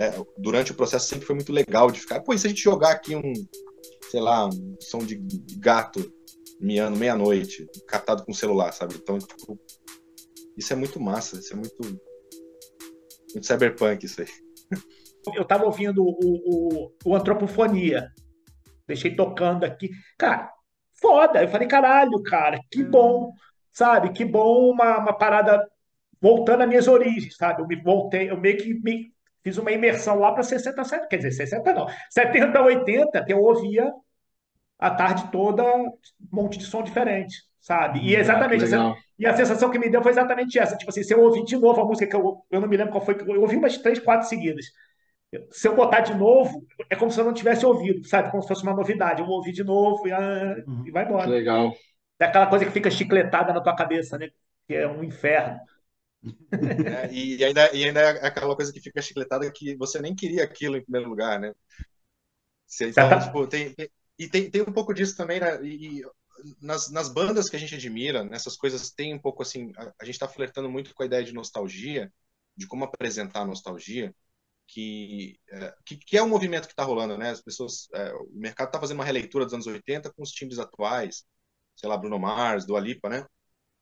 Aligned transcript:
é, 0.00 0.14
durante 0.38 0.72
o 0.72 0.74
processo 0.74 1.06
sempre 1.06 1.26
foi 1.26 1.34
muito 1.34 1.52
legal 1.52 1.90
de 1.90 2.00
ficar. 2.00 2.20
Pô, 2.20 2.32
e 2.32 2.38
se 2.38 2.46
a 2.46 2.50
gente 2.50 2.62
jogar 2.62 2.92
aqui 2.92 3.14
um, 3.14 3.34
sei 4.10 4.20
lá, 4.20 4.46
um 4.46 4.76
som 4.80 5.00
de 5.00 5.20
gato 5.58 6.00
miando 6.58 6.98
meia-noite, 6.98 7.68
captado 7.86 8.24
com 8.24 8.32
celular, 8.32 8.72
sabe? 8.72 8.94
Então, 8.94 9.18
tipo, 9.18 9.58
isso 10.56 10.72
é 10.72 10.76
muito 10.76 10.98
massa, 10.98 11.38
isso 11.38 11.52
é 11.52 11.56
muito, 11.56 11.82
muito 11.82 13.46
cyberpunk, 13.46 14.04
isso 14.04 14.22
aí. 14.22 14.28
Eu 15.34 15.44
tava 15.44 15.66
ouvindo 15.66 16.02
o, 16.02 16.16
o, 16.22 16.92
o 17.04 17.14
Antropofonia, 17.14 18.10
deixei 18.86 19.14
tocando 19.14 19.64
aqui. 19.64 19.90
Cara, 20.18 20.50
foda. 20.94 21.42
Eu 21.42 21.48
falei, 21.48 21.68
caralho, 21.68 22.22
cara, 22.22 22.58
que 22.70 22.82
bom, 22.82 23.30
sabe? 23.70 24.14
Que 24.14 24.24
bom 24.24 24.70
uma, 24.70 24.98
uma 24.98 25.12
parada 25.12 25.62
voltando 26.18 26.62
às 26.62 26.68
minhas 26.68 26.88
origens, 26.88 27.36
sabe? 27.36 27.60
Eu 27.60 27.66
me 27.66 27.76
voltei, 27.76 28.30
eu 28.30 28.40
meio 28.40 28.56
que 28.56 28.72
me, 28.80 29.12
fiz 29.42 29.58
uma 29.58 29.72
imersão 29.72 30.18
lá 30.18 30.32
para 30.32 30.42
60, 30.42 30.84
70, 30.84 31.08
quer 31.08 31.16
dizer, 31.16 31.32
60 31.32 31.72
não, 31.72 31.86
70, 32.10 32.60
80, 32.60 33.24
que 33.24 33.32
eu 33.32 33.40
ouvia 33.40 33.92
a 34.78 34.90
tarde 34.90 35.30
toda 35.30 35.62
um 35.62 35.92
monte 36.32 36.58
de 36.58 36.64
som 36.64 36.82
diferente, 36.82 37.36
sabe? 37.60 38.00
E 38.00 38.16
ah, 38.16 38.20
exatamente, 38.20 38.74
ah, 38.74 38.94
e 39.18 39.26
a 39.26 39.36
sensação 39.36 39.70
que 39.70 39.78
me 39.78 39.90
deu 39.90 40.02
foi 40.02 40.12
exatamente 40.12 40.58
essa, 40.58 40.76
tipo 40.76 40.90
assim, 40.90 41.02
se 41.02 41.12
eu 41.12 41.20
ouvir 41.20 41.44
de 41.44 41.56
novo 41.56 41.80
a 41.80 41.84
música 41.84 42.06
que 42.06 42.16
eu, 42.16 42.42
eu 42.50 42.60
não 42.60 42.68
me 42.68 42.76
lembro 42.76 42.92
qual 42.92 43.04
foi, 43.04 43.16
eu 43.26 43.42
ouvi 43.42 43.56
umas 43.56 43.76
três, 43.78 43.98
quatro 43.98 44.28
seguidas. 44.28 44.66
Se 45.52 45.68
eu 45.68 45.76
botar 45.76 46.00
de 46.00 46.12
novo, 46.12 46.66
é 46.88 46.96
como 46.96 47.10
se 47.10 47.20
eu 47.20 47.24
não 47.24 47.32
tivesse 47.32 47.64
ouvido, 47.64 48.04
sabe? 48.04 48.32
Como 48.32 48.42
se 48.42 48.48
fosse 48.48 48.64
uma 48.64 48.74
novidade. 48.74 49.20
Eu 49.20 49.26
vou 49.26 49.36
ouvir 49.36 49.52
de 49.52 49.62
novo 49.62 50.08
e, 50.08 50.12
ah, 50.12 50.56
uhum. 50.66 50.82
e 50.84 50.90
vai 50.90 51.04
embora. 51.04 51.28
Legal. 51.28 51.72
É 52.18 52.24
aquela 52.24 52.48
coisa 52.48 52.64
que 52.64 52.72
fica 52.72 52.90
chicletada 52.90 53.52
na 53.52 53.60
tua 53.60 53.76
cabeça, 53.76 54.18
né? 54.18 54.30
Que 54.66 54.74
é 54.74 54.88
um 54.88 55.04
inferno. 55.04 55.60
É, 56.22 57.12
e, 57.12 57.42
ainda, 57.44 57.74
e 57.74 57.84
ainda 57.84 58.00
é 58.00 58.26
aquela 58.26 58.54
coisa 58.54 58.72
que 58.72 58.80
fica 58.80 59.00
chicletada 59.00 59.50
que 59.50 59.76
você 59.76 60.00
nem 60.00 60.14
queria 60.14 60.44
aquilo 60.44 60.76
em 60.76 60.82
primeiro 60.82 61.08
lugar, 61.08 61.40
né? 61.40 61.54
Você, 62.66 62.88
então, 62.90 63.08
tipo, 63.18 63.46
tem, 63.46 63.72
tem, 63.74 63.90
e 64.18 64.28
tem, 64.28 64.50
tem 64.50 64.62
um 64.62 64.72
pouco 64.72 64.92
disso 64.92 65.16
também, 65.16 65.40
né? 65.40 65.64
E, 65.64 66.02
nas, 66.60 66.90
nas 66.90 67.08
bandas 67.08 67.48
que 67.48 67.56
a 67.56 67.58
gente 67.58 67.74
admira, 67.74 68.24
nessas 68.24 68.56
coisas, 68.56 68.90
tem 68.90 69.14
um 69.14 69.18
pouco 69.18 69.42
assim. 69.42 69.72
A, 69.76 69.92
a 70.00 70.04
gente 70.04 70.14
está 70.14 70.28
flertando 70.28 70.70
muito 70.70 70.94
com 70.94 71.02
a 71.02 71.06
ideia 71.06 71.24
de 71.24 71.32
nostalgia, 71.32 72.12
de 72.56 72.66
como 72.66 72.84
apresentar 72.84 73.40
a 73.40 73.46
nostalgia, 73.46 74.14
que, 74.66 75.38
é, 75.50 75.74
que, 75.84 75.96
que, 75.96 76.16
é 76.16 76.22
um 76.22 76.28
movimento 76.28 76.66
que 76.66 76.72
está 76.72 76.84
rolando, 76.84 77.16
né? 77.18 77.30
As 77.30 77.42
pessoas. 77.42 77.88
É, 77.92 78.12
o 78.14 78.28
mercado 78.32 78.68
está 78.68 78.80
fazendo 78.80 78.98
uma 78.98 79.04
releitura 79.04 79.44
dos 79.44 79.54
anos 79.54 79.66
80 79.66 80.12
com 80.12 80.22
os 80.22 80.30
times 80.30 80.58
atuais, 80.58 81.24
sei 81.76 81.88
lá, 81.88 81.96
Bruno 81.96 82.18
Mars, 82.18 82.64
do 82.66 82.76
Alipa, 82.76 83.08
né? 83.08 83.26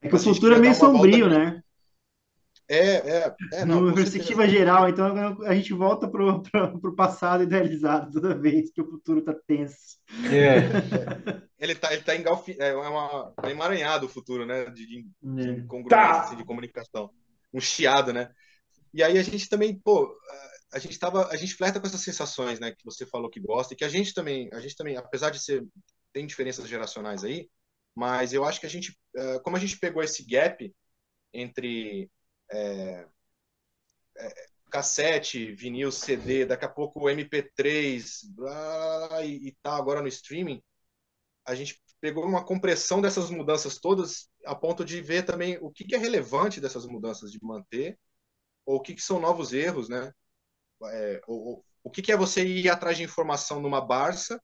É 0.00 0.08
que 0.08 0.14
o 0.14 0.18
futuro 0.18 0.54
é 0.54 0.58
meio 0.58 0.74
sombrio, 0.74 1.28
né? 1.28 1.62
É, 2.70 2.96
é, 2.96 3.36
é 3.54 3.64
não, 3.64 3.80
Numa 3.80 3.94
perspectiva 3.94 4.46
geral, 4.46 4.90
então 4.90 5.42
a 5.44 5.54
gente 5.54 5.72
volta 5.72 6.06
para 6.06 6.74
o 6.74 6.94
passado 6.94 7.42
idealizado 7.42 8.12
toda 8.12 8.38
vez 8.38 8.70
que 8.70 8.82
o 8.82 8.90
futuro 8.90 9.20
está 9.20 9.32
tenso. 9.32 9.98
É. 10.26 10.58
ele 11.58 11.72
está 11.72 11.92
ele 11.92 12.02
tá 12.02 12.14
engalfi... 12.14 12.56
é 12.58 12.74
uma 12.74 13.32
tá 13.32 13.50
emaranhado 13.50 14.04
o 14.04 14.08
futuro, 14.08 14.44
né? 14.44 14.66
De, 14.66 14.86
de, 14.86 15.02
de 15.22 15.50
é. 15.50 15.62
congruência, 15.62 15.88
tá. 15.88 16.20
assim, 16.20 16.36
de 16.36 16.44
comunicação. 16.44 17.10
Um 17.54 17.60
chiado, 17.60 18.12
né? 18.12 18.30
E 18.92 19.02
aí 19.02 19.18
a 19.18 19.22
gente 19.22 19.48
também, 19.48 19.78
pô, 19.78 20.14
a 20.72 20.78
gente 20.78 20.98
tava, 20.98 21.26
a 21.28 21.36
gente 21.36 21.54
flerta 21.54 21.80
com 21.80 21.86
essas 21.86 22.02
sensações, 22.02 22.60
né? 22.60 22.72
Que 22.72 22.84
você 22.84 23.06
falou 23.06 23.30
que 23.30 23.40
gosta, 23.40 23.72
e 23.72 23.76
que 23.76 23.84
a 23.84 23.88
gente 23.88 24.12
também, 24.12 24.50
a 24.52 24.60
gente 24.60 24.76
também, 24.76 24.96
apesar 24.96 25.30
de 25.30 25.42
ser, 25.42 25.66
tem 26.12 26.26
diferenças 26.26 26.68
geracionais 26.68 27.24
aí, 27.24 27.48
mas 27.94 28.32
eu 28.32 28.44
acho 28.44 28.60
que 28.60 28.66
a 28.66 28.68
gente, 28.68 28.96
eh, 29.16 29.38
como 29.40 29.56
a 29.56 29.60
gente 29.60 29.78
pegou 29.78 30.02
esse 30.02 30.24
gap 30.24 30.72
entre 31.32 32.10
é, 32.50 33.06
é, 34.16 34.46
cassete, 34.70 35.52
vinil, 35.52 35.90
CD, 35.90 36.44
daqui 36.46 36.64
a 36.64 36.68
pouco 36.68 37.08
MP3 37.08 38.26
blá, 38.34 39.24
e, 39.24 39.48
e 39.48 39.52
tá 39.62 39.76
agora 39.76 40.02
no 40.02 40.08
streaming, 40.08 40.62
a 41.44 41.54
gente 41.54 41.80
pegou 42.00 42.24
uma 42.24 42.44
compressão 42.44 43.00
dessas 43.00 43.30
mudanças 43.30 43.78
todas 43.78 44.28
a 44.44 44.54
ponto 44.54 44.84
de 44.84 45.00
ver 45.00 45.24
também 45.24 45.58
o 45.60 45.70
que, 45.70 45.84
que 45.84 45.94
é 45.94 45.98
relevante 45.98 46.60
dessas 46.60 46.86
mudanças 46.86 47.30
de 47.32 47.38
manter 47.42 47.98
ou 48.64 48.76
o 48.76 48.80
que, 48.80 48.94
que 48.94 49.02
são 49.02 49.18
novos 49.20 49.52
erros, 49.52 49.88
né? 49.88 50.12
É, 50.84 51.20
o, 51.26 51.62
o 51.82 51.90
que, 51.90 52.02
que 52.02 52.12
é 52.12 52.16
você 52.16 52.44
ir 52.46 52.68
atrás 52.70 52.96
de 52.96 53.02
informação 53.02 53.60
numa 53.60 53.80
Barça 53.80 54.40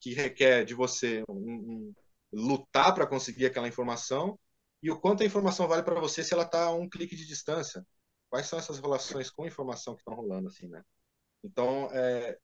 que 0.00 0.14
requer 0.14 0.64
de 0.64 0.74
você 0.74 1.24
um, 1.28 1.34
um, 1.34 1.94
lutar 2.32 2.94
para 2.94 3.06
conseguir 3.06 3.46
aquela 3.46 3.68
informação 3.68 4.38
e 4.82 4.90
o 4.90 5.00
quanto 5.00 5.22
a 5.22 5.26
informação 5.26 5.66
vale 5.66 5.82
para 5.82 6.00
você 6.00 6.22
se 6.22 6.32
ela 6.34 6.44
está 6.44 6.64
a 6.64 6.74
um 6.74 6.88
clique 6.88 7.16
de 7.16 7.26
distância. 7.26 7.84
Quais 8.30 8.46
são 8.46 8.58
essas 8.58 8.78
relações 8.78 9.30
com 9.30 9.46
informação 9.46 9.94
que 9.94 10.00
estão 10.00 10.14
rolando, 10.14 10.48
assim, 10.48 10.68
né? 10.68 10.82
Então, 11.42 11.88
é, 11.92 12.38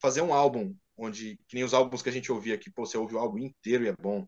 fazer 0.00 0.20
um 0.20 0.34
álbum 0.34 0.74
onde, 0.96 1.38
que 1.48 1.54
nem 1.54 1.64
os 1.64 1.74
álbuns 1.74 2.02
que 2.02 2.08
a 2.08 2.12
gente 2.12 2.30
ouvia 2.30 2.54
aqui, 2.54 2.70
pô, 2.70 2.84
você 2.84 2.98
ouve 2.98 3.14
o 3.14 3.18
álbum 3.18 3.38
inteiro 3.38 3.84
e 3.84 3.88
é 3.88 3.94
bom. 3.96 4.26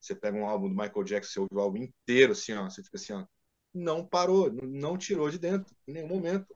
Você 0.00 0.14
pega 0.14 0.36
um 0.36 0.46
álbum 0.46 0.68
do 0.68 0.74
Michael 0.74 1.04
Jackson, 1.04 1.32
você 1.32 1.40
ouve 1.40 1.54
o 1.54 1.60
álbum 1.60 1.78
inteiro, 1.78 2.32
assim, 2.32 2.54
ó, 2.54 2.68
você 2.68 2.82
fica 2.82 2.96
assim, 2.96 3.12
ó, 3.12 3.24
não 3.72 4.06
parou, 4.06 4.50
não 4.52 4.98
tirou 4.98 5.30
de 5.30 5.38
dentro, 5.38 5.74
em 5.86 5.92
nenhum 5.92 6.08
momento. 6.08 6.54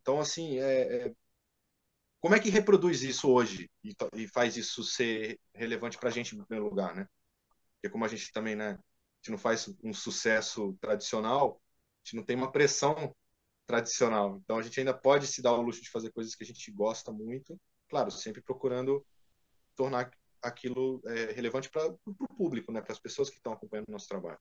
Então, 0.00 0.20
assim, 0.20 0.58
é, 0.58 1.06
é 1.06 1.14
como 2.20 2.34
é 2.34 2.40
que 2.40 2.48
reproduz 2.48 3.02
isso 3.02 3.30
hoje 3.30 3.70
e, 3.84 3.94
e 4.14 4.26
faz 4.26 4.56
isso 4.56 4.82
ser 4.82 5.38
relevante 5.54 5.98
para 5.98 6.08
a 6.08 6.12
gente 6.12 6.34
em 6.34 6.42
primeiro 6.42 6.68
lugar, 6.70 6.94
né? 6.94 7.06
Porque 7.74 7.90
como 7.90 8.04
a 8.04 8.08
gente 8.08 8.32
também, 8.32 8.56
né, 8.56 8.78
gente 9.24 9.30
não 9.30 9.38
faz 9.38 9.74
um 9.82 9.94
sucesso 9.94 10.74
tradicional, 10.74 11.58
a 11.58 11.98
gente 12.04 12.16
não 12.16 12.22
tem 12.22 12.36
uma 12.36 12.52
pressão 12.52 13.16
tradicional. 13.66 14.38
Então 14.44 14.58
a 14.58 14.62
gente 14.62 14.78
ainda 14.78 14.92
pode 14.92 15.26
se 15.26 15.40
dar 15.40 15.52
o 15.52 15.62
luxo 15.62 15.82
de 15.82 15.90
fazer 15.90 16.12
coisas 16.12 16.34
que 16.34 16.44
a 16.44 16.46
gente 16.46 16.70
gosta 16.70 17.10
muito, 17.10 17.58
claro, 17.88 18.10
sempre 18.10 18.42
procurando 18.42 19.04
tornar 19.74 20.10
aquilo 20.42 21.00
é, 21.06 21.32
relevante 21.32 21.70
para 21.70 21.86
o 22.04 22.28
público, 22.36 22.70
né, 22.70 22.82
para 22.82 22.92
as 22.92 22.98
pessoas 22.98 23.30
que 23.30 23.36
estão 23.36 23.54
acompanhando 23.54 23.88
o 23.88 23.92
nosso 23.92 24.08
trabalho. 24.08 24.38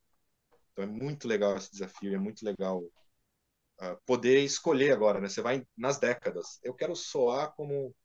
Então 0.74 0.84
é 0.84 0.88
muito 0.88 1.30
legal 1.30 1.56
esse 1.56 1.72
desafio, 1.72 2.14
é 2.14 2.20
muito 2.20 2.44
legal 2.44 2.80
uh, 2.82 3.98
poder 4.06 4.44
escolher 4.44 4.92
agora, 4.92 5.22
né? 5.22 5.30
Você 5.30 5.42
vai 5.42 5.66
nas 5.78 5.98
décadas. 5.98 6.60
Eu 6.62 6.74
quero 6.74 6.96
soar 6.96 7.54
como 7.56 7.96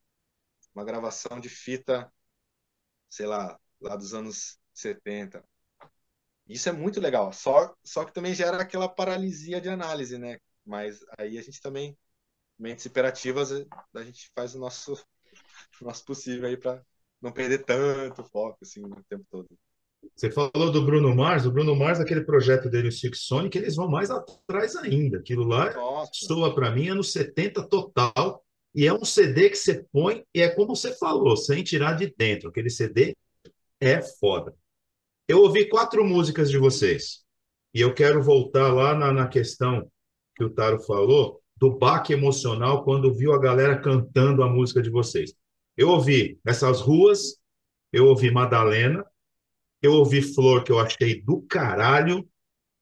uma 0.75 0.85
gravação 0.85 1.41
de 1.41 1.49
fita, 1.49 2.13
sei 3.09 3.27
lá, 3.27 3.59
lá 3.81 3.97
dos 3.97 4.15
anos 4.15 4.61
70. 4.75 5.43
Isso 6.49 6.69
é 6.69 6.73
muito 6.73 7.01
legal. 7.01 7.33
Só, 7.33 7.75
só 7.85 8.05
que 8.05 8.13
também 8.13 8.35
gera 8.35 8.57
aquela 8.57 8.89
paralisia 8.89 9.61
de 9.61 9.69
análise, 9.69 10.17
né? 10.17 10.39
Mas 10.65 11.01
aí 11.19 11.39
a 11.39 11.43
gente 11.43 11.61
também, 11.61 11.97
mentes 12.59 12.87
imperativas, 12.87 13.53
a 13.95 14.03
gente 14.03 14.31
faz 14.35 14.55
o 14.55 14.59
nosso, 14.59 14.93
o 15.81 15.85
nosso 15.85 16.05
possível 16.05 16.49
aí 16.49 16.57
para 16.57 16.83
não 17.21 17.33
perder 17.33 17.65
tanto 17.65 18.25
foco 18.25 18.59
assim 18.63 18.83
o 18.85 19.05
tempo 19.09 19.27
todo. 19.31 19.49
Você 20.15 20.31
falou 20.31 20.71
do 20.71 20.85
Bruno 20.85 21.15
Mars, 21.15 21.45
o 21.45 21.51
Bruno 21.51 21.75
Mars, 21.75 22.01
aquele 22.01 22.23
projeto 22.23 22.71
dele, 22.71 22.89
o 22.89 22.93
Six 22.93 23.21
Sonic, 23.21 23.59
eles 23.59 23.77
vão 23.77 23.89
mais 23.89 24.11
atrás 24.11 24.77
ainda. 24.77 25.19
Aquilo 25.19 25.45
lá 25.45 25.73
Nossa. 25.73 26.11
soa 26.15 26.55
para 26.55 26.71
mim 26.71 26.89
anos 26.89 27.13
70 27.13 27.69
total. 27.69 28.45
E 28.75 28.87
é 28.87 28.93
um 28.93 29.05
CD 29.05 29.51
que 29.51 29.57
você 29.57 29.85
põe 29.93 30.25
e 30.33 30.41
é 30.41 30.49
como 30.49 30.77
você 30.77 30.95
falou, 30.97 31.37
sem 31.37 31.65
tirar 31.65 31.95
de 31.95 32.15
dentro. 32.17 32.49
Aquele 32.49 32.71
CD 32.71 33.17
é 33.81 34.01
foda. 34.01 34.55
Eu 35.29 35.43
ouvi 35.43 35.69
quatro 35.69 36.03
músicas 36.07 36.51
de 36.51 36.57
vocês 36.57 37.23
e 37.75 37.83
eu 37.83 37.93
quero 37.93 38.23
voltar 38.23 38.73
lá 38.73 38.95
na, 38.95 39.13
na 39.13 39.29
questão 39.29 39.87
que 40.35 40.43
o 40.43 40.49
Taro 40.49 40.81
falou 40.81 41.43
do 41.55 41.77
baque 41.77 42.15
emocional 42.15 42.83
quando 42.83 43.15
viu 43.15 43.35
a 43.35 43.39
galera 43.39 43.79
cantando 43.79 44.43
a 44.43 44.49
música 44.49 44.81
de 44.81 44.89
vocês. 44.89 45.35
Eu 45.77 45.91
ouvi 45.91 46.41
Essas 46.47 46.81
Ruas, 46.81 47.37
eu 47.93 48.07
ouvi 48.07 48.31
Madalena, 48.31 49.05
eu 49.83 49.93
ouvi 49.93 50.23
Flor, 50.23 50.65
que 50.65 50.73
eu 50.73 50.79
achei 50.79 51.21
do 51.21 51.43
caralho, 51.43 52.27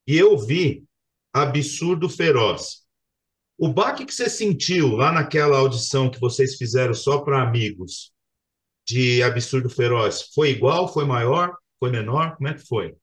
e 0.06 0.16
eu 0.16 0.30
ouvi 0.30 0.84
Absurdo 1.32 2.08
Feroz. 2.08 2.86
O 3.58 3.68
baque 3.72 4.06
que 4.06 4.14
você 4.14 4.30
sentiu 4.30 4.94
lá 4.94 5.10
naquela 5.10 5.58
audição 5.58 6.08
que 6.08 6.20
vocês 6.20 6.54
fizeram 6.54 6.94
só 6.94 7.22
para 7.22 7.42
amigos 7.42 8.12
de 8.86 9.20
Absurdo 9.22 9.68
Feroz, 9.68 10.30
foi 10.32 10.50
igual, 10.50 10.86
foi 10.86 11.04
maior? 11.04 11.56
Foi 11.78 11.90
menor? 11.90 12.36
Como 12.36 12.48
é 12.48 12.54
que 12.54 12.66
foi? 12.66 12.96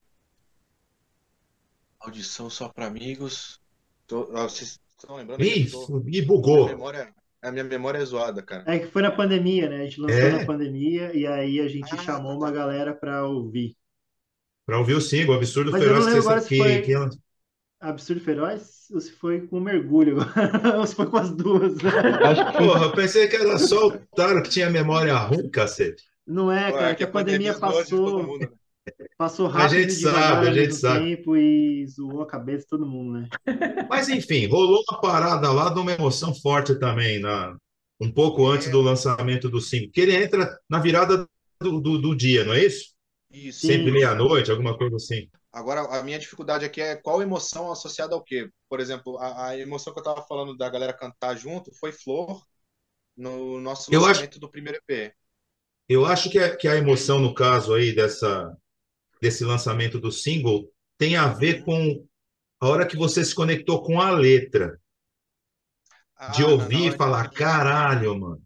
Audição 1.99 2.49
só 2.49 2.67
para 2.67 2.87
amigos. 2.87 3.61
Tô, 4.07 4.25
vocês 4.25 4.79
estão 4.97 5.15
lembrando? 5.15 5.43
Ih, 5.43 5.69
tô... 5.69 6.03
e 6.07 6.21
bugou. 6.21 6.63
A 6.63 6.65
minha, 6.65 6.75
memória, 6.75 7.13
a 7.41 7.51
minha 7.51 7.63
memória 7.63 7.99
é 7.99 8.05
zoada, 8.05 8.41
cara. 8.41 8.63
É 8.67 8.79
que 8.79 8.87
foi 8.87 9.01
na 9.01 9.11
pandemia, 9.11 9.69
né? 9.69 9.81
A 9.81 9.83
gente 9.85 10.01
lançou 10.01 10.19
é? 10.19 10.31
na 10.31 10.45
pandemia 10.45 11.15
e 11.15 11.25
aí 11.27 11.59
a 11.59 11.67
gente 11.67 11.93
ah, 11.93 11.97
chamou 11.97 12.31
tá, 12.31 12.37
uma 12.37 12.51
galera 12.51 12.93
para 12.93 13.25
ouvir. 13.25 13.75
Para 14.65 14.79
ouvir 14.79 14.95
o 14.95 15.01
single, 15.01 15.35
Absurdo 15.35 15.71
Mas 15.71 15.83
Feroz. 15.83 16.05
Eu 16.05 16.11
não 16.11 16.19
agora 16.19 16.41
se 16.41 16.57
foi 16.57 16.81
que... 16.81 16.93
Absurdo 17.79 18.21
Feroz 18.21 18.87
ou 18.93 19.01
se 19.01 19.11
foi 19.11 19.45
com 19.47 19.59
mergulho 19.59 20.17
ou 20.79 20.87
se 20.87 20.95
foi 20.95 21.05
com 21.05 21.17
as 21.17 21.31
duas. 21.31 21.75
Né? 21.75 21.91
Porra, 22.57 22.85
eu 22.85 22.91
pensei 22.93 23.27
que 23.27 23.35
era 23.35 23.57
só 23.57 23.87
o 23.87 23.97
Taro 24.15 24.41
que 24.41 24.49
tinha 24.49 24.69
memória 24.69 25.15
ruim, 25.17 25.49
cacete. 25.49 26.03
Não 26.25 26.49
é, 26.49 26.71
cara, 26.71 26.87
Ué, 26.87 26.95
que 26.95 27.03
a 27.03 27.07
pandemia, 27.07 27.53
pandemia 27.53 27.59
passou. 27.59 28.39
Passou 29.17 29.47
rápido 29.47 29.77
a 29.77 29.81
gente 29.81 29.93
sabe, 29.93 30.47
a 30.47 30.53
gente 30.53 30.75
sabe. 30.75 31.15
tempo 31.15 31.37
e 31.37 31.85
zoou 31.87 32.21
a 32.21 32.27
cabeça 32.27 32.59
de 32.59 32.67
todo 32.67 32.85
mundo, 32.85 33.19
né? 33.19 33.29
Mas 33.89 34.09
enfim, 34.09 34.47
rolou 34.47 34.83
uma 34.89 34.99
parada 34.99 35.51
lá 35.51 35.69
de 35.69 35.79
uma 35.79 35.91
emoção 35.91 36.33
forte 36.35 36.75
também, 36.75 37.19
na, 37.19 37.55
um 37.99 38.11
pouco 38.11 38.45
antes 38.45 38.69
do 38.69 38.81
lançamento 38.81 39.49
do 39.49 39.61
single, 39.61 39.91
que 39.91 40.01
ele 40.01 40.15
entra 40.15 40.57
na 40.69 40.79
virada 40.79 41.27
do, 41.61 41.79
do, 41.79 42.01
do 42.01 42.15
dia, 42.15 42.43
não 42.43 42.53
é 42.53 42.65
isso? 42.65 42.93
Isso. 43.31 43.65
Sempre 43.65 43.91
meia-noite, 43.91 44.51
alguma 44.51 44.77
coisa 44.77 44.95
assim. 44.97 45.29
Agora, 45.51 45.81
a 45.81 46.03
minha 46.03 46.19
dificuldade 46.19 46.65
aqui 46.65 46.81
é 46.81 46.95
qual 46.95 47.21
emoção 47.21 47.71
associada 47.71 48.15
ao 48.15 48.23
quê? 48.23 48.49
Por 48.67 48.79
exemplo, 48.79 49.17
a, 49.19 49.49
a 49.49 49.57
emoção 49.57 49.93
que 49.93 49.99
eu 49.99 50.03
estava 50.03 50.25
falando 50.27 50.57
da 50.57 50.69
galera 50.69 50.93
cantar 50.93 51.35
junto 51.35 51.71
foi 51.75 51.91
Flor 51.91 52.43
no 53.15 53.59
nosso 53.59 53.93
eu 53.93 54.01
lançamento 54.01 54.31
acho, 54.31 54.39
do 54.39 54.49
primeiro 54.49 54.79
EP. 54.87 55.13
Eu 55.87 56.05
acho 56.05 56.29
que 56.29 56.39
a, 56.39 56.55
que 56.55 56.67
a 56.67 56.75
emoção, 56.75 57.19
no 57.19 57.33
caso 57.33 57.73
aí 57.73 57.93
dessa, 57.93 58.55
desse 59.23 59.45
lançamento 59.45 59.99
do 59.99 60.11
single, 60.11 60.69
tem 60.97 61.15
a 61.15 61.27
ver 61.27 61.63
com 61.63 62.05
a 62.59 62.67
hora 62.67 62.85
que 62.85 62.97
você 62.97 63.23
se 63.23 63.33
conectou 63.33 63.81
com 63.81 63.99
a 63.99 64.11
letra. 64.11 64.79
De 66.35 66.43
ah, 66.43 66.47
ouvir 66.47 66.93
e 66.93 66.95
falar, 66.95 67.29
caralho, 67.31 68.19
mano. 68.19 68.43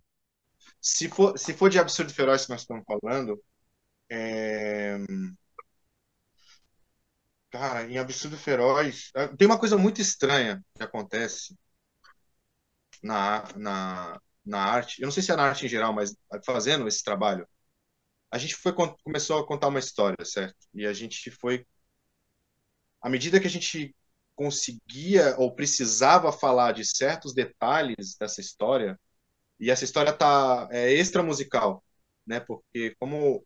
Se 0.79 1.09
for, 1.09 1.38
se 1.38 1.53
for 1.53 1.69
de 1.69 1.77
absurdo 1.77 2.13
feroz 2.13 2.45
que 2.45 2.51
nós 2.51 2.62
estamos 2.62 2.83
falando, 2.85 3.44
é... 4.09 4.97
Cara, 7.50 7.83
em 7.85 7.97
Absurdo 7.97 8.38
Feroz. 8.38 9.09
Ah, 9.15 9.30
tem 9.30 9.47
uma 9.47 9.59
coisa 9.59 9.77
muito 9.77 10.01
estranha 10.01 10.63
que 10.75 10.83
acontece 10.83 11.57
na, 13.01 13.44
na, 13.56 14.21
na 14.45 14.59
arte. 14.63 15.01
Eu 15.01 15.06
não 15.06 15.12
sei 15.12 15.23
se 15.23 15.31
é 15.31 15.35
na 15.35 15.44
arte 15.44 15.65
em 15.65 15.69
geral, 15.69 15.94
mas 15.94 16.15
fazendo 16.45 16.88
esse 16.88 17.03
trabalho. 17.03 17.47
A 18.31 18.38
gente 18.38 18.56
foi 18.56 18.74
começou 19.03 19.39
a 19.39 19.47
contar 19.47 19.68
uma 19.68 19.79
história, 19.79 20.24
certo? 20.25 20.57
E 20.74 20.85
a 20.85 20.94
gente 20.94 21.31
foi. 21.31 21.65
À 23.01 23.09
medida 23.09 23.39
que 23.39 23.47
a 23.47 23.50
gente 23.50 23.95
conseguia 24.35 25.35
ou 25.38 25.56
precisava 25.56 26.31
falar 26.31 26.74
de 26.74 26.85
certos 26.85 27.33
detalhes 27.33 28.15
dessa 28.19 28.41
história, 28.41 29.00
e 29.59 29.71
essa 29.71 29.83
história 29.83 30.13
tá 30.13 30.68
é 30.71 30.94
extra 30.94 31.24
musical, 31.24 31.83
né? 32.25 32.39
Porque 32.39 32.95
como 33.00 33.45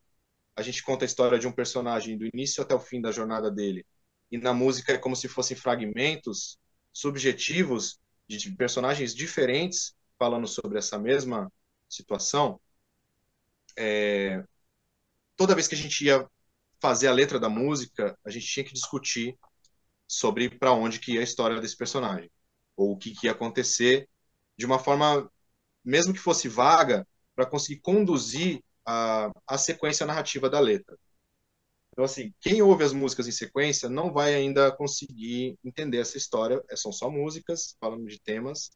a 0.56 0.62
gente 0.62 0.84
conta 0.84 1.06
a 1.06 1.08
história 1.08 1.40
de 1.40 1.48
um 1.48 1.52
personagem 1.52 2.18
do 2.18 2.26
início 2.26 2.64
até 2.64 2.76
o 2.76 2.80
fim 2.80 3.02
da 3.02 3.12
jornada 3.12 3.50
dele, 3.52 3.86
e 4.32 4.38
na 4.38 4.54
música 4.54 4.94
é 4.94 4.98
como 4.98 5.16
se 5.16 5.28
fossem 5.28 5.58
fragmentos 5.58 6.58
subjetivos 6.94 8.00
de 8.28 8.52
personagens 8.56 9.14
diferentes 9.14 9.94
falando 10.18 10.48
sobre 10.48 10.78
essa 10.78 10.98
mesma 10.98 11.52
situação. 11.90 12.60
É, 13.78 14.44
toda 15.42 15.56
vez 15.56 15.68
que 15.68 15.74
a 15.74 15.78
gente 15.78 16.06
ia 16.06 16.30
fazer 16.80 17.08
a 17.08 17.12
letra 17.12 17.40
da 17.40 17.50
música, 17.50 18.16
a 18.24 18.30
gente 18.30 18.46
tinha 18.46 18.64
que 18.64 18.76
discutir 18.76 19.36
sobre 20.08 20.52
para 20.52 20.72
onde 20.72 21.00
que 21.00 21.14
ia 21.14 21.20
a 21.20 21.24
história 21.24 21.60
desse 21.60 21.76
personagem 21.76 22.30
ou 22.78 22.92
o 22.92 22.98
que, 22.98 23.10
que 23.10 23.26
ia 23.26 23.32
acontecer 23.32 24.08
de 24.56 24.68
uma 24.68 24.78
forma 24.78 25.28
mesmo 25.84 26.14
que 26.14 26.20
fosse 26.20 26.48
vaga 26.48 27.08
para 27.34 27.48
conseguir 27.48 27.82
conduzir 27.82 28.64
a, 28.86 29.32
a 29.48 29.58
sequência 29.58 30.06
narrativa 30.06 30.48
da 30.48 30.60
letra. 30.60 30.96
Então, 31.92 32.06
assim, 32.06 32.32
quem 32.40 32.62
ouve 32.62 32.84
as 32.84 32.94
músicas 32.94 33.28
em 33.28 33.32
sequência 33.32 33.90
não 33.90 34.14
vai 34.14 34.36
ainda 34.36 34.72
conseguir 34.72 35.58
entender 35.66 35.98
essa 35.98 36.20
história. 36.20 36.64
É, 36.70 36.76
são 36.76 36.92
só 36.92 37.10
músicas 37.10 37.76
falando 37.80 38.06
de 38.06 38.20
temas 38.20 38.70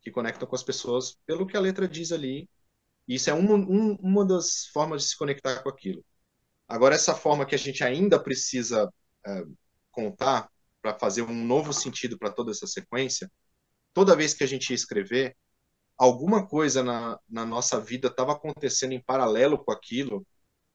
que 0.00 0.10
conectam 0.10 0.48
com 0.48 0.56
as 0.56 0.62
pessoas 0.62 1.18
pelo 1.26 1.46
que 1.46 1.58
a 1.58 1.60
letra 1.60 1.86
diz 1.86 2.10
ali. 2.10 2.48
Isso 3.10 3.28
é 3.28 3.34
uma, 3.34 3.54
um, 3.56 3.94
uma 3.96 4.24
das 4.24 4.66
formas 4.66 5.02
de 5.02 5.08
se 5.08 5.18
conectar 5.18 5.60
com 5.64 5.68
aquilo. 5.68 6.04
Agora, 6.68 6.94
essa 6.94 7.12
forma 7.12 7.44
que 7.44 7.56
a 7.56 7.58
gente 7.58 7.82
ainda 7.82 8.22
precisa 8.22 8.88
é, 9.26 9.42
contar 9.90 10.48
para 10.80 10.96
fazer 10.96 11.22
um 11.22 11.44
novo 11.44 11.72
sentido 11.72 12.16
para 12.16 12.30
toda 12.30 12.52
essa 12.52 12.68
sequência, 12.68 13.28
toda 13.92 14.14
vez 14.14 14.32
que 14.32 14.44
a 14.44 14.46
gente 14.46 14.70
ia 14.70 14.76
escrever, 14.76 15.36
alguma 15.98 16.46
coisa 16.46 16.84
na, 16.84 17.18
na 17.28 17.44
nossa 17.44 17.80
vida 17.80 18.06
estava 18.06 18.32
acontecendo 18.32 18.92
em 18.92 19.02
paralelo 19.02 19.58
com 19.58 19.72
aquilo 19.72 20.24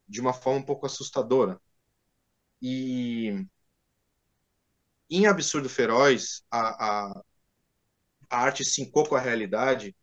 de 0.06 0.20
uma 0.20 0.34
forma 0.34 0.60
um 0.60 0.66
pouco 0.66 0.86
assustadora. 0.86 1.58
E 2.62 3.46
em 5.10 5.26
Absurdo 5.26 5.70
Feroz, 5.70 6.44
a, 6.52 7.12
a, 7.12 7.24
a 8.30 8.38
arte 8.38 8.64
com 8.92 9.16
a 9.16 9.22
realidade 9.22 9.96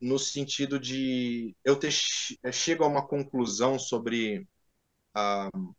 no 0.00 0.18
sentido 0.18 0.78
de 0.78 1.56
eu 1.64 1.76
ter 1.76 1.90
chego 2.52 2.84
a 2.84 2.88
uma 2.88 3.06
conclusão 3.06 3.78
sobre 3.78 4.46
uh, 5.16 5.74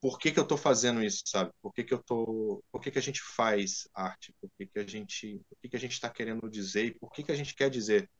por 0.00 0.18
que, 0.18 0.32
que 0.32 0.38
eu 0.38 0.42
estou 0.42 0.58
fazendo 0.58 1.02
isso, 1.02 1.22
sabe? 1.26 1.52
Por 1.62 1.72
que, 1.72 1.84
que 1.84 1.94
eu 1.94 2.02
tô, 2.02 2.62
por 2.72 2.80
que, 2.80 2.90
que 2.90 2.98
a 2.98 3.02
gente 3.02 3.20
faz 3.22 3.88
arte? 3.94 4.34
Por 4.40 4.50
que, 4.58 4.66
que 4.66 4.78
a 4.80 4.86
gente, 4.86 5.40
o 5.50 5.56
que, 5.62 5.68
que 5.68 5.76
a 5.76 5.78
gente 5.80 5.92
está 5.92 6.10
querendo 6.10 6.50
dizer 6.50 6.86
e 6.86 6.94
por 6.98 7.12
que, 7.12 7.22
que 7.22 7.30
a 7.32 7.36
gente 7.36 7.54
quer 7.54 7.70
dizer 7.70 8.10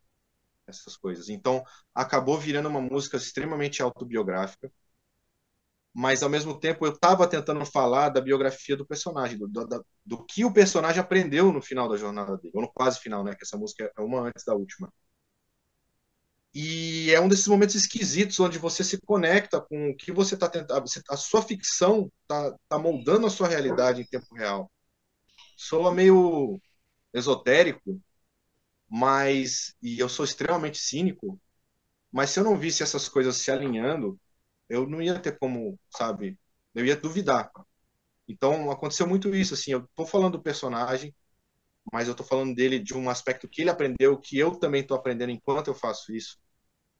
essas 0.66 0.96
coisas? 0.96 1.28
Então, 1.28 1.64
acabou 1.94 2.38
virando 2.38 2.68
uma 2.68 2.80
música 2.80 3.16
extremamente 3.16 3.82
autobiográfica, 3.82 4.72
mas 5.94 6.22
ao 6.22 6.30
mesmo 6.30 6.58
tempo 6.58 6.86
eu 6.86 6.92
estava 6.92 7.26
tentando 7.28 7.64
falar 7.66 8.08
da 8.08 8.20
biografia 8.20 8.76
do 8.76 8.86
personagem, 8.86 9.38
do, 9.38 9.46
do, 9.46 9.84
do, 10.04 10.24
que 10.24 10.44
o 10.44 10.52
personagem 10.52 11.00
aprendeu 11.00 11.52
no 11.52 11.60
final 11.60 11.88
da 11.88 11.96
jornada 11.96 12.36
dele, 12.38 12.52
ou 12.54 12.62
no 12.62 12.72
quase 12.72 12.98
final, 13.00 13.22
né? 13.22 13.34
Que 13.34 13.44
essa 13.44 13.58
música 13.58 13.92
é 13.96 14.00
uma 14.00 14.22
antes 14.22 14.44
da 14.44 14.54
última. 14.54 14.92
E 16.54 17.10
é 17.10 17.20
um 17.20 17.28
desses 17.28 17.46
momentos 17.48 17.74
esquisitos 17.74 18.38
onde 18.40 18.58
você 18.58 18.84
se 18.84 19.00
conecta 19.00 19.60
com 19.60 19.90
o 19.90 19.96
que 19.96 20.12
você 20.12 20.34
está 20.34 20.48
tentando. 20.48 20.84
A 21.08 21.16
sua 21.16 21.42
ficção 21.42 22.10
está 22.22 22.54
tá 22.68 22.78
moldando 22.78 23.26
a 23.26 23.30
sua 23.30 23.48
realidade 23.48 24.02
em 24.02 24.06
tempo 24.06 24.34
real. 24.34 24.70
Soa 25.56 25.92
meio 25.94 26.60
esotérico, 27.14 28.00
mas. 28.88 29.74
E 29.82 29.98
eu 29.98 30.08
sou 30.08 30.24
extremamente 30.24 30.78
cínico, 30.78 31.40
mas 32.12 32.30
se 32.30 32.40
eu 32.40 32.44
não 32.44 32.58
visse 32.58 32.82
essas 32.82 33.08
coisas 33.08 33.36
se 33.38 33.50
alinhando, 33.50 34.18
eu 34.72 34.88
não 34.88 35.02
ia 35.02 35.18
ter 35.20 35.38
como, 35.38 35.78
sabe? 35.90 36.38
Eu 36.74 36.86
ia 36.86 36.96
duvidar. 36.96 37.50
Então 38.28 38.70
aconteceu 38.70 39.06
muito 39.06 39.34
isso. 39.34 39.54
Assim, 39.54 39.72
eu 39.72 39.80
estou 39.84 40.06
falando 40.06 40.38
do 40.38 40.42
personagem, 40.42 41.14
mas 41.92 42.08
eu 42.08 42.12
estou 42.12 42.26
falando 42.26 42.54
dele 42.54 42.78
de 42.78 42.94
um 42.94 43.10
aspecto 43.10 43.48
que 43.48 43.62
ele 43.62 43.70
aprendeu, 43.70 44.18
que 44.18 44.38
eu 44.38 44.56
também 44.58 44.82
estou 44.82 44.96
aprendendo 44.96 45.30
enquanto 45.30 45.68
eu 45.68 45.74
faço 45.74 46.14
isso, 46.14 46.38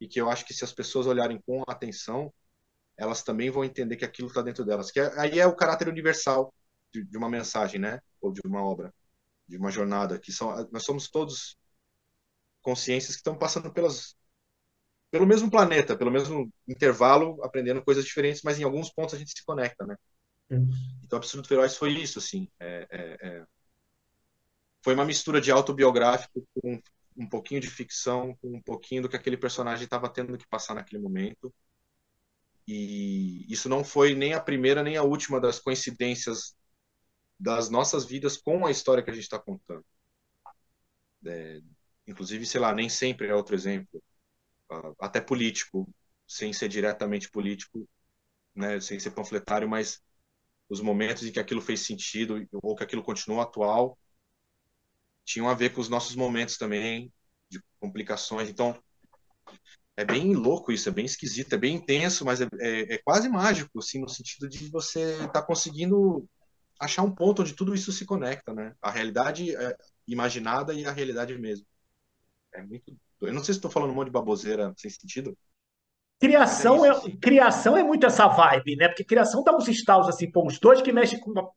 e 0.00 0.08
que 0.08 0.20
eu 0.20 0.30
acho 0.30 0.44
que 0.46 0.54
se 0.54 0.64
as 0.64 0.72
pessoas 0.72 1.06
olharem 1.06 1.40
com 1.46 1.62
atenção, 1.68 2.32
elas 2.96 3.22
também 3.22 3.50
vão 3.50 3.64
entender 3.64 3.96
que 3.96 4.04
aquilo 4.04 4.28
está 4.28 4.42
dentro 4.42 4.64
delas. 4.64 4.90
Que 4.90 5.00
é, 5.00 5.20
aí 5.20 5.40
é 5.40 5.46
o 5.46 5.56
caráter 5.56 5.88
universal 5.88 6.54
de, 6.92 7.04
de, 7.04 7.18
uma 7.18 7.30
mensagem, 7.30 7.80
né? 7.80 8.00
Ou 8.20 8.32
de 8.32 8.42
uma 8.44 8.62
obra, 8.62 8.94
de 9.48 9.56
uma 9.56 9.70
jornada, 9.70 10.18
que 10.18 10.32
são 10.32 10.68
nós 10.72 10.84
somos 10.84 11.08
todos 11.08 11.56
consciências 12.62 13.14
que 13.16 13.20
estão 13.20 13.38
passando 13.38 13.72
pelas 13.72 14.16
pelo 15.12 15.26
mesmo 15.26 15.50
planeta, 15.50 15.94
pelo 15.94 16.10
mesmo 16.10 16.50
intervalo, 16.66 17.38
aprendendo 17.44 17.84
coisas 17.84 18.02
diferentes, 18.02 18.40
mas 18.42 18.58
em 18.58 18.64
alguns 18.64 18.90
pontos 18.90 19.14
a 19.14 19.18
gente 19.18 19.32
se 19.36 19.44
conecta, 19.44 19.86
né? 19.86 19.94
Hum. 20.50 20.70
Então, 21.04 21.18
Absurdo 21.18 21.46
Feroz 21.46 21.76
foi 21.76 21.90
isso, 21.92 22.18
assim. 22.18 22.48
É, 22.58 22.86
é, 22.90 23.16
é 23.20 23.44
foi 24.82 24.94
uma 24.94 25.04
mistura 25.04 25.38
de 25.38 25.52
autobiográfico 25.52 26.44
com 26.54 26.80
um 27.14 27.28
pouquinho 27.28 27.60
de 27.60 27.68
ficção, 27.68 28.34
com 28.40 28.56
um 28.56 28.62
pouquinho 28.62 29.02
do 29.02 29.08
que 29.08 29.14
aquele 29.14 29.36
personagem 29.36 29.84
estava 29.84 30.08
tendo 30.08 30.36
que 30.38 30.48
passar 30.48 30.74
naquele 30.74 31.02
momento. 31.02 31.54
E 32.66 33.44
isso 33.52 33.68
não 33.68 33.84
foi 33.84 34.14
nem 34.14 34.32
a 34.32 34.40
primeira 34.40 34.82
nem 34.82 34.96
a 34.96 35.02
última 35.02 35.38
das 35.38 35.60
coincidências 35.60 36.56
das 37.38 37.68
nossas 37.68 38.06
vidas 38.06 38.38
com 38.38 38.64
a 38.64 38.70
história 38.70 39.02
que 39.02 39.10
a 39.10 39.12
gente 39.12 39.24
está 39.24 39.38
contando. 39.38 39.84
É, 41.26 41.60
inclusive, 42.06 42.46
sei 42.46 42.60
lá, 42.60 42.74
nem 42.74 42.88
sempre 42.88 43.28
é 43.28 43.34
outro 43.34 43.54
exemplo. 43.54 44.02
Até 44.98 45.20
político, 45.20 45.88
sem 46.26 46.52
ser 46.52 46.68
diretamente 46.68 47.30
político, 47.30 47.88
né, 48.54 48.80
sem 48.80 48.98
ser 48.98 49.10
panfletário, 49.12 49.68
mas 49.68 50.00
os 50.68 50.80
momentos 50.80 51.24
em 51.24 51.32
que 51.32 51.40
aquilo 51.40 51.60
fez 51.60 51.80
sentido 51.80 52.46
ou 52.52 52.74
que 52.74 52.84
aquilo 52.84 53.02
continuou 53.02 53.40
atual 53.40 53.98
tinham 55.24 55.48
a 55.48 55.54
ver 55.54 55.72
com 55.72 55.80
os 55.80 55.88
nossos 55.88 56.16
momentos 56.16 56.56
também, 56.56 57.12
de 57.48 57.62
complicações. 57.78 58.48
Então, 58.48 58.80
é 59.96 60.04
bem 60.04 60.34
louco 60.34 60.72
isso, 60.72 60.88
é 60.88 60.92
bem 60.92 61.04
esquisito, 61.04 61.54
é 61.54 61.58
bem 61.58 61.76
intenso, 61.76 62.24
mas 62.24 62.40
é, 62.40 62.48
é, 62.60 62.94
é 62.94 62.98
quase 62.98 63.28
mágico, 63.28 63.78
assim, 63.78 64.00
no 64.00 64.08
sentido 64.08 64.48
de 64.48 64.70
você 64.70 65.12
estar 65.12 65.28
tá 65.28 65.42
conseguindo 65.42 66.28
achar 66.80 67.02
um 67.02 67.14
ponto 67.14 67.42
onde 67.42 67.54
tudo 67.54 67.74
isso 67.74 67.92
se 67.92 68.04
conecta, 68.04 68.52
né? 68.52 68.74
A 68.80 68.90
realidade 68.90 69.54
é 69.54 69.76
imaginada 70.08 70.74
e 70.74 70.84
a 70.84 70.92
realidade 70.92 71.36
mesmo. 71.38 71.66
É 72.52 72.62
muito. 72.62 72.96
Eu 73.26 73.32
não 73.32 73.42
sei 73.42 73.54
se 73.54 73.58
estou 73.58 73.70
falando 73.70 73.90
um 73.90 73.94
monte 73.94 74.06
de 74.06 74.12
baboseira 74.12 74.72
sem 74.76 74.90
sentido. 74.90 75.36
Criação 76.20 76.84
é, 76.84 76.90
é 76.90 77.16
criação 77.20 77.76
é 77.76 77.82
muito 77.82 78.06
essa 78.06 78.28
vibe, 78.28 78.76
né? 78.76 78.88
Porque 78.88 79.04
criação 79.04 79.42
dá 79.42 79.56
uns 79.56 79.66
estalos 79.66 80.08
assim, 80.08 80.30
pô, 80.30 80.46
os 80.46 80.58
dois 80.58 80.80
que 80.80 80.92
mexem 80.92 81.18
com 81.18 81.32
o, 81.32 81.48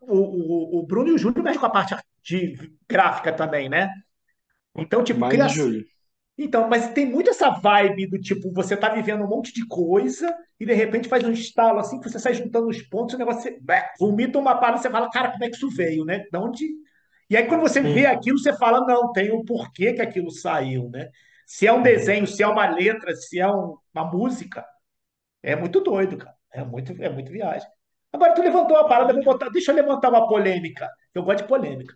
o, 0.00 0.80
o 0.80 0.86
Bruno 0.86 1.10
e 1.10 1.12
o 1.12 1.18
Júlio 1.18 1.42
mexem 1.42 1.60
com 1.60 1.66
a 1.66 1.70
parte 1.70 1.94
de 2.22 2.56
gráfica 2.88 3.32
também, 3.32 3.68
né? 3.68 3.90
Então, 4.76 5.04
tipo, 5.04 5.20
Mais 5.20 5.32
criação, 5.32 5.70
Então, 6.36 6.68
mas 6.68 6.92
tem 6.92 7.06
muito 7.06 7.30
essa 7.30 7.50
vibe 7.50 8.08
do 8.08 8.18
tipo, 8.18 8.52
você 8.52 8.76
tá 8.76 8.88
vivendo 8.88 9.22
um 9.22 9.28
monte 9.28 9.52
de 9.52 9.66
coisa 9.66 10.34
e 10.58 10.66
de 10.66 10.72
repente 10.72 11.08
faz 11.08 11.22
um 11.22 11.30
estalo 11.30 11.78
assim, 11.78 12.00
que 12.00 12.10
você 12.10 12.18
sai 12.18 12.34
juntando 12.34 12.68
os 12.68 12.82
pontos, 12.82 13.14
o 13.14 13.18
negócio 13.18 13.42
você, 13.42 13.60
vomita 13.98 14.38
uma 14.38 14.56
parada, 14.56 14.78
você 14.78 14.90
fala, 14.90 15.10
cara, 15.10 15.30
como 15.30 15.44
é 15.44 15.48
que 15.48 15.56
isso 15.56 15.70
veio, 15.70 16.04
né? 16.04 16.24
De 16.30 16.38
onde... 16.38 16.66
E 17.32 17.36
aí 17.36 17.46
quando 17.46 17.62
você 17.62 17.80
vê 17.80 18.04
aquilo, 18.04 18.38
você 18.38 18.52
fala, 18.52 18.84
não, 18.84 19.10
tem 19.10 19.32
um 19.32 19.42
porquê 19.42 19.94
que 19.94 20.02
aquilo 20.02 20.30
saiu, 20.30 20.90
né? 20.90 21.08
Se 21.46 21.66
é 21.66 21.72
um 21.72 21.80
desenho, 21.80 22.26
se 22.26 22.42
é 22.42 22.46
uma 22.46 22.68
letra, 22.68 23.16
se 23.16 23.40
é 23.40 23.48
um, 23.48 23.78
uma 23.94 24.04
música, 24.04 24.62
é 25.42 25.56
muito 25.56 25.80
doido, 25.80 26.18
cara. 26.18 26.36
É 26.52 26.62
muito, 26.62 26.92
é 27.02 27.08
muito 27.08 27.32
viagem. 27.32 27.66
Agora 28.12 28.34
tu 28.34 28.42
levantou 28.42 28.76
uma 28.76 28.86
parada, 28.86 29.14
vou 29.14 29.24
botar, 29.24 29.48
deixa 29.48 29.72
eu 29.72 29.76
levantar 29.76 30.10
uma 30.10 30.28
polêmica. 30.28 30.90
Eu 31.14 31.22
gosto 31.22 31.38
de 31.38 31.48
polêmica. 31.48 31.94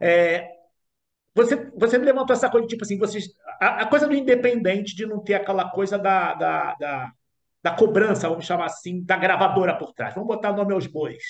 É, 0.00 0.48
você, 1.34 1.70
você 1.76 1.98
me 1.98 2.06
levantou 2.06 2.32
essa 2.32 2.48
coisa, 2.48 2.66
tipo 2.66 2.82
assim, 2.82 2.96
vocês, 2.96 3.26
a, 3.60 3.82
a, 3.82 3.86
coisa 3.86 4.08
do 4.08 4.14
independente 4.14 4.96
de 4.96 5.04
não 5.04 5.22
ter 5.22 5.34
aquela 5.34 5.68
coisa 5.68 5.98
da, 5.98 6.32
da, 6.32 6.74
da, 6.76 7.12
da, 7.62 7.70
cobrança, 7.72 8.26
vamos 8.26 8.46
chamar 8.46 8.64
assim, 8.64 9.04
da 9.04 9.18
gravadora 9.18 9.76
por 9.76 9.92
trás. 9.92 10.14
Vamos 10.14 10.28
botar 10.28 10.50
o 10.52 10.56
nome 10.56 10.72
aos 10.72 10.86
bois. 10.86 11.22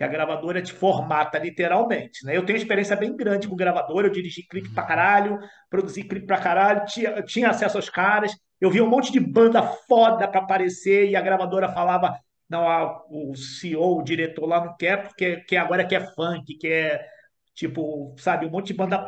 Que 0.00 0.04
a 0.04 0.08
gravadora 0.08 0.62
te 0.62 0.72
formata 0.72 1.38
literalmente. 1.38 2.24
Né? 2.24 2.34
Eu 2.34 2.46
tenho 2.46 2.56
experiência 2.56 2.96
bem 2.96 3.14
grande 3.14 3.46
com 3.46 3.54
gravadora, 3.54 4.06
eu 4.06 4.12
dirigi 4.12 4.42
clipe 4.48 4.70
pra 4.70 4.84
caralho, 4.84 5.38
produzi 5.68 6.02
clipe 6.02 6.26
pra 6.26 6.38
caralho, 6.38 6.86
tinha, 6.86 7.22
tinha 7.22 7.50
acesso 7.50 7.76
aos 7.76 7.90
caras. 7.90 8.32
Eu 8.58 8.70
vi 8.70 8.80
um 8.80 8.88
monte 8.88 9.12
de 9.12 9.20
banda 9.20 9.62
foda 9.62 10.26
para 10.26 10.40
aparecer 10.40 11.10
e 11.10 11.16
a 11.16 11.20
gravadora 11.20 11.68
falava: 11.68 12.18
não, 12.48 12.66
a, 12.66 13.04
o 13.10 13.34
CEO, 13.36 13.98
o 13.98 14.02
diretor 14.02 14.46
lá 14.46 14.64
não 14.64 14.74
quer, 14.74 15.02
porque 15.06 15.36
que 15.42 15.54
agora 15.54 15.86
quer 15.86 16.14
funk, 16.14 16.56
quer 16.56 17.06
Tipo, 17.60 18.14
sabe, 18.16 18.46
um 18.46 18.50
monte 18.50 18.68
de 18.68 18.74
banda 18.74 19.04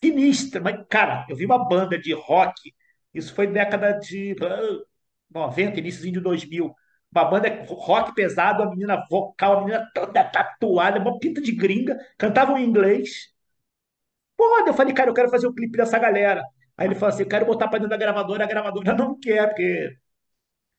sinistra. 0.00 0.60
Mas, 0.60 0.86
cara, 0.88 1.26
eu 1.28 1.34
vi 1.34 1.44
uma 1.44 1.68
banda 1.68 1.98
de 1.98 2.12
rock, 2.12 2.72
isso 3.12 3.34
foi 3.34 3.48
década 3.48 3.92
de 3.98 4.34
uh, 4.34 4.86
90, 5.30 5.80
início 5.80 6.12
de 6.12 6.20
2000. 6.20 6.72
Uma 7.16 7.24
banda 7.24 7.48
rock 7.70 8.14
pesado, 8.14 8.62
a 8.62 8.68
menina 8.68 9.02
vocal, 9.08 9.58
a 9.58 9.60
menina 9.64 9.90
toda 9.94 10.22
tatuada, 10.22 11.00
uma 11.00 11.18
pinta 11.18 11.40
de 11.40 11.50
gringa, 11.52 11.98
cantavam 12.18 12.58
em 12.58 12.64
inglês. 12.64 13.32
Porra, 14.36 14.66
eu 14.66 14.74
falei, 14.74 14.92
cara, 14.94 15.08
eu 15.10 15.14
quero 15.14 15.30
fazer 15.30 15.46
o 15.46 15.50
um 15.50 15.54
clipe 15.54 15.76
dessa 15.78 15.98
galera. 15.98 16.42
Aí 16.76 16.86
ele 16.86 16.94
falou 16.94 17.14
assim: 17.14 17.22
eu 17.22 17.28
quero 17.28 17.46
botar 17.46 17.68
pra 17.68 17.78
dentro 17.78 17.90
da 17.90 17.96
gravadora, 17.96 18.44
a 18.44 18.46
gravadora 18.46 18.92
não 18.94 19.18
quer, 19.18 19.48
porque 19.48 19.96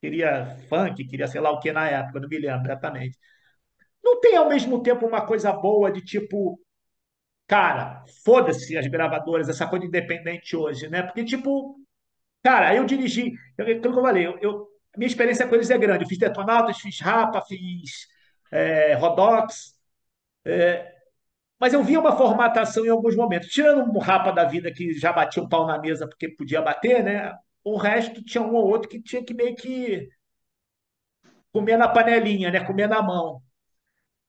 queria 0.02 0.58
funk, 0.70 1.06
queria 1.08 1.28
sei 1.28 1.42
lá 1.42 1.52
o 1.52 1.60
que 1.60 1.72
na 1.72 1.88
época, 1.90 2.20
não 2.20 2.30
me 2.30 2.38
lembro 2.40 2.68
exatamente. 2.68 3.18
Não 4.04 4.20
tem 4.22 4.38
ao 4.38 4.50
mesmo 4.50 4.82
tempo 4.84 5.08
uma 5.08 5.26
coisa 5.26 5.52
boa 5.54 5.92
de 5.92 6.02
tipo, 6.04 6.60
cara, 7.48 8.04
foda-se 8.26 8.78
as 8.78 8.88
gravadoras, 8.88 9.50
essa 9.50 9.68
coisa 9.68 9.86
independente 9.86 10.56
hoje, 10.56 10.90
né? 10.90 11.04
Porque, 11.04 11.26
tipo, 11.26 11.78
cara, 12.44 12.76
eu 12.76 12.86
dirigi, 12.86 13.34
aquilo 13.60 13.82
que 13.82 13.88
eu 13.88 13.94
falei, 14.04 14.28
eu, 14.28 14.40
eu, 14.42 14.68
minha 14.98 15.08
experiência 15.08 15.48
com 15.48 15.56
eles 15.56 15.70
é 15.70 15.78
grande. 15.78 16.04
Eu 16.04 16.08
fiz 16.10 16.18
Detonautas, 16.18 16.80
fiz 16.80 17.00
Rapa, 17.00 17.42
fiz 17.42 18.08
é, 18.52 18.94
Rodox, 18.96 19.76
é, 20.46 20.94
mas 21.60 21.74
eu 21.74 21.84
via 21.84 22.00
uma 22.00 22.16
formatação 22.18 22.86
em 22.86 22.90
alguns 22.90 23.16
momentos. 23.16 23.50
Tirando 23.50 23.82
um 23.90 24.00
Rapa 24.00 24.32
da 24.32 24.46
vida 24.46 24.72
que 24.72 24.94
já 24.94 25.12
batia 25.14 25.42
um 25.44 25.50
pau 25.50 25.66
na 25.68 25.80
mesa 25.80 26.08
porque 26.08 26.30
podia 26.30 26.62
bater, 26.62 27.04
né? 27.04 27.34
O 27.64 27.78
resto 27.78 28.24
tinha 28.24 28.42
um 28.44 28.54
ou 28.56 28.68
outro 28.68 28.90
que 28.90 29.02
tinha 29.02 29.24
que 29.24 29.34
meio 29.34 29.56
que 29.56 30.10
comer 31.52 31.78
na 31.78 31.88
panelinha, 31.88 32.52
né? 32.52 32.64
Comer 32.66 32.88
na 32.88 33.02
mão. 33.02 33.42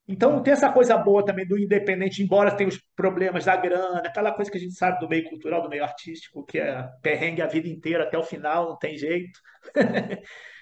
Então, 0.08 0.42
tem 0.42 0.54
essa 0.54 0.72
coisa 0.72 0.96
boa 0.96 1.22
também 1.22 1.46
do 1.46 1.58
independente, 1.58 2.22
embora 2.22 2.50
tenha 2.56 2.68
os 2.68 2.78
problemas 2.96 3.44
da 3.44 3.54
grana, 3.56 3.98
aquela 3.98 4.32
coisa 4.32 4.50
que 4.50 4.56
a 4.56 4.60
gente 4.60 4.72
sabe 4.75 4.98
do 5.00 5.08
meio 5.08 5.28
cultural, 5.28 5.60
do 5.60 5.68
meio 5.68 5.84
artístico, 5.84 6.46
que 6.46 6.58
é 6.58 6.82
perrengue 7.02 7.42
a 7.42 7.46
vida 7.46 7.68
inteira 7.68 8.04
até 8.04 8.16
o 8.16 8.22
final, 8.22 8.70
não 8.70 8.78
tem 8.78 8.96
jeito. 8.96 9.38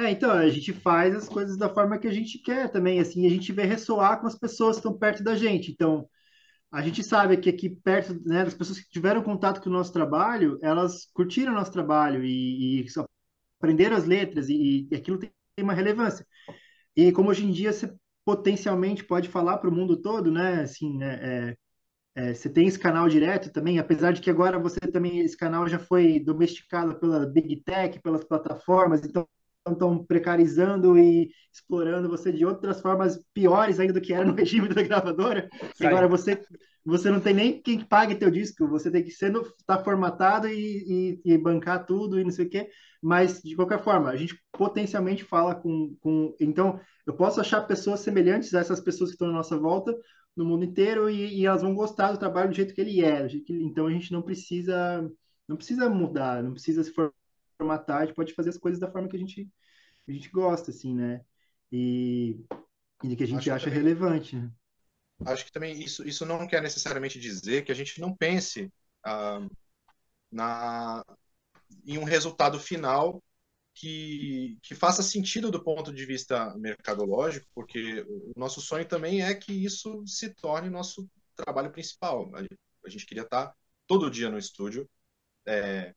É, 0.00 0.10
então, 0.10 0.30
a 0.30 0.48
gente 0.48 0.72
faz 0.72 1.14
as 1.14 1.28
coisas 1.28 1.58
da 1.58 1.68
forma 1.68 1.98
que 1.98 2.08
a 2.08 2.12
gente 2.12 2.38
quer 2.38 2.70
também, 2.72 2.98
assim, 3.00 3.26
a 3.26 3.28
gente 3.28 3.52
vê 3.52 3.64
ressoar 3.64 4.18
com 4.18 4.26
as 4.26 4.38
pessoas 4.38 4.76
que 4.76 4.80
estão 4.80 4.96
perto 4.98 5.22
da 5.22 5.34
gente. 5.36 5.70
Então, 5.70 6.08
a 6.72 6.82
gente 6.82 7.04
sabe 7.04 7.36
que 7.38 7.50
aqui 7.50 7.70
perto, 7.70 8.14
né, 8.26 8.44
das 8.44 8.54
pessoas 8.54 8.80
que 8.80 8.90
tiveram 8.90 9.22
contato 9.22 9.60
com 9.62 9.70
o 9.70 9.72
nosso 9.72 9.92
trabalho, 9.92 10.58
elas 10.62 11.06
curtiram 11.14 11.52
o 11.52 11.56
nosso 11.56 11.72
trabalho 11.72 12.24
e, 12.24 12.82
e 12.82 12.86
aprenderam 13.58 13.96
as 13.96 14.06
letras 14.06 14.48
e, 14.48 14.88
e 14.90 14.96
aquilo 14.96 15.18
tem 15.18 15.30
uma 15.60 15.74
relevância. 15.74 16.26
E 16.96 17.12
como 17.12 17.30
hoje 17.30 17.44
em 17.46 17.52
dia 17.52 17.72
você 17.72 17.94
potencialmente 18.24 19.04
pode 19.04 19.28
falar 19.28 19.58
para 19.58 19.70
o 19.70 19.72
mundo 19.74 19.96
todo, 20.00 20.30
né? 20.32 20.62
Assim, 20.62 20.96
né? 20.98 21.56
É, 22.16 22.30
é, 22.30 22.34
você 22.34 22.48
tem 22.50 22.66
esse 22.68 22.78
canal 22.78 23.08
direto 23.08 23.52
também, 23.52 23.78
apesar 23.78 24.12
de 24.12 24.20
que 24.20 24.30
agora 24.30 24.58
você 24.58 24.80
também 24.80 25.20
esse 25.20 25.36
canal 25.36 25.68
já 25.68 25.78
foi 25.78 26.20
domesticado 26.20 26.98
pela 27.00 27.26
Big 27.26 27.62
Tech, 27.64 28.00
pelas 28.00 28.24
plataformas, 28.24 29.04
então 29.04 29.28
estão 29.68 30.04
precarizando 30.04 30.98
e 30.98 31.30
explorando 31.52 32.08
você 32.08 32.32
de 32.32 32.44
outras 32.44 32.80
formas 32.80 33.22
piores 33.34 33.78
ainda 33.78 33.92
do 33.92 34.00
que 34.00 34.12
era 34.12 34.24
no 34.24 34.34
regime 34.34 34.68
da 34.68 34.82
gravadora. 34.82 35.48
Agora 35.80 36.08
você 36.08 36.40
você 36.82 37.10
não 37.10 37.20
tem 37.20 37.34
nem 37.34 37.60
quem 37.60 37.84
pague 37.84 38.14
teu 38.14 38.30
disco, 38.30 38.66
você 38.66 38.90
tem 38.90 39.04
que 39.04 39.10
ser 39.10 39.30
no, 39.30 39.44
tá 39.66 39.78
formatado 39.84 40.48
e, 40.48 41.20
e, 41.24 41.32
e, 41.34 41.38
bancar 41.38 41.84
tudo 41.84 42.18
e 42.18 42.24
não 42.24 42.30
sei 42.30 42.46
o 42.46 42.48
quê, 42.48 42.70
mas 43.02 43.42
de 43.42 43.54
qualquer 43.54 43.82
forma, 43.82 44.08
a 44.08 44.16
gente 44.16 44.34
potencialmente 44.50 45.22
fala 45.22 45.54
com, 45.54 45.94
com 46.00 46.34
então 46.40 46.80
eu 47.06 47.14
posso 47.14 47.38
achar 47.38 47.60
pessoas 47.62 48.00
semelhantes 48.00 48.54
a 48.54 48.60
essas 48.60 48.80
pessoas 48.80 49.10
que 49.10 49.14
estão 49.14 49.28
na 49.28 49.34
nossa 49.34 49.58
volta 49.58 49.94
no 50.34 50.44
mundo 50.44 50.64
inteiro 50.64 51.10
e, 51.10 51.40
e 51.40 51.46
elas 51.46 51.60
vão 51.60 51.74
gostar 51.74 52.12
do 52.12 52.18
trabalho 52.18 52.48
do 52.48 52.56
jeito 52.56 52.74
que 52.74 52.80
ele 52.80 53.04
é, 53.04 53.28
que 53.28 53.52
então 53.52 53.86
a 53.86 53.90
gente 53.90 54.10
não 54.10 54.22
precisa 54.22 55.06
não 55.46 55.56
precisa 55.56 55.88
mudar, 55.90 56.42
não 56.42 56.52
precisa 56.52 56.82
se 56.82 56.92
formatar, 57.60 57.98
a 58.02 58.06
gente 58.06 58.14
pode 58.14 58.34
fazer 58.34 58.50
as 58.50 58.58
coisas 58.58 58.80
da 58.80 58.90
forma 58.90 59.08
que 59.08 59.16
a 59.16 59.18
gente 59.18 59.48
a 60.08 60.12
gente 60.12 60.30
gosta 60.30 60.70
assim, 60.70 60.94
né? 60.94 61.20
E, 61.70 62.44
e 63.04 63.14
que 63.14 63.22
a 63.22 63.26
gente 63.26 63.50
Acho 63.50 63.52
acha 63.52 63.64
também... 63.66 63.78
relevante. 63.78 64.36
Né? 64.36 64.50
acho 65.26 65.44
que 65.44 65.52
também 65.52 65.78
isso, 65.78 66.06
isso 66.08 66.24
não 66.24 66.46
quer 66.46 66.62
necessariamente 66.62 67.20
dizer 67.20 67.64
que 67.64 67.70
a 67.70 67.74
gente 67.74 68.00
não 68.00 68.16
pense 68.16 68.72
ah, 69.04 69.46
na, 70.32 71.04
em 71.84 71.98
um 71.98 72.04
resultado 72.04 72.58
final 72.58 73.22
que, 73.74 74.58
que 74.62 74.74
faça 74.74 75.02
sentido 75.02 75.50
do 75.50 75.62
ponto 75.62 75.92
de 75.92 76.04
vista 76.04 76.54
mercadológico, 76.56 77.46
porque 77.54 78.02
o 78.08 78.32
nosso 78.36 78.60
sonho 78.60 78.86
também 78.86 79.22
é 79.22 79.34
que 79.34 79.52
isso 79.52 80.02
se 80.06 80.30
torne 80.34 80.68
nosso 80.70 81.08
trabalho 81.36 81.70
principal. 81.70 82.30
A 82.84 82.88
gente 82.88 83.06
queria 83.06 83.22
estar 83.22 83.54
todo 83.86 84.10
dia 84.10 84.30
no 84.30 84.38
estúdio, 84.38 84.88
é, 85.46 85.94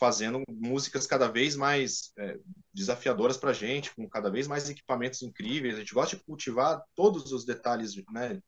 fazendo 0.00 0.42
músicas 0.48 1.06
cada 1.06 1.28
vez 1.28 1.54
mais 1.54 2.10
é, 2.18 2.38
desafiadoras 2.72 3.36
para 3.36 3.50
a 3.50 3.52
gente, 3.52 3.94
com 3.94 4.08
cada 4.08 4.30
vez 4.30 4.48
mais 4.48 4.68
equipamentos 4.70 5.20
incríveis. 5.20 5.76
A 5.76 5.80
gente 5.80 5.92
gosta 5.92 6.16
de 6.16 6.24
cultivar 6.24 6.82
todos 6.94 7.30
os 7.32 7.44
detalhes 7.44 7.94
né, 8.10 8.40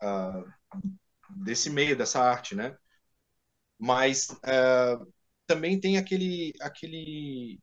uh, 0.00 0.78
desse 1.44 1.68
meio, 1.68 1.96
dessa 1.96 2.22
arte, 2.22 2.54
né? 2.54 2.76
Mas 3.76 4.28
uh, 4.30 5.12
também 5.48 5.80
tem 5.80 5.98
aquele, 5.98 6.52
aquele, 6.60 7.58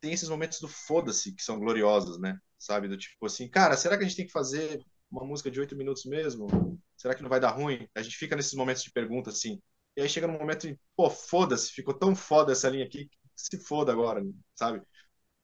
tem 0.00 0.12
esses 0.12 0.28
momentos 0.28 0.58
do 0.60 0.66
foda-se 0.68 1.32
que 1.34 1.42
são 1.42 1.60
gloriosos, 1.60 2.18
né? 2.20 2.36
Sabe, 2.58 2.88
do 2.88 2.96
tipo 2.96 3.26
assim, 3.26 3.48
cara, 3.48 3.76
será 3.76 3.96
que 3.96 4.04
a 4.04 4.06
gente 4.08 4.16
tem 4.16 4.26
que 4.26 4.32
fazer 4.32 4.84
uma 5.10 5.24
música 5.24 5.50
de 5.50 5.60
oito 5.60 5.76
minutos 5.76 6.04
mesmo? 6.04 6.48
Será 6.96 7.14
que 7.14 7.22
não 7.22 7.30
vai 7.30 7.38
dar 7.38 7.50
ruim? 7.50 7.88
A 7.94 8.02
gente 8.02 8.16
fica 8.16 8.34
nesses 8.34 8.54
momentos 8.54 8.82
de 8.82 8.90
pergunta 8.90 9.30
assim. 9.30 9.62
E 9.96 10.02
aí 10.02 10.08
chega 10.08 10.26
num 10.26 10.38
momento 10.38 10.66
de, 10.66 10.78
pô, 10.96 11.08
foda-se, 11.08 11.72
ficou 11.72 11.94
tão 11.94 12.14
foda 12.16 12.52
essa 12.52 12.68
linha 12.68 12.84
aqui, 12.84 13.08
se 13.36 13.58
foda 13.58 13.92
agora, 13.92 14.22
sabe? 14.54 14.82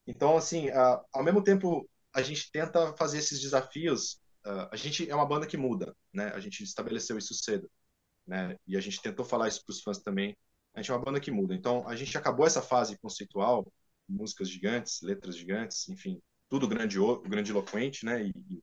Então, 0.07 0.37
assim, 0.37 0.71
uh, 0.71 1.01
ao 1.13 1.23
mesmo 1.23 1.43
tempo, 1.43 1.89
a 2.13 2.23
gente 2.23 2.51
tenta 2.51 2.95
fazer 2.97 3.19
esses 3.19 3.41
desafios. 3.41 4.15
Uh, 4.45 4.69
a 4.73 4.77
gente 4.77 5.09
é 5.09 5.15
uma 5.15 5.27
banda 5.27 5.47
que 5.47 5.57
muda, 5.57 5.95
né? 6.13 6.33
A 6.35 6.41
gente 6.41 6.65
estabeleceu 6.65 7.17
isso 7.17 7.35
cedo, 7.35 7.71
né? 8.27 8.57
E 8.67 8.77
a 8.77 8.81
gente 8.81 9.01
tentou 9.01 9.25
falar 9.25 9.49
isso 9.49 9.65
para 9.65 9.73
os 9.73 9.83
fãs 9.83 9.99
também. 9.99 10.37
A 10.75 10.81
gente 10.81 10.91
é 10.91 10.95
uma 10.95 11.05
banda 11.05 11.21
que 11.21 11.31
muda. 11.31 11.55
Então, 11.55 11.87
a 11.89 11.95
gente 11.95 12.17
acabou 12.17 12.47
essa 12.47 12.63
fase 12.63 12.99
conceitual, 12.99 13.73
músicas 14.09 14.49
gigantes, 14.49 15.01
letras 15.03 15.37
gigantes, 15.37 15.89
enfim, 15.89 16.21
tudo 16.49 16.67
grandioso, 16.67 17.23
grandiloquente, 17.23 18.05
né? 18.05 18.25
E, 18.25 18.63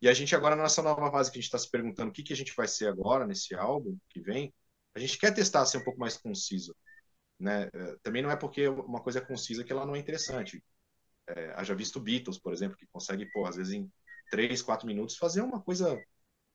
e 0.00 0.08
a 0.08 0.14
gente 0.14 0.34
agora, 0.34 0.56
nessa 0.56 0.82
nova 0.82 1.10
fase 1.10 1.30
que 1.30 1.38
a 1.38 1.40
gente 1.40 1.48
está 1.48 1.58
se 1.58 1.70
perguntando 1.70 2.10
o 2.10 2.12
que, 2.12 2.22
que 2.22 2.32
a 2.32 2.36
gente 2.36 2.54
vai 2.56 2.68
ser 2.68 2.88
agora 2.88 3.26
nesse 3.26 3.54
álbum 3.54 3.96
que 4.08 4.20
vem, 4.20 4.52
a 4.94 4.98
gente 4.98 5.18
quer 5.18 5.32
testar 5.34 5.66
ser 5.66 5.78
um 5.78 5.84
pouco 5.84 5.98
mais 5.98 6.16
conciso. 6.16 6.74
Né? 7.38 7.68
É, 7.72 7.96
também 8.02 8.22
não 8.22 8.30
é 8.30 8.36
porque 8.36 8.68
uma 8.68 9.02
coisa 9.02 9.18
é 9.18 9.24
concisa 9.24 9.64
que 9.64 9.72
ela 9.72 9.86
não 9.86 9.94
é 9.96 9.98
interessante. 9.98 10.62
É, 11.26 11.52
haja 11.56 11.74
visto 11.74 12.00
Beatles, 12.00 12.38
por 12.38 12.52
exemplo, 12.52 12.76
que 12.76 12.86
consegue, 12.86 13.26
pô, 13.32 13.46
às 13.46 13.56
vezes 13.56 13.72
em 13.72 13.90
três, 14.30 14.62
quatro 14.62 14.86
minutos 14.86 15.16
fazer 15.16 15.42
uma 15.42 15.60
coisa 15.60 15.98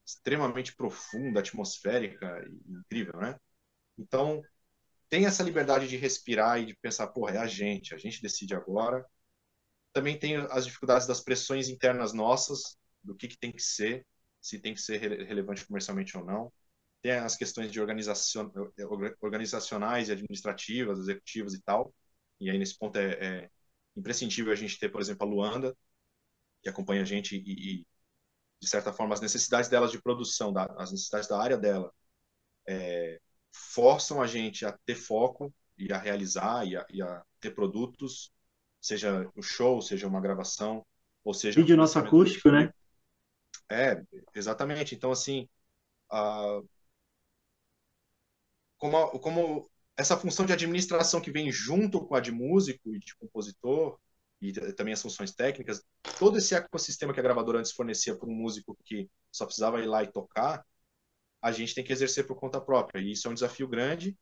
extremamente 0.05 0.75
profunda, 0.75 1.39
atmosférica 1.39 2.43
e 2.47 2.79
incrível, 2.79 3.19
né? 3.19 3.35
Então, 3.97 4.41
tem 5.09 5.25
essa 5.25 5.43
liberdade 5.43 5.87
de 5.87 5.97
respirar 5.97 6.59
e 6.59 6.65
de 6.65 6.75
pensar, 6.77 7.07
porra, 7.07 7.35
é 7.35 7.37
a 7.37 7.47
gente, 7.47 7.93
a 7.93 7.97
gente 7.97 8.21
decide 8.21 8.55
agora. 8.55 9.05
Também 9.93 10.17
tem 10.17 10.35
as 10.37 10.65
dificuldades 10.65 11.07
das 11.07 11.21
pressões 11.21 11.67
internas 11.69 12.13
nossas, 12.13 12.77
do 13.03 13.15
que, 13.15 13.27
que 13.27 13.37
tem 13.37 13.51
que 13.51 13.61
ser, 13.61 14.05
se 14.41 14.59
tem 14.59 14.73
que 14.73 14.81
ser 14.81 14.97
relevante 15.25 15.65
comercialmente 15.65 16.17
ou 16.17 16.25
não. 16.25 16.51
Tem 17.01 17.11
as 17.11 17.35
questões 17.35 17.71
de 17.71 17.79
organizacion, 17.79 18.49
organizacionais 19.21 20.09
e 20.09 20.11
administrativas, 20.11 20.99
executivas 20.99 21.53
e 21.53 21.61
tal. 21.61 21.93
E 22.39 22.49
aí, 22.49 22.57
nesse 22.57 22.77
ponto, 22.77 22.97
é, 22.97 23.11
é 23.11 23.49
imprescindível 23.95 24.51
a 24.51 24.55
gente 24.55 24.79
ter, 24.79 24.89
por 24.89 25.01
exemplo, 25.01 25.25
a 25.25 25.29
Luanda, 25.29 25.77
que 26.61 26.69
acompanha 26.69 27.01
a 27.01 27.05
gente 27.05 27.35
e, 27.35 27.79
e 27.79 27.87
de 28.61 28.67
certa 28.67 28.91
forma, 28.91 29.13
as 29.13 29.21
necessidades 29.21 29.69
delas 29.69 29.91
de 29.91 30.01
produção, 30.01 30.51
da, 30.51 30.65
as 30.77 30.91
necessidades 30.91 31.29
da 31.29 31.41
área 31.41 31.57
dela, 31.57 31.93
é, 32.67 33.19
forçam 33.51 34.21
a 34.21 34.27
gente 34.27 34.65
a 34.65 34.77
ter 34.85 34.95
foco 34.95 35.53
e 35.77 35.91
a 35.93 35.97
realizar 35.97 36.67
e 36.67 36.75
a, 36.75 36.85
e 36.89 37.01
a 37.01 37.23
ter 37.39 37.51
produtos, 37.51 38.31
seja 38.81 39.29
um 39.35 39.41
show, 39.41 39.81
seja 39.81 40.07
uma 40.07 40.19
gravação, 40.19 40.85
ou 41.23 41.33
seja... 41.33 41.59
Vídeo 41.59 41.77
nosso 41.77 41.97
acústico, 41.97 42.51
né? 42.51 42.73
É, 43.71 44.01
exatamente. 44.35 44.93
Então, 44.93 45.11
assim, 45.11 45.47
a, 46.11 46.59
como, 48.79 49.19
como 49.19 49.69
essa 49.95 50.17
função 50.17 50.45
de 50.45 50.53
administração 50.53 51.21
que 51.21 51.31
vem 51.31 51.51
junto 51.51 52.03
com 52.05 52.15
a 52.15 52.19
de 52.19 52.31
músico 52.31 52.95
e 52.95 52.99
de 52.99 53.15
compositor, 53.17 53.99
e 54.41 54.53
também 54.73 54.93
as 54.93 55.01
funções 55.01 55.33
técnicas, 55.33 55.83
todo 56.17 56.37
esse 56.37 56.55
ecossistema 56.55 57.13
que 57.13 57.19
a 57.19 57.23
gravadora 57.23 57.59
antes 57.59 57.73
fornecia 57.73 58.15
para 58.15 58.29
um 58.29 58.33
músico 58.33 58.77
que 58.85 59.09
só 59.31 59.45
precisava 59.45 59.81
ir 59.81 59.85
lá 59.85 60.01
e 60.01 60.11
tocar, 60.11 60.65
a 61.41 61.51
gente 61.51 61.75
tem 61.75 61.83
que 61.83 61.91
exercer 61.91 62.25
por 62.25 62.35
conta 62.39 62.61
própria. 62.61 63.01
E 63.01 63.11
isso 63.11 63.27
é 63.27 63.31
um 63.31 63.33
desafio 63.33 63.67
grande, 63.67 64.17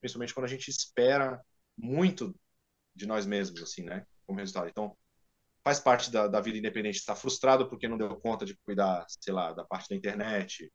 principalmente 0.00 0.34
quando 0.34 0.46
a 0.46 0.48
gente 0.48 0.68
espera 0.68 1.42
muito 1.76 2.34
de 2.94 3.06
nós 3.06 3.26
mesmos, 3.26 3.62
assim, 3.62 3.82
né, 3.84 4.06
como 4.26 4.38
resultado. 4.38 4.68
Então, 4.68 4.96
faz 5.64 5.80
parte 5.80 6.10
da, 6.10 6.28
da 6.28 6.40
vida 6.40 6.58
independente 6.58 6.98
estar 6.98 7.16
frustrado 7.16 7.68
porque 7.68 7.88
não 7.88 7.96
deu 7.96 8.14
conta 8.16 8.44
de 8.44 8.54
cuidar, 8.66 9.06
sei 9.08 9.32
lá, 9.32 9.52
da 9.52 9.64
parte 9.64 9.88
da 9.88 9.96
internet, 9.96 10.70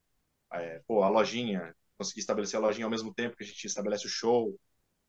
é, 0.53 0.81
pô, 0.87 1.03
a 1.03 1.09
lojinha, 1.09 1.75
conseguir 1.99 2.21
estabelecer 2.21 2.57
a 2.57 2.61
lojinha 2.61 2.85
ao 2.85 2.89
mesmo 2.89 3.13
tempo 3.13 3.35
que 3.35 3.43
a 3.43 3.47
gente 3.47 3.65
estabelece 3.65 4.07
o 4.07 4.09
show, 4.09 4.57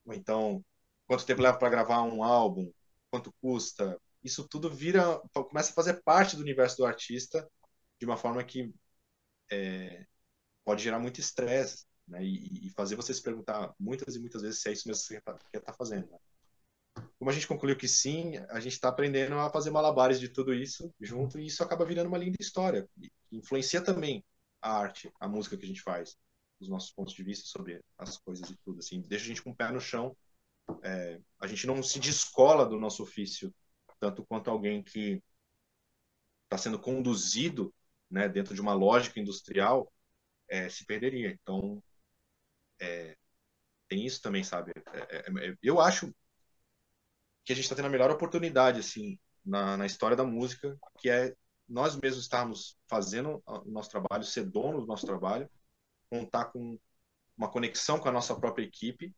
ou 0.05 0.13
então 0.13 0.65
quanto 1.07 1.25
tempo 1.25 1.41
leva 1.41 1.57
para 1.57 1.71
gravar 1.71 2.03
um 2.03 2.23
álbum, 2.25 2.71
quanto 3.11 3.33
custa, 3.41 3.99
isso 4.23 4.47
tudo 4.49 4.69
vira, 4.69 5.21
começa 5.33 5.71
a 5.71 5.75
fazer 5.75 6.03
parte 6.03 6.37
do 6.37 6.43
universo 6.43 6.79
do 6.79 6.87
artista 6.87 7.49
de 7.99 8.07
uma 8.07 8.17
forma 8.17 8.43
que 8.45 8.73
é, 9.51 10.05
pode 10.65 10.83
gerar 10.83 10.99
muito 10.99 11.21
estresse, 11.21 11.87
né? 12.09 12.25
E, 12.25 12.67
e, 12.67 12.71
fazer 12.71 12.97
você 12.97 13.15
se 13.15 13.23
perguntar 13.23 13.73
muitas 13.79 14.17
e 14.17 14.21
muitas 14.21 14.43
vezes 14.43 14.61
se 14.61 14.69
é 14.69 14.73
isso 14.73 14.89
mesmo 14.89 15.03
que 15.03 15.09
você 15.09 15.17
estar 15.17 15.61
tá 15.61 15.73
fazendo. 15.73 16.11
Né? 16.11 16.19
Como 17.19 17.31
a 17.31 17.33
gente 17.33 17.47
concluiu 17.47 17.77
que 17.77 17.89
sim, 17.89 18.37
a 18.51 18.61
gente 18.61 18.73
está 18.73 18.89
aprendendo 18.89 19.35
a 19.39 19.51
fazer 19.51 19.71
malabares 19.71 20.19
de 20.19 20.29
tudo 20.29 20.53
isso 20.53 20.93
junto 21.01 21.39
e 21.39 21.47
isso 21.47 21.63
acaba 21.63 21.85
virando 21.85 22.09
uma 22.09 22.19
linda 22.19 22.37
história. 22.41 22.89
E 22.99 23.11
influencia 23.33 23.81
também 23.83 24.25
a 24.61 24.73
arte, 24.73 25.13
a 25.21 25.29
música 25.29 25.57
que 25.57 25.65
a 25.65 25.69
gente 25.69 25.83
faz 25.83 26.17
os 26.61 26.69
nossos 26.69 26.93
pontos 26.93 27.15
de 27.15 27.23
vista 27.23 27.47
sobre 27.47 27.81
as 27.99 28.19
coisas 28.19 28.51
e 28.51 28.57
tudo, 28.65 28.81
assim, 28.81 29.01
deixa 29.03 29.25
a 29.25 29.29
gente 29.29 29.43
com 29.43 29.51
o 29.51 29.57
pé 29.57 29.71
no 29.71 29.81
chão. 29.81 30.17
É, 30.83 31.21
a 31.41 31.47
gente 31.47 31.67
não 31.67 31.83
se 31.83 31.99
descola 31.99 32.67
do 32.67 32.79
nosso 32.79 33.03
ofício 33.03 33.53
tanto 33.99 34.25
quanto 34.25 34.51
alguém 34.51 34.83
que 34.83 35.23
está 36.45 36.57
sendo 36.57 36.79
conduzido, 36.79 37.73
né, 38.11 38.29
dentro 38.29 38.55
de 38.55 38.61
uma 38.61 38.73
lógica 38.73 39.21
industrial, 39.21 39.93
é, 40.49 40.69
se 40.69 40.85
perderia. 40.85 41.31
Então, 41.31 41.83
é, 42.81 43.17
tem 43.89 44.05
isso 44.05 44.21
também, 44.21 44.43
sabe? 44.43 44.73
É, 44.93 44.99
é, 44.99 45.51
é, 45.51 45.57
eu 45.63 45.81
acho 45.81 46.13
que 47.45 47.53
a 47.53 47.55
gente 47.55 47.65
está 47.65 47.77
tendo 47.77 47.87
a 47.87 47.91
melhor 47.91 48.11
oportunidade, 48.11 48.81
assim, 48.81 49.19
na, 49.45 49.77
na 49.77 49.87
história 49.87 50.17
da 50.17 50.25
música, 50.25 50.77
que 50.99 51.09
é 51.09 51.35
nós 51.69 51.97
mesmos 51.97 52.25
estarmos 52.25 52.77
fazendo 52.89 53.41
o 53.47 53.71
nosso 53.71 53.91
trabalho, 53.91 54.25
ser 54.25 54.45
dono 54.45 54.81
do 54.81 54.87
nosso 54.87 55.07
trabalho, 55.07 55.49
contar 56.11 56.47
com 56.47 56.79
uma 57.37 57.51
conexão 57.51 57.99
com 57.99 58.09
a 58.09 58.13
nossa 58.13 58.35
própria 58.35 58.65
equipe, 58.65 59.15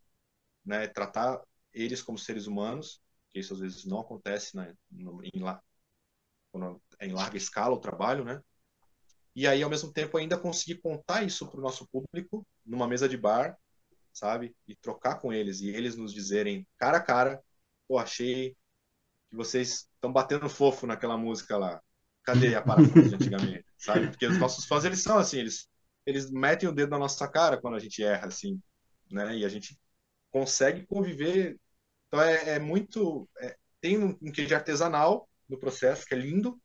né, 0.64 0.86
tratar 0.86 1.42
eles 1.72 2.02
como 2.02 2.18
seres 2.18 2.46
humanos, 2.46 3.00
que 3.30 3.40
isso 3.40 3.54
às 3.54 3.60
vezes 3.60 3.84
não 3.84 4.00
acontece 4.00 4.54
né, 4.56 4.76
no, 4.90 5.20
em, 5.24 5.40
la, 5.40 5.60
é 7.00 7.06
em 7.06 7.12
larga 7.12 7.36
escala 7.36 7.74
o 7.74 7.80
trabalho, 7.80 8.24
né? 8.24 8.40
E 9.34 9.46
aí, 9.46 9.62
ao 9.62 9.70
mesmo 9.70 9.90
tempo, 9.90 10.18
ainda 10.18 10.38
conseguir 10.38 10.80
contar 10.82 11.22
isso 11.22 11.48
para 11.48 11.58
o 11.58 11.62
nosso 11.62 11.88
público 11.88 12.46
numa 12.66 12.86
mesa 12.86 13.08
de 13.08 13.16
bar, 13.16 13.56
sabe? 14.12 14.54
E 14.68 14.76
trocar 14.76 15.18
com 15.20 15.32
eles 15.32 15.60
e 15.60 15.70
eles 15.70 15.96
nos 15.96 16.12
dizerem 16.12 16.66
cara 16.76 16.98
a 16.98 17.02
cara, 17.02 17.42
pô, 17.88 17.98
achei 17.98 18.54
que 19.30 19.36
vocês 19.36 19.88
estão 19.94 20.12
batendo 20.12 20.48
fofo 20.50 20.86
naquela 20.86 21.16
música 21.16 21.56
lá. 21.56 21.82
Cadê 22.22 22.54
a 22.54 22.62
parafuso 22.62 23.08
de 23.08 23.14
antigamente, 23.14 23.64
sabe? 23.78 24.08
Porque 24.08 24.26
os 24.26 24.38
nossos 24.38 24.66
fãs, 24.66 24.84
eles 24.84 25.02
são 25.02 25.18
assim, 25.18 25.38
eles 25.38 25.68
eles 26.04 26.30
metem 26.30 26.68
o 26.68 26.72
dedo 26.72 26.90
na 26.90 26.98
nossa 26.98 27.28
cara 27.28 27.60
quando 27.60 27.76
a 27.76 27.78
gente 27.78 28.02
erra, 28.02 28.26
assim, 28.26 28.60
né? 29.10 29.36
E 29.36 29.44
a 29.44 29.48
gente 29.48 29.78
consegue 30.30 30.86
conviver. 30.86 31.58
Então 32.08 32.20
é, 32.20 32.56
é 32.56 32.58
muito. 32.58 33.28
É, 33.38 33.56
tem 33.80 33.98
um, 33.98 34.32
quê 34.32 34.46
de 34.46 34.54
artesanal 34.54 35.28
no 35.48 35.58
processo, 35.58 36.06
que 36.06 36.14
é 36.14 36.18
lindo, 36.18 36.60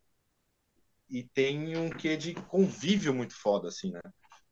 e 1.09 1.23
tem 1.23 1.75
um 1.77 1.89
quê 1.89 2.15
de 2.15 2.33
convívio 2.33 3.13
muito 3.13 3.35
foda, 3.35 3.67
assim, 3.67 3.91
né? 3.91 4.01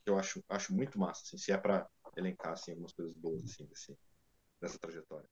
Que 0.03 0.09
eu 0.09 0.17
acho, 0.17 0.43
acho 0.49 0.73
muito 0.73 0.99
massa, 0.99 1.21
assim, 1.23 1.37
se 1.37 1.51
é 1.51 1.57
para 1.57 1.87
elencar, 2.17 2.53
assim, 2.53 2.71
algumas 2.71 2.93
coisas 2.93 3.13
boas, 3.15 3.43
assim, 3.43 3.65
desse, 3.65 3.97
dessa 4.61 4.79
trajetória. 4.79 5.27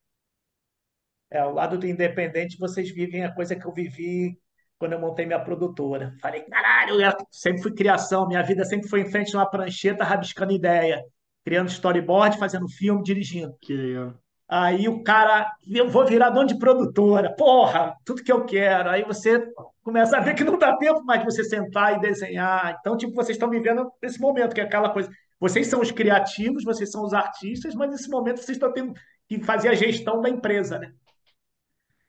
É, 1.30 1.38
ao 1.38 1.52
lado 1.52 1.78
do 1.78 1.86
independente, 1.86 2.58
vocês 2.58 2.90
vivem 2.90 3.24
a 3.24 3.34
coisa 3.34 3.56
que 3.56 3.66
eu 3.66 3.72
vivi 3.72 4.38
quando 4.78 4.92
eu 4.92 5.00
montei 5.00 5.26
minha 5.26 5.40
produtora. 5.40 6.14
Falei, 6.20 6.42
caralho, 6.42 7.00
eu 7.00 7.12
sempre 7.30 7.62
fui 7.62 7.72
criação, 7.72 8.26
minha 8.26 8.42
vida 8.42 8.64
sempre 8.64 8.88
foi 8.88 9.00
em 9.00 9.10
frente 9.10 9.30
de 9.30 9.36
uma 9.36 9.48
prancheta, 9.48 10.04
rabiscando 10.04 10.52
ideia, 10.52 11.02
criando 11.44 11.68
storyboard, 11.68 12.38
fazendo 12.38 12.68
filme, 12.68 13.02
dirigindo. 13.02 13.54
Que 13.60 13.74
legal. 13.74 14.14
Aí 14.48 14.88
o 14.88 15.02
cara, 15.02 15.50
eu 15.66 15.88
vou 15.88 16.04
virar 16.06 16.30
dono 16.30 16.46
de 16.46 16.58
produtora, 16.58 17.34
porra, 17.34 17.94
tudo 18.04 18.22
que 18.22 18.32
eu 18.32 18.44
quero. 18.44 18.90
Aí 18.90 19.02
você 19.02 19.42
começa 19.82 20.16
a 20.16 20.20
ver 20.20 20.34
que 20.34 20.44
não 20.44 20.58
dá 20.58 20.76
tempo 20.76 21.02
mais 21.04 21.20
de 21.20 21.26
você 21.26 21.42
sentar 21.42 21.96
e 21.96 22.00
desenhar. 22.00 22.76
Então, 22.78 22.96
tipo, 22.96 23.14
vocês 23.14 23.36
estão 23.36 23.48
vivendo 23.48 23.90
esse 24.02 24.20
momento, 24.20 24.54
que 24.54 24.60
é 24.60 24.64
aquela 24.64 24.90
coisa. 24.90 25.10
Vocês 25.40 25.66
são 25.66 25.80
os 25.80 25.90
criativos, 25.90 26.62
vocês 26.62 26.90
são 26.90 27.04
os 27.04 27.12
artistas, 27.12 27.74
mas 27.74 27.90
nesse 27.90 28.08
momento 28.08 28.36
vocês 28.36 28.56
estão 28.56 28.72
tendo 28.72 28.92
que 29.28 29.40
fazer 29.40 29.68
a 29.68 29.74
gestão 29.74 30.20
da 30.20 30.28
empresa, 30.28 30.78
né? 30.78 30.92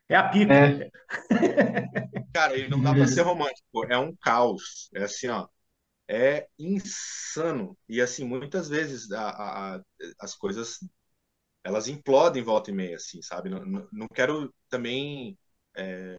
É 0.08 0.16
a 0.16 0.30
pica. 0.30 0.54
É. 0.54 0.90
Cara, 2.34 2.58
e 2.58 2.70
não 2.70 2.82
dá 2.82 2.94
para 2.94 3.08
ser 3.08 3.22
romântico. 3.22 3.86
É 3.90 3.98
um 3.98 4.16
caos. 4.16 4.90
É 4.94 5.04
assim, 5.04 5.28
ó. 5.28 5.48
É 6.08 6.48
insano. 6.60 7.78
E 7.90 8.02
assim, 8.02 8.26
muitas 8.26 8.70
vezes 8.70 9.12
a, 9.12 9.30
a, 9.78 9.82
as 10.20 10.36
coisas 10.36 10.80
elas 11.64 11.88
implodem 11.88 12.44
volta 12.44 12.70
e 12.70 12.74
meia, 12.74 12.96
assim, 12.96 13.22
sabe? 13.24 13.50
Não, 13.50 13.66
não, 13.66 13.88
não 13.92 14.08
quero 14.08 14.54
também. 14.70 15.38
É, 15.76 16.16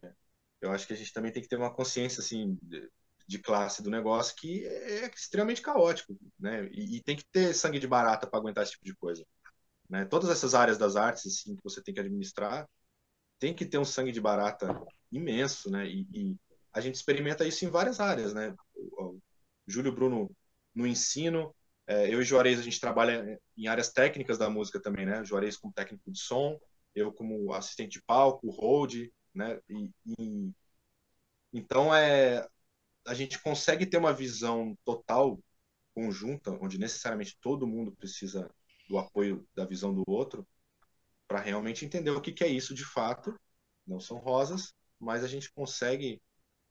eu 0.61 0.71
acho 0.71 0.85
que 0.85 0.93
a 0.93 0.95
gente 0.95 1.13
também 1.13 1.31
tem 1.31 1.41
que 1.41 1.47
ter 1.47 1.55
uma 1.55 1.73
consciência, 1.73 2.19
assim, 2.19 2.57
de, 2.61 2.89
de 3.25 3.39
classe 3.39 3.81
do 3.81 3.89
negócio 3.89 4.35
que 4.35 4.65
é 4.65 5.07
extremamente 5.07 5.61
caótico, 5.61 6.17
né? 6.37 6.67
E, 6.73 6.97
e 6.97 7.03
tem 7.03 7.15
que 7.15 7.25
ter 7.31 7.53
sangue 7.53 7.79
de 7.79 7.87
barata 7.87 8.27
para 8.27 8.39
aguentar 8.39 8.63
esse 8.63 8.73
tipo 8.73 8.85
de 8.85 8.95
coisa. 8.95 9.25
Né? 9.89 10.05
Todas 10.05 10.29
essas 10.29 10.53
áreas 10.53 10.77
das 10.77 10.97
artes, 10.97 11.25
assim, 11.27 11.55
que 11.55 11.63
você 11.63 11.81
tem 11.81 11.93
que 11.93 12.01
administrar, 12.01 12.67
tem 13.39 13.53
que 13.53 13.65
ter 13.65 13.77
um 13.77 13.85
sangue 13.85 14.11
de 14.11 14.21
barata 14.21 14.67
imenso, 15.11 15.69
né? 15.69 15.87
E, 15.87 16.07
e 16.13 16.35
a 16.73 16.81
gente 16.81 16.95
experimenta 16.95 17.45
isso 17.45 17.65
em 17.65 17.69
várias 17.69 17.99
áreas, 17.99 18.33
né? 18.33 18.55
O, 18.75 19.15
o 19.15 19.21
Júlio 19.67 19.91
Bruno 19.91 20.31
no 20.73 20.85
ensino, 20.85 21.55
é, 21.87 22.13
eu 22.13 22.21
e 22.21 22.25
Juarez 22.25 22.59
a 22.59 22.63
gente 22.63 22.79
trabalha 22.79 23.39
em 23.57 23.67
áreas 23.67 23.91
técnicas 23.91 24.37
da 24.37 24.49
música 24.49 24.79
também, 24.79 25.05
né? 25.05 25.23
Juarez 25.23 25.57
como 25.57 25.73
técnico 25.73 26.11
de 26.11 26.19
som, 26.19 26.59
eu 26.93 27.11
como 27.11 27.53
assistente 27.53 27.93
de 27.93 28.03
palco, 28.03 28.49
hold, 28.49 29.09
né? 29.33 29.59
E, 29.69 29.89
e, 30.05 30.51
então 31.53 31.93
é 31.95 32.47
a 33.07 33.13
gente 33.13 33.41
consegue 33.41 33.85
ter 33.85 33.97
uma 33.97 34.13
visão 34.13 34.77
total 34.83 35.39
conjunta, 35.95 36.51
onde 36.61 36.77
necessariamente 36.77 37.37
todo 37.41 37.65
mundo 37.65 37.95
precisa 37.95 38.51
do 38.89 38.97
apoio 38.97 39.47
da 39.55 39.65
visão 39.65 39.93
do 39.93 40.03
outro, 40.05 40.45
para 41.27 41.39
realmente 41.39 41.85
entender 41.85 42.11
o 42.11 42.21
que, 42.21 42.31
que 42.31 42.43
é 42.43 42.47
isso 42.47 42.73
de 42.73 42.85
fato. 42.85 43.37
Não 43.85 43.99
são 43.99 44.17
rosas, 44.17 44.73
mas 44.99 45.23
a 45.23 45.27
gente 45.27 45.51
consegue 45.51 46.21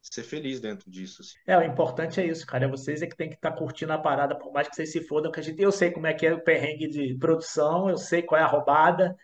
ser 0.02 0.22
feliz 0.22 0.60
dentro 0.60 0.90
disso. 0.90 1.22
Assim. 1.22 1.34
É, 1.46 1.58
o 1.58 1.62
importante 1.62 2.20
é 2.20 2.26
isso, 2.26 2.46
cara. 2.46 2.64
É 2.64 2.68
vocês 2.68 3.02
é 3.02 3.06
que 3.06 3.16
tem 3.16 3.28
que 3.28 3.34
estar 3.36 3.52
tá 3.52 3.56
curtindo 3.56 3.92
a 3.92 3.98
parada, 3.98 4.36
por 4.36 4.52
mais 4.52 4.68
que 4.68 4.76
vocês 4.76 4.92
se 4.92 5.00
fodam, 5.00 5.32
que 5.32 5.40
a 5.40 5.42
gente, 5.42 5.60
eu 5.60 5.72
sei 5.72 5.90
como 5.90 6.06
é 6.06 6.14
que 6.14 6.26
é 6.26 6.34
o 6.34 6.42
perrengue 6.42 6.88
de 6.88 7.14
produção, 7.16 7.88
eu 7.90 7.96
sei 7.96 8.22
qual 8.22 8.40
é 8.40 8.44
a 8.44 8.46
roubada. 8.46 9.16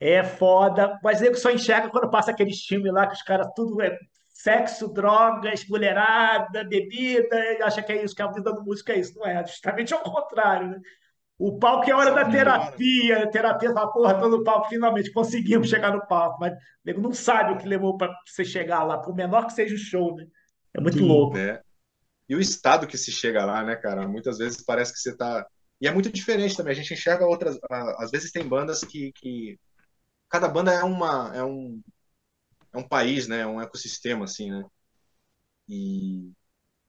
É 0.00 0.22
foda, 0.22 0.98
mas 1.02 1.20
eu 1.20 1.34
só 1.34 1.50
enxerga 1.50 1.90
quando 1.90 2.08
passa 2.08 2.30
aquele 2.30 2.52
time 2.52 2.90
lá 2.90 3.06
que 3.06 3.14
os 3.14 3.22
caras 3.22 3.48
tudo 3.54 3.82
é 3.82 3.98
sexo, 4.28 4.92
drogas, 4.92 5.66
mulherada, 5.68 6.62
bebida, 6.62 7.58
acha 7.62 7.82
que 7.82 7.92
é 7.92 8.04
isso, 8.04 8.14
que 8.14 8.22
a 8.22 8.30
vida 8.30 8.52
do 8.52 8.62
músico 8.62 8.92
é 8.92 8.98
isso. 8.98 9.18
Não 9.18 9.26
é, 9.26 9.44
justamente 9.44 9.92
ao 9.92 10.00
contrário, 10.00 10.68
né? 10.68 10.80
O 11.38 11.58
palco 11.58 11.88
é 11.88 11.94
hora 11.94 12.12
da 12.12 12.28
terapia. 12.28 13.22
A 13.24 13.28
terapia 13.28 13.72
fala, 13.72 13.92
porra, 13.92 14.18
tô 14.18 14.28
no 14.28 14.42
palco, 14.42 14.68
finalmente 14.68 15.12
conseguimos 15.12 15.68
chegar 15.68 15.92
no 15.92 16.06
palco. 16.06 16.38
Mas 16.40 16.52
o 16.52 16.56
nego 16.84 17.00
não 17.00 17.12
sabe 17.12 17.52
o 17.52 17.58
que 17.58 17.68
levou 17.68 17.96
para 17.96 18.12
você 18.26 18.44
chegar 18.44 18.82
lá, 18.84 18.98
por 18.98 19.14
menor 19.14 19.46
que 19.46 19.52
seja 19.52 19.74
o 19.74 19.78
show, 19.78 20.16
né? 20.16 20.26
É 20.74 20.80
muito 20.80 20.98
Sim, 20.98 21.06
louco. 21.06 21.36
É. 21.36 21.62
E 22.28 22.34
o 22.34 22.40
estado 22.40 22.86
que 22.86 22.98
se 22.98 23.12
chega 23.12 23.44
lá, 23.44 23.62
né, 23.64 23.76
cara? 23.76 24.06
Muitas 24.06 24.38
vezes 24.38 24.62
parece 24.64 24.92
que 24.92 24.98
você 24.98 25.16
tá 25.16 25.46
E 25.80 25.86
é 25.86 25.92
muito 25.92 26.10
diferente 26.10 26.56
também. 26.56 26.72
A 26.72 26.76
gente 26.76 26.92
enxerga 26.92 27.26
outras. 27.26 27.58
Às 27.98 28.10
vezes 28.10 28.32
tem 28.32 28.46
bandas 28.46 28.80
que, 28.84 29.12
que 29.12 29.58
cada 30.28 30.48
banda 30.48 30.72
é 30.72 30.82
uma 30.82 31.32
é 31.34 31.44
um 31.44 31.80
é 32.72 32.78
um 32.78 32.88
país, 32.88 33.28
né? 33.28 33.40
É 33.40 33.46
um 33.46 33.60
ecossistema 33.60 34.24
assim, 34.24 34.50
né? 34.50 34.64
E 35.68 36.32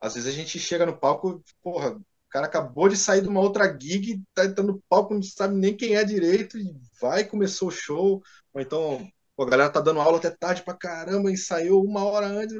às 0.02 0.16
vezes 0.16 0.30
a 0.34 0.36
gente 0.36 0.60
chega 0.60 0.86
no 0.86 0.98
palco, 0.98 1.44
porra, 1.62 2.00
o 2.30 2.32
cara 2.32 2.46
acabou 2.46 2.88
de 2.88 2.96
sair 2.96 3.22
de 3.24 3.28
uma 3.28 3.39
outra 3.39 3.65
gig, 3.80 4.22
tá, 4.36 4.48
tá 4.54 4.62
no 4.62 4.80
palco, 4.88 5.15
não 5.15 5.24
sabe 5.24 5.56
nem 5.56 5.76
quem 5.76 5.96
é 5.96 6.04
direito, 6.04 6.60
e 6.60 6.80
vai, 7.02 7.24
começou 7.24 7.70
o 7.70 7.72
show, 7.72 8.22
ou 8.54 8.62
então 8.62 9.12
pô, 9.36 9.44
a 9.44 9.50
galera 9.50 9.72
tá 9.72 9.82
dando 9.82 10.00
aula 10.00 10.20
até 10.20 10.30
tarde 10.30 10.63
pra 10.63 10.76
caramba, 10.76 11.32
ensaiou 11.32 11.84
uma 11.84 12.04
hora 12.04 12.28
antes, 12.28 12.56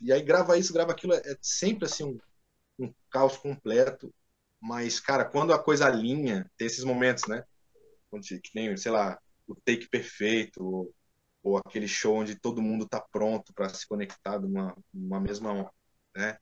e 0.00 0.12
aí 0.12 0.22
grava 0.22 0.56
isso, 0.56 0.72
grava 0.72 0.92
aquilo, 0.92 1.12
é 1.14 1.36
sempre 1.42 1.86
assim 1.86 2.04
um, 2.04 2.18
um 2.78 2.94
caos 3.10 3.36
completo, 3.36 4.14
mas, 4.60 5.00
cara, 5.00 5.24
quando 5.24 5.52
a 5.52 5.58
coisa 5.58 5.86
alinha, 5.86 6.48
tem 6.56 6.68
esses 6.68 6.84
momentos, 6.84 7.26
né? 7.26 7.42
Que 8.22 8.40
nem, 8.54 8.76
sei 8.76 8.92
lá, 8.92 9.18
o 9.48 9.56
take 9.56 9.88
perfeito, 9.88 10.62
ou, 10.62 10.94
ou 11.42 11.56
aquele 11.56 11.88
show 11.88 12.16
onde 12.18 12.38
todo 12.38 12.62
mundo 12.62 12.86
tá 12.86 13.00
pronto 13.00 13.52
para 13.54 13.68
se 13.70 13.88
conectar 13.88 14.38
numa, 14.38 14.76
numa 14.94 15.18
mesma, 15.18 15.68
né? 16.14 16.38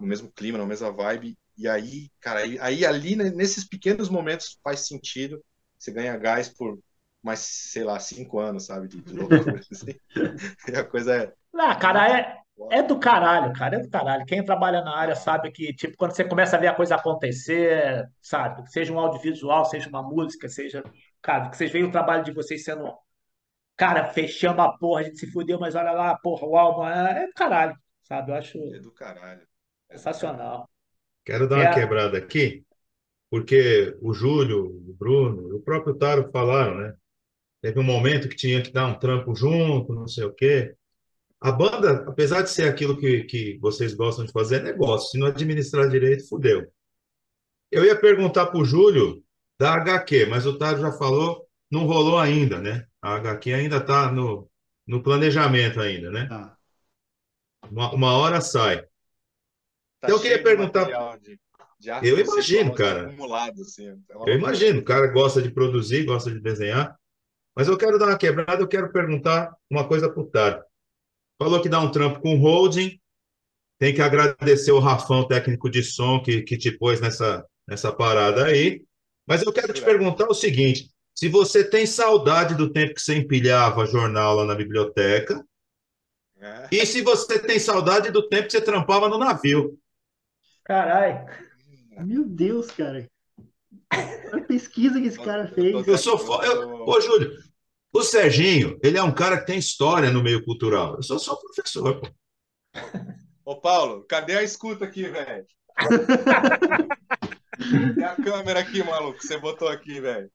No 0.00 0.06
mesmo 0.06 0.30
clima, 0.32 0.58
na 0.58 0.66
mesma 0.66 0.92
vibe. 0.92 1.36
E 1.56 1.68
aí, 1.68 2.10
cara, 2.20 2.40
aí, 2.40 2.58
aí 2.60 2.86
ali 2.86 3.16
né, 3.16 3.30
nesses 3.30 3.64
pequenos 3.64 4.08
momentos 4.08 4.58
faz 4.62 4.86
sentido. 4.86 5.42
Você 5.78 5.90
ganha 5.92 6.16
gás 6.16 6.48
por 6.48 6.78
mais, 7.22 7.40
sei 7.40 7.84
lá, 7.84 7.98
cinco 7.98 8.38
anos, 8.38 8.66
sabe? 8.66 8.88
De, 8.88 9.00
de 9.02 9.12
loucura, 9.12 9.60
assim. 9.70 9.94
E 10.68 10.76
a 10.76 10.84
coisa 10.84 11.16
é. 11.16 11.32
Ah, 11.54 11.74
cara, 11.74 12.18
é, 12.18 12.38
é 12.70 12.82
do 12.82 12.98
caralho, 12.98 13.52
cara, 13.52 13.76
é 13.76 13.80
do 13.80 13.90
caralho. 13.90 14.24
Quem 14.26 14.44
trabalha 14.44 14.82
na 14.82 14.96
área 14.96 15.16
sabe 15.16 15.50
que, 15.50 15.72
tipo, 15.74 15.96
quando 15.96 16.12
você 16.14 16.24
começa 16.24 16.56
a 16.56 16.60
ver 16.60 16.68
a 16.68 16.74
coisa 16.74 16.94
acontecer, 16.94 18.08
sabe? 18.22 18.70
Seja 18.70 18.92
um 18.92 18.98
audiovisual, 18.98 19.64
seja 19.64 19.88
uma 19.88 20.02
música, 20.02 20.48
seja 20.48 20.82
Cara, 21.22 21.50
que 21.50 21.56
vocês 21.56 21.70
veem 21.72 21.84
o 21.84 21.90
trabalho 21.90 22.24
de 22.24 22.32
vocês 22.32 22.64
sendo. 22.64 22.92
Cara, 23.76 24.06
fechamos 24.12 24.64
a 24.64 24.70
porra, 24.70 25.00
a 25.00 25.04
gente 25.04 25.18
se 25.18 25.30
fudeu, 25.30 25.58
mas 25.58 25.74
olha 25.74 25.92
lá, 25.92 26.18
porra, 26.18 26.46
o 26.46 26.56
álbum 26.56 26.86
é, 26.86 27.24
é 27.24 27.26
do 27.26 27.32
caralho, 27.34 27.76
sabe? 28.02 28.30
Eu 28.30 28.36
acho. 28.36 28.58
É 28.74 28.80
do 28.80 28.92
caralho. 28.92 29.47
Sensacional. 29.90 30.68
Quero 31.24 31.48
dar 31.48 31.60
é... 31.60 31.66
uma 31.66 31.74
quebrada 31.74 32.18
aqui, 32.18 32.64
porque 33.30 33.96
o 34.00 34.12
Júlio, 34.12 34.66
o 34.66 34.94
Bruno, 34.98 35.56
o 35.56 35.60
próprio 35.60 35.94
Taro 35.94 36.30
falaram, 36.30 36.78
né? 36.78 36.94
Teve 37.60 37.78
um 37.80 37.84
momento 37.84 38.28
que 38.28 38.36
tinha 38.36 38.62
que 38.62 38.72
dar 38.72 38.86
um 38.86 38.98
trampo 38.98 39.34
junto, 39.34 39.92
não 39.92 40.06
sei 40.06 40.24
o 40.24 40.32
quê. 40.32 40.74
A 41.40 41.52
banda, 41.52 42.04
apesar 42.08 42.42
de 42.42 42.50
ser 42.50 42.68
aquilo 42.68 42.96
que, 42.96 43.24
que 43.24 43.58
vocês 43.58 43.94
gostam 43.94 44.24
de 44.24 44.32
fazer, 44.32 44.60
é 44.60 44.64
negócio. 44.64 45.10
Se 45.10 45.18
não 45.18 45.26
administrar 45.26 45.88
direito, 45.88 46.28
fudeu. 46.28 46.70
Eu 47.70 47.84
ia 47.84 47.98
perguntar 47.98 48.46
para 48.46 48.60
o 48.60 48.64
Júlio 48.64 49.22
da 49.58 49.74
HQ, 49.74 50.26
mas 50.26 50.46
o 50.46 50.56
Tado 50.56 50.80
já 50.80 50.92
falou, 50.92 51.46
não 51.70 51.84
rolou 51.84 52.18
ainda, 52.18 52.58
né? 52.58 52.86
A 53.02 53.14
HQ 53.16 53.52
ainda 53.52 53.76
está 53.76 54.10
no, 54.10 54.50
no 54.86 55.02
planejamento 55.02 55.80
ainda, 55.80 56.10
né? 56.10 56.28
Ah. 56.30 56.56
Uma, 57.70 57.92
uma 57.92 58.16
hora 58.16 58.40
sai. 58.40 58.87
Tá 60.00 60.06
então, 60.06 60.16
eu 60.16 60.22
queria 60.22 60.42
perguntar. 60.42 60.84
De, 61.18 61.38
de 61.80 62.08
eu 62.08 62.18
imagino, 62.18 62.74
cara. 62.74 63.14
Assim, 63.60 63.88
é 63.88 63.96
eu 64.26 64.34
imagino, 64.34 64.80
o 64.80 64.84
cara 64.84 65.06
gosta 65.08 65.42
de 65.42 65.50
produzir, 65.50 66.04
gosta 66.04 66.30
de 66.30 66.40
desenhar. 66.40 66.96
Mas 67.56 67.66
eu 67.66 67.76
quero 67.76 67.98
dar 67.98 68.06
uma 68.06 68.18
quebrada, 68.18 68.62
eu 68.62 68.68
quero 68.68 68.92
perguntar 68.92 69.52
uma 69.68 69.86
coisa 69.86 70.08
para 70.08 70.22
o. 70.22 70.30
Falou 71.40 71.60
que 71.60 71.68
dá 71.68 71.80
um 71.80 71.90
trampo 71.90 72.20
com 72.20 72.36
holding. 72.36 73.00
Tem 73.80 73.94
que 73.94 74.02
agradecer 74.02 74.72
o 74.72 74.80
Rafão, 74.80 75.26
técnico 75.26 75.70
de 75.70 75.82
som, 75.82 76.20
que, 76.20 76.42
que 76.42 76.56
te 76.56 76.70
pôs 76.72 77.00
nessa, 77.00 77.44
nessa 77.66 77.92
parada 77.92 78.44
aí. 78.44 78.84
Mas 79.26 79.42
eu 79.42 79.52
quero 79.52 79.72
te 79.72 79.82
perguntar 79.82 80.28
o 80.28 80.34
seguinte: 80.34 80.90
se 81.14 81.28
você 81.28 81.62
tem 81.62 81.84
saudade 81.84 82.54
do 82.54 82.70
tempo 82.70 82.94
que 82.94 83.00
você 83.02 83.16
empilhava 83.16 83.86
jornal 83.86 84.36
lá 84.36 84.44
na 84.44 84.54
biblioteca, 84.54 85.44
é. 86.40 86.68
e 86.70 86.86
se 86.86 87.02
você 87.02 87.38
tem 87.38 87.58
saudade 87.58 88.10
do 88.10 88.28
tempo 88.28 88.46
que 88.46 88.52
você 88.52 88.60
trampava 88.60 89.08
no 89.08 89.18
navio. 89.18 89.78
Caralho. 90.68 91.26
Meu 92.04 92.24
Deus, 92.24 92.70
cara. 92.70 93.08
A 93.90 94.40
pesquisa 94.46 95.00
que 95.00 95.06
esse 95.06 95.18
cara 95.18 95.48
fez. 95.48 95.86
Eu 95.86 95.98
sou 95.98 96.18
fo... 96.18 96.42
eu... 96.42 96.84
Ô, 96.86 97.00
Júlio, 97.00 97.32
o 97.92 98.02
Serginho, 98.02 98.78
ele 98.82 98.98
é 98.98 99.02
um 99.02 99.14
cara 99.14 99.38
que 99.38 99.46
tem 99.46 99.58
história 99.58 100.10
no 100.10 100.22
meio 100.22 100.44
cultural. 100.44 100.96
Eu 100.96 101.02
sou 101.02 101.18
só 101.18 101.34
professor, 101.36 101.98
pô. 102.00 102.08
Ô, 103.44 103.56
Paulo, 103.56 104.04
cadê 104.04 104.36
a 104.36 104.42
escuta 104.42 104.84
aqui, 104.84 105.08
velho? 105.08 105.46
E 107.98 108.04
a 108.04 108.14
câmera 108.14 108.60
aqui, 108.60 108.84
maluco, 108.84 109.18
que 109.18 109.26
você 109.26 109.38
botou 109.38 109.68
aqui, 109.68 110.00
velho. 110.00 110.30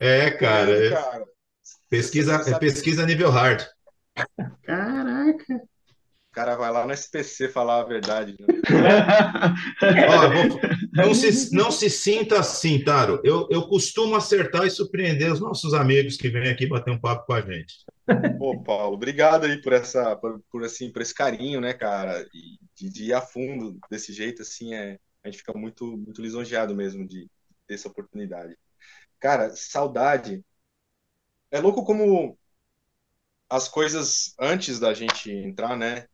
É, 0.00 0.30
cara. 0.30 0.86
É... 0.86 0.90
cara. 0.90 1.24
Pesquisa, 1.90 2.42
é 2.46 2.58
pesquisa 2.58 3.04
nível 3.04 3.30
hard. 3.30 3.62
Caraca. 4.64 5.62
O 6.36 6.38
cara 6.38 6.54
vai 6.54 6.70
lá 6.70 6.86
no 6.86 6.92
SPC 6.92 7.48
falar 7.48 7.80
a 7.80 7.84
verdade. 7.84 8.36
Né? 8.38 8.46
Ó, 10.06 11.02
não, 11.02 11.14
se, 11.14 11.54
não 11.54 11.70
se 11.70 11.88
sinta 11.88 12.40
assim, 12.40 12.84
Taro. 12.84 13.22
Eu, 13.24 13.48
eu 13.50 13.66
costumo 13.66 14.14
acertar 14.14 14.66
e 14.66 14.70
surpreender 14.70 15.32
os 15.32 15.40
nossos 15.40 15.72
amigos 15.72 16.18
que 16.18 16.28
vêm 16.28 16.50
aqui 16.50 16.66
bater 16.66 16.90
um 16.90 17.00
papo 17.00 17.24
com 17.24 17.32
a 17.32 17.40
gente. 17.40 17.76
Pô, 18.36 18.62
Paulo, 18.62 18.96
obrigado 18.96 19.46
aí 19.46 19.62
por 19.62 19.72
essa, 19.72 20.14
por, 20.14 20.38
por 20.52 20.62
assim, 20.62 20.92
por 20.92 21.00
esse 21.00 21.14
carinho, 21.14 21.58
né, 21.58 21.72
cara? 21.72 22.28
E 22.34 22.58
de, 22.74 22.90
de 22.90 23.04
ir 23.04 23.14
a 23.14 23.22
fundo 23.22 23.78
desse 23.90 24.12
jeito, 24.12 24.42
assim, 24.42 24.74
é, 24.74 24.98
a 25.24 25.30
gente 25.30 25.38
fica 25.38 25.54
muito, 25.54 25.86
muito 25.86 26.20
lisonjeado 26.20 26.76
mesmo 26.76 27.08
de 27.08 27.30
ter 27.66 27.76
essa 27.76 27.88
oportunidade. 27.88 28.54
Cara, 29.18 29.56
saudade. 29.56 30.44
É 31.50 31.60
louco 31.60 31.82
como 31.82 32.38
as 33.48 33.68
coisas 33.68 34.34
antes 34.38 34.78
da 34.78 34.92
gente 34.92 35.30
entrar, 35.30 35.78
né, 35.78 36.06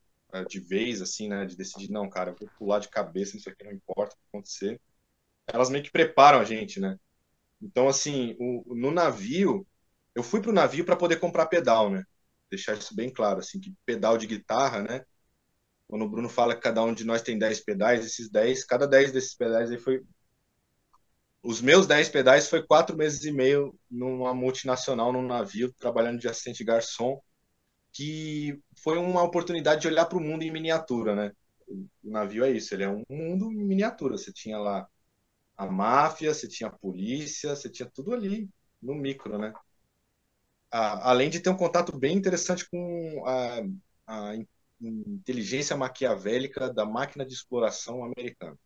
de 0.48 0.60
vez, 0.60 1.02
assim, 1.02 1.28
né, 1.28 1.44
de 1.44 1.56
decidir, 1.56 1.90
não, 1.90 2.08
cara, 2.08 2.30
eu 2.30 2.36
vou 2.36 2.48
pular 2.58 2.78
de 2.78 2.88
cabeça, 2.88 3.36
isso 3.36 3.48
aqui 3.50 3.64
não 3.64 3.72
importa 3.72 4.14
o 4.14 4.18
que 4.18 4.24
acontecer, 4.28 4.80
elas 5.46 5.70
meio 5.70 5.84
que 5.84 5.90
preparam 5.90 6.38
a 6.38 6.44
gente, 6.44 6.80
né? 6.80 6.98
Então, 7.60 7.88
assim, 7.88 8.36
o, 8.38 8.74
no 8.74 8.90
navio, 8.90 9.66
eu 10.14 10.22
fui 10.22 10.40
pro 10.40 10.52
navio 10.52 10.84
para 10.84 10.96
poder 10.96 11.16
comprar 11.20 11.46
pedal, 11.46 11.90
né? 11.90 12.04
Deixar 12.50 12.76
isso 12.76 12.94
bem 12.94 13.10
claro, 13.10 13.40
assim, 13.40 13.60
que 13.60 13.74
pedal 13.84 14.18
de 14.18 14.26
guitarra, 14.26 14.82
né? 14.82 15.04
Quando 15.86 16.04
o 16.06 16.08
Bruno 16.08 16.28
fala 16.28 16.54
que 16.54 16.62
cada 16.62 16.82
um 16.82 16.94
de 16.94 17.04
nós 17.04 17.22
tem 17.22 17.38
10 17.38 17.60
pedais, 17.60 18.04
esses 18.04 18.30
10, 18.30 18.64
cada 18.64 18.86
10 18.86 19.12
desses 19.12 19.34
pedais 19.34 19.70
aí 19.70 19.78
foi. 19.78 20.02
Os 21.42 21.60
meus 21.60 21.86
10 21.86 22.08
pedais 22.08 22.48
foi 22.48 22.64
quatro 22.64 22.96
meses 22.96 23.24
e 23.24 23.32
meio 23.32 23.78
numa 23.90 24.32
multinacional, 24.32 25.12
num 25.12 25.26
navio, 25.26 25.72
trabalhando 25.74 26.18
de 26.18 26.28
assistente 26.28 26.64
garçom, 26.64 27.20
que 27.92 28.58
foi 28.82 28.98
uma 28.98 29.22
oportunidade 29.22 29.82
de 29.82 29.88
olhar 29.88 30.06
para 30.06 30.18
o 30.18 30.20
mundo 30.20 30.42
em 30.42 30.50
miniatura, 30.50 31.14
né? 31.14 31.32
O 31.68 32.10
navio 32.10 32.44
é 32.44 32.50
isso, 32.50 32.74
ele 32.74 32.84
é 32.84 32.88
um 32.88 33.04
mundo 33.08 33.52
em 33.52 33.64
miniatura. 33.64 34.16
Você 34.16 34.32
tinha 34.32 34.58
lá 34.58 34.86
a 35.56 35.66
máfia, 35.66 36.32
você 36.32 36.48
tinha 36.48 36.68
a 36.68 36.72
polícia, 36.72 37.54
você 37.54 37.68
tinha 37.70 37.90
tudo 37.92 38.12
ali 38.12 38.48
no 38.80 38.94
micro, 38.94 39.38
né? 39.38 39.52
Ah, 40.70 41.10
além 41.10 41.28
de 41.28 41.40
ter 41.40 41.50
um 41.50 41.56
contato 41.56 41.96
bem 41.96 42.16
interessante 42.16 42.68
com 42.68 43.24
a, 43.26 43.60
a 44.06 44.34
inteligência 44.80 45.76
maquiavélica 45.76 46.72
da 46.72 46.86
máquina 46.86 47.26
de 47.26 47.34
exploração 47.34 48.04
americana. 48.04 48.58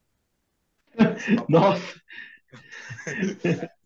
Nossa! 1.48 2.00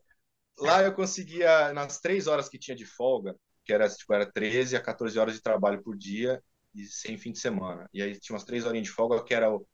Lá 0.58 0.82
eu 0.82 0.94
conseguia, 0.94 1.72
nas 1.72 1.98
três 1.98 2.26
horas 2.26 2.48
que 2.48 2.58
tinha 2.58 2.76
de 2.76 2.84
folga, 2.84 3.34
que 3.70 3.74
era, 3.74 3.88
tipo, 3.88 4.12
era 4.12 4.26
13 4.30 4.76
a 4.76 4.82
14 4.82 5.16
horas 5.18 5.34
de 5.34 5.40
trabalho 5.42 5.80
por 5.82 5.96
dia 5.96 6.42
e 6.74 6.84
sem 6.86 7.16
fim 7.16 7.30
de 7.30 7.38
semana. 7.38 7.88
E 7.94 8.02
aí 8.02 8.18
tinha 8.18 8.34
umas 8.34 8.44
três 8.44 8.66
horinhas 8.66 8.88
de 8.88 8.92
folga, 8.92 9.22
que 9.24 9.32
era 9.32 9.48
o, 9.54 9.64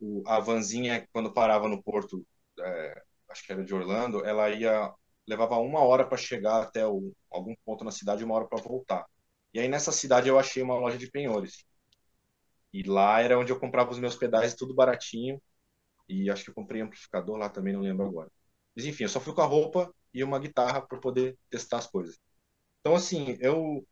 o 0.00 0.22
a 0.26 0.40
vanzinha, 0.40 1.08
quando 1.12 1.32
parava 1.34 1.68
no 1.68 1.82
porto, 1.82 2.26
é, 2.60 3.02
acho 3.30 3.44
que 3.44 3.52
era 3.52 3.64
de 3.64 3.74
Orlando, 3.74 4.24
ela 4.24 4.50
ia 4.50 4.92
levava 5.26 5.56
uma 5.58 5.80
hora 5.80 6.06
para 6.06 6.18
chegar 6.18 6.62
até 6.62 6.86
o, 6.86 7.12
algum 7.30 7.54
ponto 7.64 7.84
na 7.84 7.90
cidade 7.90 8.22
e 8.22 8.24
uma 8.24 8.34
hora 8.36 8.46
para 8.46 8.62
voltar. 8.62 9.04
E 9.54 9.58
aí 9.60 9.68
nessa 9.68 9.90
cidade 9.92 10.28
eu 10.28 10.38
achei 10.38 10.62
uma 10.62 10.78
loja 10.78 10.98
de 10.98 11.10
penhores. 11.10 11.64
E 12.72 12.82
lá 12.82 13.20
era 13.20 13.38
onde 13.38 13.50
eu 13.52 13.58
comprava 13.58 13.90
os 13.90 13.98
meus 13.98 14.16
pedais, 14.16 14.54
tudo 14.54 14.74
baratinho. 14.74 15.40
E 16.08 16.30
acho 16.30 16.44
que 16.44 16.50
eu 16.50 16.54
comprei 16.54 16.82
amplificador 16.82 17.36
lá 17.38 17.48
também, 17.50 17.72
não 17.74 17.80
lembro 17.82 18.06
agora. 18.06 18.30
Mas 18.76 18.86
enfim, 18.86 19.04
eu 19.04 19.08
só 19.08 19.20
fui 19.20 19.34
com 19.34 19.42
a 19.42 19.46
roupa 19.46 19.92
e 20.12 20.22
uma 20.24 20.38
guitarra 20.38 20.82
para 20.82 20.98
poder 21.00 21.38
testar 21.50 21.78
as 21.78 21.86
coisas. 21.88 22.18
Então, 22.84 22.94
assim, 22.94 23.38
eu. 23.40 23.86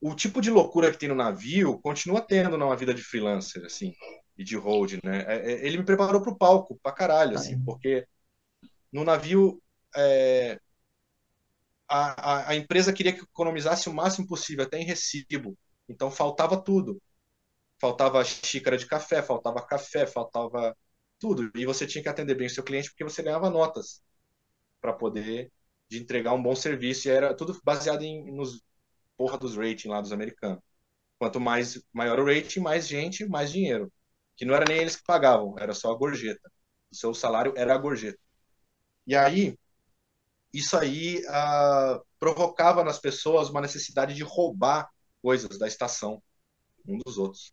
O 0.00 0.14
tipo 0.14 0.40
de 0.40 0.50
loucura 0.50 0.90
que 0.90 0.98
tem 0.98 1.08
no 1.08 1.14
navio 1.14 1.78
continua 1.80 2.20
tendo 2.20 2.58
numa 2.58 2.76
vida 2.76 2.92
de 2.92 3.02
freelancer, 3.02 3.64
assim, 3.64 3.94
e 4.36 4.44
de 4.44 4.56
hold, 4.56 4.94
né? 5.04 5.24
É, 5.26 5.52
é, 5.52 5.66
ele 5.66 5.78
me 5.78 5.84
preparou 5.84 6.20
para 6.20 6.30
o 6.32 6.36
palco, 6.36 6.78
pra 6.82 6.92
caralho, 6.92 7.36
assim, 7.36 7.62
porque 7.64 8.06
no 8.92 9.04
navio. 9.04 9.62
É, 9.96 10.58
a, 11.88 12.48
a, 12.48 12.50
a 12.50 12.56
empresa 12.56 12.92
queria 12.92 13.12
que 13.12 13.22
economizasse 13.22 13.88
o 13.88 13.94
máximo 13.94 14.26
possível, 14.26 14.64
até 14.64 14.78
em 14.78 14.84
recibo. 14.84 15.56
Então 15.88 16.10
faltava 16.10 16.60
tudo 16.60 17.00
faltava 17.80 18.24
xícara 18.24 18.76
de 18.76 18.86
café, 18.86 19.22
faltava 19.22 19.64
café, 19.66 20.06
faltava 20.06 20.76
tudo. 21.18 21.50
E 21.54 21.66
você 21.66 21.86
tinha 21.86 22.02
que 22.02 22.08
atender 22.08 22.34
bem 22.34 22.46
o 22.46 22.50
seu 22.50 22.64
cliente 22.64 22.90
porque 22.90 23.04
você 23.04 23.22
ganhava 23.22 23.50
notas 23.50 24.02
para 24.80 24.92
poder 24.92 25.52
de 25.88 25.98
entregar 25.98 26.32
um 26.34 26.42
bom 26.42 26.54
serviço. 26.54 27.08
E 27.08 27.10
era 27.10 27.34
tudo 27.34 27.60
baseado 27.64 28.02
em, 28.02 28.32
nos 28.32 28.62
porra 29.16 29.38
dos 29.38 29.56
rating 29.56 29.88
lá 29.88 30.00
dos 30.00 30.12
americanos. 30.12 30.60
Quanto 31.18 31.40
mais 31.40 31.82
maior 31.92 32.18
o 32.20 32.26
rating, 32.26 32.60
mais 32.60 32.86
gente, 32.88 33.26
mais 33.26 33.52
dinheiro. 33.52 33.92
Que 34.36 34.44
não 34.44 34.54
era 34.54 34.66
nem 34.66 34.78
eles 34.78 34.96
que 34.96 35.04
pagavam, 35.04 35.56
era 35.58 35.74
só 35.74 35.92
a 35.92 35.96
gorjeta. 35.96 36.50
O 36.90 36.96
seu 36.96 37.14
salário 37.14 37.54
era 37.56 37.74
a 37.74 37.78
gorjeta. 37.78 38.18
E 39.06 39.14
aí, 39.16 39.58
isso 40.52 40.76
aí 40.76 41.22
uh, 41.26 42.04
provocava 42.18 42.84
nas 42.84 42.98
pessoas 42.98 43.48
uma 43.50 43.60
necessidade 43.60 44.14
de 44.14 44.22
roubar 44.22 44.90
coisas 45.22 45.58
da 45.58 45.66
estação 45.68 46.22
um 46.86 46.98
dos 47.04 47.18
outros. 47.18 47.52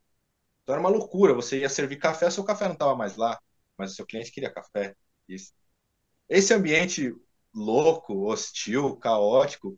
Então 0.64 0.76
era 0.76 0.82
uma 0.82 0.90
loucura. 0.90 1.34
Você 1.34 1.60
ia 1.60 1.70
servir 1.70 1.98
café, 1.98 2.30
seu 2.30 2.44
café 2.44 2.66
não 2.66 2.74
estava 2.74 2.96
mais 2.96 3.18
lá, 3.18 3.40
mas 3.78 3.92
o 3.92 3.96
seu 3.96 4.06
cliente 4.06 4.32
queria 4.32 4.54
café. 4.54 4.96
Isso. 5.28 5.54
Esse 6.30 6.54
ambiente 6.54 7.14
louco, 7.54 8.28
hostil, 8.28 8.96
caótico, 8.98 9.78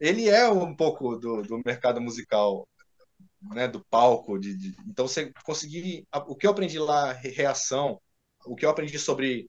ele 0.00 0.28
é 0.28 0.48
um 0.48 0.74
pouco 0.74 1.16
do, 1.16 1.42
do 1.42 1.60
mercado 1.64 2.00
musical, 2.00 2.68
né, 3.42 3.68
do 3.68 3.84
palco. 3.86 4.38
De, 4.38 4.54
de, 4.54 4.76
então 4.86 5.08
você 5.08 5.32
conseguir. 5.44 6.06
O 6.26 6.36
que 6.36 6.46
eu 6.46 6.50
aprendi 6.50 6.78
lá, 6.78 7.12
reação, 7.12 8.00
o 8.46 8.54
que 8.54 8.64
eu 8.64 8.70
aprendi 8.70 8.98
sobre 8.98 9.48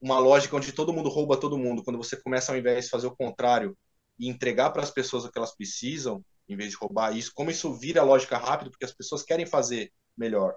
uma 0.00 0.18
lógica 0.18 0.56
onde 0.56 0.72
todo 0.72 0.92
mundo 0.92 1.08
rouba 1.08 1.36
todo 1.36 1.58
mundo, 1.58 1.82
quando 1.82 1.96
você 1.96 2.16
começa 2.16 2.52
ao 2.52 2.58
invés 2.58 2.84
de 2.84 2.90
fazer 2.90 3.06
o 3.06 3.16
contrário 3.16 3.76
e 4.18 4.28
entregar 4.28 4.70
para 4.70 4.82
as 4.82 4.90
pessoas 4.90 5.24
o 5.24 5.30
que 5.30 5.38
elas 5.38 5.56
precisam, 5.56 6.22
em 6.48 6.56
vez 6.56 6.70
de 6.70 6.76
roubar 6.76 7.16
isso, 7.16 7.32
como 7.34 7.50
isso 7.50 7.72
vira 7.74 8.02
lógica 8.02 8.36
rápido, 8.36 8.70
porque 8.70 8.84
as 8.84 8.92
pessoas 8.92 9.22
querem 9.22 9.46
fazer 9.46 9.90
melhor, 10.16 10.54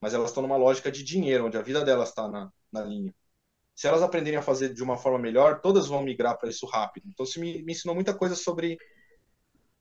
mas 0.00 0.14
elas 0.14 0.30
estão 0.30 0.42
numa 0.42 0.56
lógica 0.56 0.90
de 0.90 1.02
dinheiro, 1.02 1.46
onde 1.46 1.58
a 1.58 1.62
vida 1.62 1.84
delas 1.84 2.10
está 2.10 2.28
na, 2.28 2.50
na 2.72 2.82
linha. 2.82 3.14
Se 3.80 3.88
elas 3.88 4.02
aprenderem 4.02 4.38
a 4.38 4.42
fazer 4.42 4.74
de 4.74 4.82
uma 4.82 4.98
forma 4.98 5.18
melhor, 5.18 5.62
todas 5.62 5.86
vão 5.86 6.02
migrar 6.02 6.36
para 6.38 6.50
isso 6.50 6.66
rápido. 6.66 7.08
Então, 7.08 7.24
isso 7.24 7.40
me, 7.40 7.62
me 7.62 7.72
ensinou 7.72 7.94
muita 7.94 8.12
coisa 8.12 8.36
sobre 8.36 8.76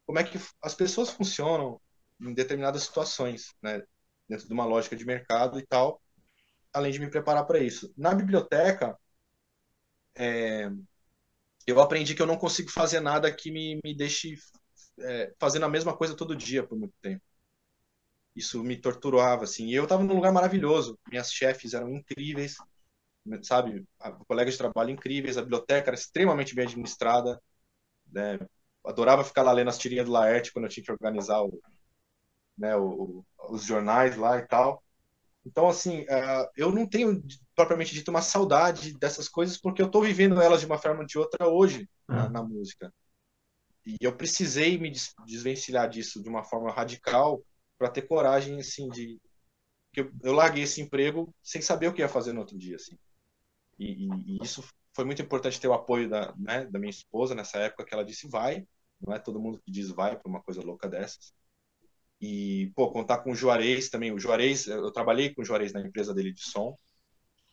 como 0.05 0.17
é 0.17 0.23
que 0.23 0.39
as 0.63 0.73
pessoas 0.73 1.09
funcionam 1.09 1.81
em 2.17 2.33
determinadas 2.33 2.83
situações, 2.83 3.53
né? 3.61 3.83
dentro 4.25 4.47
de 4.47 4.53
uma 4.53 4.63
lógica 4.63 4.95
de 4.95 5.05
mercado 5.05 5.59
e 5.59 5.67
tal, 5.67 6.01
além 6.71 6.93
de 6.93 6.99
me 7.01 7.09
preparar 7.09 7.45
para 7.45 7.59
isso. 7.59 7.93
Na 7.97 8.15
biblioteca, 8.15 8.97
é, 10.15 10.69
eu 11.67 11.81
aprendi 11.81 12.15
que 12.15 12.21
eu 12.21 12.25
não 12.25 12.37
consigo 12.37 12.71
fazer 12.71 13.01
nada 13.01 13.29
que 13.29 13.51
me, 13.51 13.81
me 13.83 13.93
deixe 13.93 14.35
é, 15.01 15.33
fazendo 15.37 15.65
a 15.65 15.69
mesma 15.69 15.93
coisa 15.93 16.15
todo 16.15 16.37
dia 16.37 16.65
por 16.65 16.79
muito 16.79 16.95
tempo. 17.01 17.21
Isso 18.33 18.63
me 18.63 18.77
torturava, 18.77 19.43
assim. 19.43 19.67
E 19.67 19.75
eu 19.75 19.83
estava 19.83 20.05
num 20.05 20.15
lugar 20.15 20.31
maravilhoso. 20.31 20.97
Minhas 21.09 21.33
chefes 21.33 21.73
eram 21.73 21.93
incríveis, 21.93 22.55
sabe? 23.43 23.85
Colegas 24.27 24.53
de 24.53 24.59
trabalho 24.59 24.91
incríveis. 24.91 25.37
A 25.37 25.41
biblioteca 25.41 25.89
era 25.89 25.95
extremamente 25.95 26.55
bem 26.55 26.65
administrada. 26.65 27.41
Né? 28.11 28.39
Adorava 28.85 29.23
ficar 29.23 29.43
lá 29.43 29.51
lendo 29.51 29.69
as 29.69 29.77
tirinhas 29.77 30.05
do 30.05 30.11
Laerte 30.11 30.51
quando 30.51 30.65
eu 30.65 30.69
tinha 30.69 30.83
que 30.83 30.91
organizar 30.91 31.41
o, 31.41 31.61
né, 32.57 32.75
o, 32.75 33.23
os 33.49 33.63
jornais 33.63 34.17
lá 34.17 34.37
e 34.37 34.47
tal. 34.47 34.83
Então, 35.45 35.67
assim, 35.69 36.01
uh, 36.01 36.49
eu 36.55 36.71
não 36.71 36.85
tenho 36.85 37.23
propriamente 37.55 37.93
dito 37.93 38.09
uma 38.09 38.21
saudade 38.21 38.97
dessas 38.97 39.27
coisas 39.27 39.57
porque 39.57 39.81
eu 39.81 39.87
estou 39.87 40.03
vivendo 40.03 40.41
elas 40.41 40.59
de 40.59 40.65
uma 40.65 40.77
forma 40.77 41.01
ou 41.01 41.05
de 41.05 41.17
outra 41.17 41.47
hoje 41.47 41.89
na, 42.07 42.25
ah. 42.25 42.29
na, 42.29 42.43
música. 42.43 42.93
E 43.85 43.97
eu 44.01 44.15
precisei 44.15 44.77
me 44.77 44.91
desvencilhar 45.25 45.89
disso 45.89 46.21
de 46.21 46.29
uma 46.29 46.43
forma 46.43 46.71
radical 46.71 47.41
para 47.77 47.89
ter 47.89 48.03
coragem, 48.03 48.59
assim, 48.59 48.89
de 48.89 49.19
que 49.91 50.01
eu, 50.01 50.11
eu, 50.21 50.33
larguei 50.33 50.63
esse 50.63 50.81
emprego 50.81 51.33
sem 51.41 51.61
saber 51.61 51.87
o 51.87 51.93
que 51.93 52.01
ia 52.01 52.09
fazer 52.09 52.33
no 52.33 52.41
outro 52.41 52.57
dia, 52.57 52.75
assim. 52.75 52.97
E, 53.79 54.07
e, 54.07 54.37
e 54.37 54.43
isso 54.43 54.63
foi 54.93 55.05
muito 55.05 55.21
importante 55.21 55.59
ter 55.59 55.67
o 55.67 55.73
apoio 55.73 56.09
da, 56.09 56.33
né, 56.37 56.65
da 56.65 56.79
minha 56.79 56.89
esposa 56.89 57.33
nessa 57.33 57.57
época 57.59 57.85
que 57.85 57.93
ela 57.93 58.05
disse 58.05 58.27
vai, 58.27 58.67
não 59.01 59.13
é 59.13 59.19
todo 59.19 59.39
mundo 59.39 59.59
que 59.59 59.71
diz 59.71 59.89
vai 59.89 60.17
para 60.17 60.29
uma 60.29 60.41
coisa 60.41 60.61
louca 60.61 60.89
dessas. 60.89 61.33
E, 62.21 62.71
pô, 62.75 62.91
contar 62.91 63.19
com 63.19 63.31
o 63.31 63.35
Juarez 63.35 63.89
também. 63.89 64.11
O 64.11 64.19
Juarez, 64.19 64.67
eu 64.67 64.91
trabalhei 64.91 65.33
com 65.33 65.41
o 65.41 65.45
Juarez 65.45 65.71
na 65.73 65.81
empresa 65.81 66.13
dele 66.13 66.33
de 66.33 66.41
som, 66.41 66.77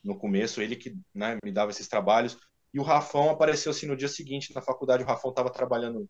no 0.02 0.18
começo, 0.18 0.60
ele 0.60 0.76
que 0.76 0.96
né, 1.14 1.38
me 1.44 1.52
dava 1.52 1.70
esses 1.70 1.88
trabalhos. 1.88 2.38
E 2.74 2.80
o 2.80 2.82
Rafão 2.82 3.30
apareceu 3.30 3.70
assim 3.70 3.86
no 3.86 3.96
dia 3.96 4.08
seguinte 4.08 4.54
na 4.54 4.62
faculdade. 4.62 5.02
O 5.04 5.06
Rafão 5.06 5.30
estava 5.30 5.50
trabalhando 5.50 6.08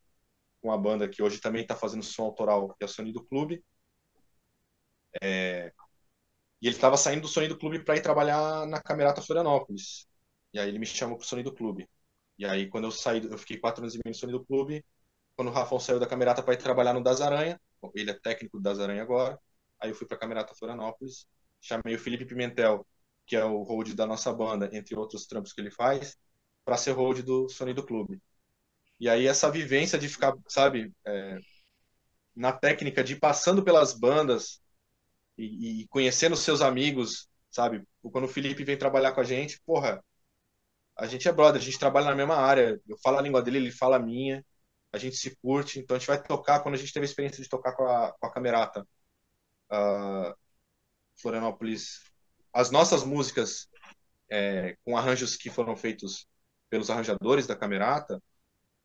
com 0.62 0.72
a 0.72 0.79
banda 0.79 1.09
que 1.09 1.22
hoje 1.22 1.40
também 1.40 1.62
está 1.62 1.76
fazendo 1.76 2.02
som 2.02 2.24
autoral, 2.24 2.68
que 2.74 2.85
é 2.85 2.87
o 2.87 2.88
Sonido 2.88 3.24
Clube. 3.24 3.62
É... 5.22 5.72
E 6.66 6.68
ele 6.68 6.74
estava 6.74 6.96
saindo 6.96 7.20
do 7.22 7.29
Sonido 7.29 7.57
Clube 7.57 7.79
para 7.85 7.94
ir 7.96 8.00
trabalhar 8.02 8.66
na 8.66 8.83
Camerata 8.83 9.22
Florianópolis. 9.22 10.05
E 10.52 10.59
aí 10.59 10.68
ele 10.68 10.81
me 10.81 10.87
chamou 10.87 11.16
para 11.16 11.24
o 11.24 11.29
Sonido 11.29 11.55
Clube. 11.55 11.88
E 12.37 12.44
aí, 12.44 12.68
quando 12.68 12.87
eu 12.87 12.90
saí, 12.90 13.24
eu 13.24 13.38
fiquei 13.38 13.57
quatro 13.57 13.83
anos 13.85 13.94
e 13.94 13.98
meio 13.98 14.12
no 14.12 14.18
Sonido 14.18 14.44
Clube. 14.44 14.85
Quando 15.37 15.46
o 15.46 15.52
Rafão 15.52 15.79
saiu 15.79 16.00
da 16.00 16.09
Camerata 16.09 16.42
para 16.42 16.55
ir 16.55 16.57
trabalhar 16.57 16.92
no 16.92 17.05
Das 17.05 17.20
Aranha, 17.20 17.61
ele 17.94 18.11
é 18.11 18.14
técnico 18.14 18.59
das 18.59 18.81
Aranha 18.81 19.00
agora. 19.00 19.38
Aí 19.81 19.90
eu 19.90 19.94
fui 19.94 20.09
para 20.09 20.16
a 20.16 20.20
Camerata 20.20 20.57
Florianópolis, 20.57 21.29
chamei 21.61 21.94
o 21.94 22.00
Felipe 22.00 22.24
Pimentel, 22.24 22.85
que 23.26 23.37
é 23.37 23.44
o 23.44 23.62
hold 23.62 23.94
da 23.94 24.05
nossa 24.05 24.33
banda, 24.33 24.68
entre 24.72 24.96
outros 24.96 25.24
trampos 25.24 25.52
que 25.52 25.61
ele 25.61 25.70
faz, 25.70 26.16
para 26.64 26.76
ser 26.76 26.90
hold 26.90 27.22
do 27.22 27.48
Sonido 27.48 27.87
Clube. 27.87 28.20
E 28.98 29.09
aí 29.09 29.29
essa 29.29 29.48
vivência 29.52 29.96
de 29.96 30.09
ficar, 30.09 30.35
sabe, 30.48 30.92
é, 31.07 31.38
na 32.35 32.52
técnica 32.52 33.05
de 33.05 33.14
passando 33.14 33.62
pelas 33.62 33.94
bandas 33.94 34.61
e, 35.38 35.83
e 35.83 35.88
conhecendo 35.88 36.37
seus 36.37 36.61
amigos, 36.61 37.29
sabe? 37.51 37.83
Quando 38.03 38.25
o 38.25 38.29
Felipe 38.29 38.64
vem 38.64 38.77
trabalhar 38.77 39.12
com 39.12 39.20
a 39.20 39.25
gente, 39.25 39.61
porra, 39.66 40.03
a 40.96 41.07
gente 41.07 41.29
é 41.29 41.33
brother, 41.33 41.61
a 41.61 41.64
gente 41.64 41.79
trabalha 41.79 42.07
na 42.07 42.14
mesma 42.14 42.37
área. 42.37 42.81
Eu 42.88 42.96
falo 43.03 43.18
a 43.18 43.22
língua 43.22 43.42
dele, 43.42 43.59
ele 43.59 43.72
fala 43.72 43.96
a 43.96 44.01
minha 44.01 44.44
a 44.96 44.99
gente 44.99 45.16
se 45.16 45.37
curte, 45.37 45.79
então 45.79 45.96
a 45.96 45.99
gente 45.99 46.09
vai 46.09 46.22
tocar, 46.22 46.61
quando 46.61 46.75
a 46.75 46.79
gente 46.79 46.92
teve 46.92 47.05
a 47.05 47.09
experiência 47.09 47.42
de 47.42 47.49
tocar 47.49 47.72
com 47.72 47.85
a, 47.85 48.12
com 48.12 48.27
a 48.27 48.33
Camerata, 48.33 48.87
uh, 49.70 50.35
Florianópolis, 51.20 52.01
as 52.53 52.70
nossas 52.70 53.05
músicas 53.05 53.68
é, 54.31 54.77
com 54.85 54.96
arranjos 54.96 55.37
que 55.37 55.51
foram 55.51 55.77
feitos 55.77 56.27
pelos 56.70 56.90
arranjadores 56.90 57.46
da 57.46 57.57
Camerata, 57.57 58.20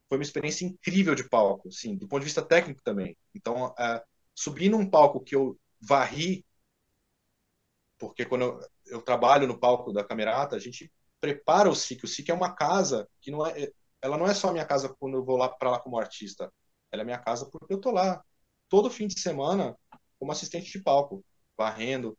foi 0.10 0.18
uma 0.18 0.24
experiência 0.24 0.66
incrível 0.66 1.16
de 1.16 1.28
palco, 1.28 1.72
sim, 1.72 1.96
do 1.96 2.08
ponto 2.08 2.20
de 2.20 2.26
vista 2.26 2.42
técnico 2.42 2.82
também. 2.84 3.18
Então, 3.34 3.68
uh, 3.68 4.02
subir 4.36 4.70
num 4.70 4.90
palco 4.90 5.24
que 5.24 5.36
eu 5.36 5.58
varri, 5.82 6.46
porque 7.98 8.26
quando 8.26 8.44
eu, 8.44 8.60
eu 8.86 9.02
trabalho 9.02 9.48
no 9.48 9.60
palco 9.60 9.94
da 9.94 10.04
Camerata, 10.04 10.56
a 10.56 10.60
gente 10.60 10.92
prepara 11.20 11.70
o 11.70 11.76
SIC. 11.76 12.04
O 12.04 12.08
SIC 12.08 12.30
é 12.30 12.34
uma 12.34 12.54
casa 12.54 13.08
que 13.22 13.32
não 13.32 13.46
é, 13.46 13.72
ela 14.02 14.18
não 14.18 14.28
é 14.28 14.34
só 14.34 14.52
minha 14.52 14.66
casa 14.66 14.94
quando 15.00 15.18
eu 15.18 15.24
vou 15.24 15.38
lá 15.38 15.48
para 15.48 15.72
lá 15.72 15.80
como 15.80 16.00
artista. 16.00 16.52
Ela 16.92 17.04
é 17.04 17.06
minha 17.06 17.20
casa 17.20 17.48
porque 17.50 17.74
eu 17.74 17.80
tô 17.80 17.92
lá 17.92 18.24
todo 18.68 18.90
fim 18.90 19.08
de 19.08 19.20
semana 19.20 19.78
como 20.20 20.32
assistente 20.32 20.72
de 20.72 20.84
palco, 20.84 21.24
varrendo, 21.58 22.18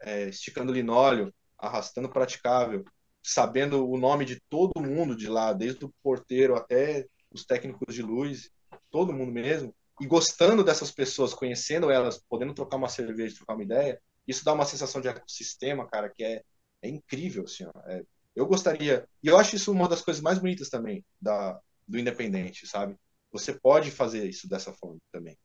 é, 0.00 0.28
esticando 0.28 0.72
linóleo, 0.72 1.34
arrastando 1.58 2.08
praticável, 2.08 2.84
sabendo 3.22 3.88
o 3.88 3.98
nome 3.98 4.24
de 4.24 4.40
todo 4.48 4.80
mundo 4.80 5.16
de 5.16 5.28
lá, 5.28 5.52
desde 5.52 5.84
o 5.84 5.92
porteiro 6.02 6.56
até 6.56 7.06
os 7.30 7.44
técnicos 7.44 7.94
de 7.94 8.02
luz, 8.02 8.50
todo 8.90 9.12
mundo 9.12 9.32
mesmo, 9.32 9.74
e 10.00 10.06
gostando 10.06 10.64
dessas 10.64 10.90
pessoas, 10.90 11.34
conhecendo 11.34 11.90
elas, 11.90 12.18
podendo 12.28 12.54
trocar 12.54 12.76
uma 12.76 12.88
cerveja, 12.88 13.36
trocar 13.36 13.54
uma 13.54 13.64
ideia, 13.64 14.00
isso 14.26 14.44
dá 14.44 14.52
uma 14.52 14.64
sensação 14.64 15.00
de 15.00 15.08
ecossistema, 15.08 15.88
cara, 15.88 16.08
que 16.08 16.22
é, 16.22 16.42
é 16.82 16.88
incrível, 16.88 17.44
assim, 17.44 17.64
ó, 17.64 17.72
é, 17.86 18.04
eu 18.34 18.46
gostaria, 18.46 19.08
e 19.22 19.26
eu 19.26 19.36
acho 19.36 19.56
isso 19.56 19.72
uma 19.72 19.88
das 19.88 20.00
coisas 20.00 20.22
mais 20.22 20.38
bonitas 20.38 20.68
também 20.68 21.04
da, 21.20 21.60
do 21.86 21.98
independente, 21.98 22.66
sabe? 22.66 22.96
Você 23.32 23.52
pode 23.52 23.90
fazer 23.90 24.28
isso 24.28 24.48
dessa 24.48 24.72
forma 24.72 24.98
também. 25.10 25.36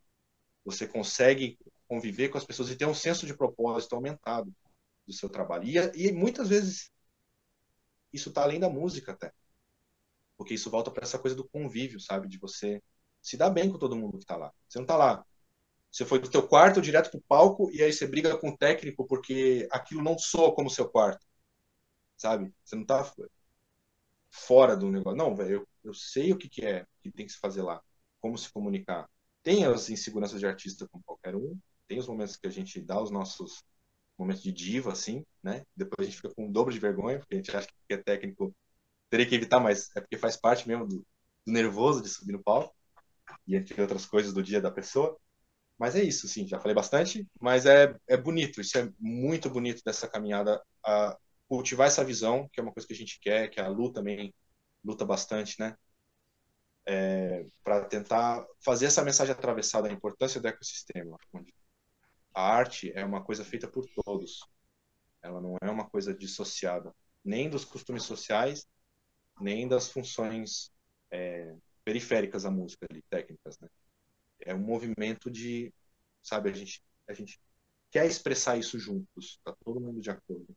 Você 0.63 0.87
consegue 0.87 1.57
conviver 1.87 2.29
com 2.29 2.37
as 2.37 2.45
pessoas 2.45 2.69
e 2.69 2.75
ter 2.75 2.85
um 2.85 2.93
senso 2.93 3.25
de 3.25 3.35
propósito 3.35 3.95
aumentado 3.95 4.53
do 5.05 5.13
seu 5.13 5.27
trabalho. 5.27 5.63
E, 5.65 6.07
e 6.07 6.11
muitas 6.11 6.49
vezes 6.49 6.91
isso 8.11 8.29
está 8.29 8.43
além 8.43 8.59
da 8.59 8.69
música 8.69 9.11
até. 9.11 9.33
Porque 10.37 10.53
isso 10.53 10.69
volta 10.69 10.91
para 10.91 11.03
essa 11.03 11.19
coisa 11.19 11.35
do 11.35 11.47
convívio, 11.47 11.99
sabe? 11.99 12.27
De 12.27 12.37
você 12.37 12.81
se 13.23 13.37
dar 13.37 13.49
bem 13.49 13.71
com 13.71 13.79
todo 13.79 13.95
mundo 13.95 14.17
que 14.17 14.23
está 14.23 14.35
lá. 14.37 14.53
Você 14.67 14.77
não 14.77 14.83
está 14.83 14.97
lá. 14.97 15.25
Você 15.91 16.05
foi 16.05 16.19
do 16.19 16.29
teu 16.29 16.47
quarto 16.47 16.81
direto 16.81 17.09
pro 17.11 17.21
palco 17.21 17.71
e 17.71 17.81
aí 17.81 17.91
você 17.93 18.05
briga 18.07 18.37
com 18.37 18.49
o 18.49 18.57
técnico 18.57 19.07
porque 19.07 19.67
aquilo 19.71 20.03
não 20.03 20.17
soa 20.17 20.53
como 20.53 20.69
seu 20.69 20.89
quarto 20.89 21.25
sabe? 22.23 22.53
Você 22.63 22.75
não 22.75 22.85
tá 22.85 23.11
fora 24.29 24.75
do 24.77 24.89
negócio. 24.89 25.17
Não, 25.17 25.35
velho, 25.35 25.51
eu, 25.51 25.67
eu 25.83 25.93
sei 25.93 26.31
o 26.31 26.37
que, 26.37 26.49
que 26.49 26.65
é 26.65 26.85
que 27.01 27.11
tem 27.11 27.25
que 27.25 27.33
se 27.33 27.39
fazer 27.39 27.61
lá, 27.61 27.81
como 28.21 28.37
se 28.37 28.51
comunicar. 28.51 29.09
Tem 29.43 29.65
as 29.65 29.89
inseguranças 29.89 30.39
de 30.39 30.47
artista 30.47 30.87
como 30.87 31.03
qualquer 31.03 31.35
um, 31.35 31.59
tem 31.87 31.99
os 31.99 32.07
momentos 32.07 32.37
que 32.37 32.47
a 32.47 32.49
gente 32.49 32.79
dá 32.81 33.01
os 33.01 33.11
nossos 33.11 33.63
momentos 34.17 34.41
de 34.41 34.51
diva, 34.51 34.93
assim, 34.93 35.25
né? 35.41 35.65
Depois 35.75 36.07
a 36.07 36.09
gente 36.09 36.15
fica 36.15 36.33
com 36.33 36.45
um 36.45 36.51
dobro 36.51 36.73
de 36.73 36.79
vergonha, 36.79 37.19
porque 37.19 37.35
a 37.35 37.37
gente 37.37 37.55
acha 37.55 37.67
que 37.67 37.93
é 37.93 37.97
técnico 37.97 38.55
teria 39.09 39.27
que 39.27 39.35
evitar, 39.35 39.59
mas 39.59 39.91
é 39.95 40.01
porque 40.01 40.17
faz 40.17 40.37
parte 40.37 40.67
mesmo 40.67 40.87
do, 40.87 41.05
do 41.45 41.51
nervoso 41.51 42.01
de 42.01 42.09
subir 42.09 42.31
no 42.31 42.41
palco, 42.41 42.73
e 43.47 43.55
entre 43.55 43.81
outras 43.81 44.05
coisas 44.05 44.33
do 44.33 44.43
dia 44.43 44.61
da 44.61 44.71
pessoa. 44.71 45.17
Mas 45.77 45.95
é 45.95 46.03
isso, 46.03 46.27
sim, 46.27 46.47
já 46.47 46.59
falei 46.59 46.75
bastante, 46.75 47.27
mas 47.41 47.65
é, 47.65 47.95
é 48.07 48.15
bonito, 48.15 48.61
isso 48.61 48.77
é 48.77 48.89
muito 48.99 49.49
bonito 49.49 49.81
dessa 49.83 50.07
caminhada, 50.07 50.61
a 50.85 51.17
cultivar 51.47 51.87
essa 51.87 52.03
visão, 52.03 52.47
que 52.51 52.59
é 52.59 52.63
uma 52.63 52.71
coisa 52.73 52.87
que 52.87 52.93
a 52.93 52.97
gente 52.97 53.19
quer, 53.19 53.49
que 53.49 53.59
a 53.59 53.67
Lu 53.67 53.91
também 53.91 54.33
luta 54.83 55.05
bastante, 55.05 55.59
né? 55.59 55.75
É, 56.85 57.45
para 57.63 57.85
tentar 57.85 58.45
fazer 58.63 58.87
essa 58.87 59.03
mensagem 59.03 59.33
atravessada 59.33 59.87
da 59.87 59.93
importância 59.93 60.41
do 60.41 60.47
ecossistema. 60.47 61.17
A 62.33 62.41
arte 62.41 62.91
é 62.95 63.05
uma 63.05 63.23
coisa 63.23 63.45
feita 63.45 63.67
por 63.67 63.85
todos. 64.03 64.39
Ela 65.21 65.39
não 65.39 65.55
é 65.61 65.69
uma 65.69 65.89
coisa 65.89 66.13
dissociada, 66.13 66.93
nem 67.23 67.49
dos 67.49 67.63
costumes 67.63 68.03
sociais, 68.03 68.67
nem 69.39 69.67
das 69.67 69.89
funções 69.89 70.71
é, 71.11 71.55
periféricas 71.83 72.45
à 72.45 72.51
música, 72.51 72.85
ali, 72.89 73.01
técnicas, 73.09 73.57
né? 73.59 73.67
É 74.39 74.53
um 74.53 74.59
movimento 74.59 75.29
de, 75.29 75.73
sabe, 76.21 76.49
a 76.49 76.53
gente, 76.53 76.81
a 77.07 77.13
gente 77.13 77.39
quer 77.91 78.05
expressar 78.05 78.57
isso 78.57 78.79
juntos, 78.79 79.39
tá 79.43 79.55
todo 79.63 79.79
mundo 79.79 80.01
de 80.01 80.09
acordo, 80.09 80.47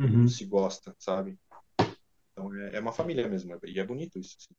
uhum. 0.00 0.26
se 0.26 0.44
gosta, 0.44 0.94
sabe? 0.98 1.38
Então 2.32 2.54
é, 2.54 2.76
é, 2.76 2.80
uma 2.80 2.92
família 2.92 3.28
mesmo, 3.28 3.56
e 3.64 3.78
é 3.78 3.84
bonito 3.84 4.18
isso. 4.18 4.36
Assim. 4.38 4.54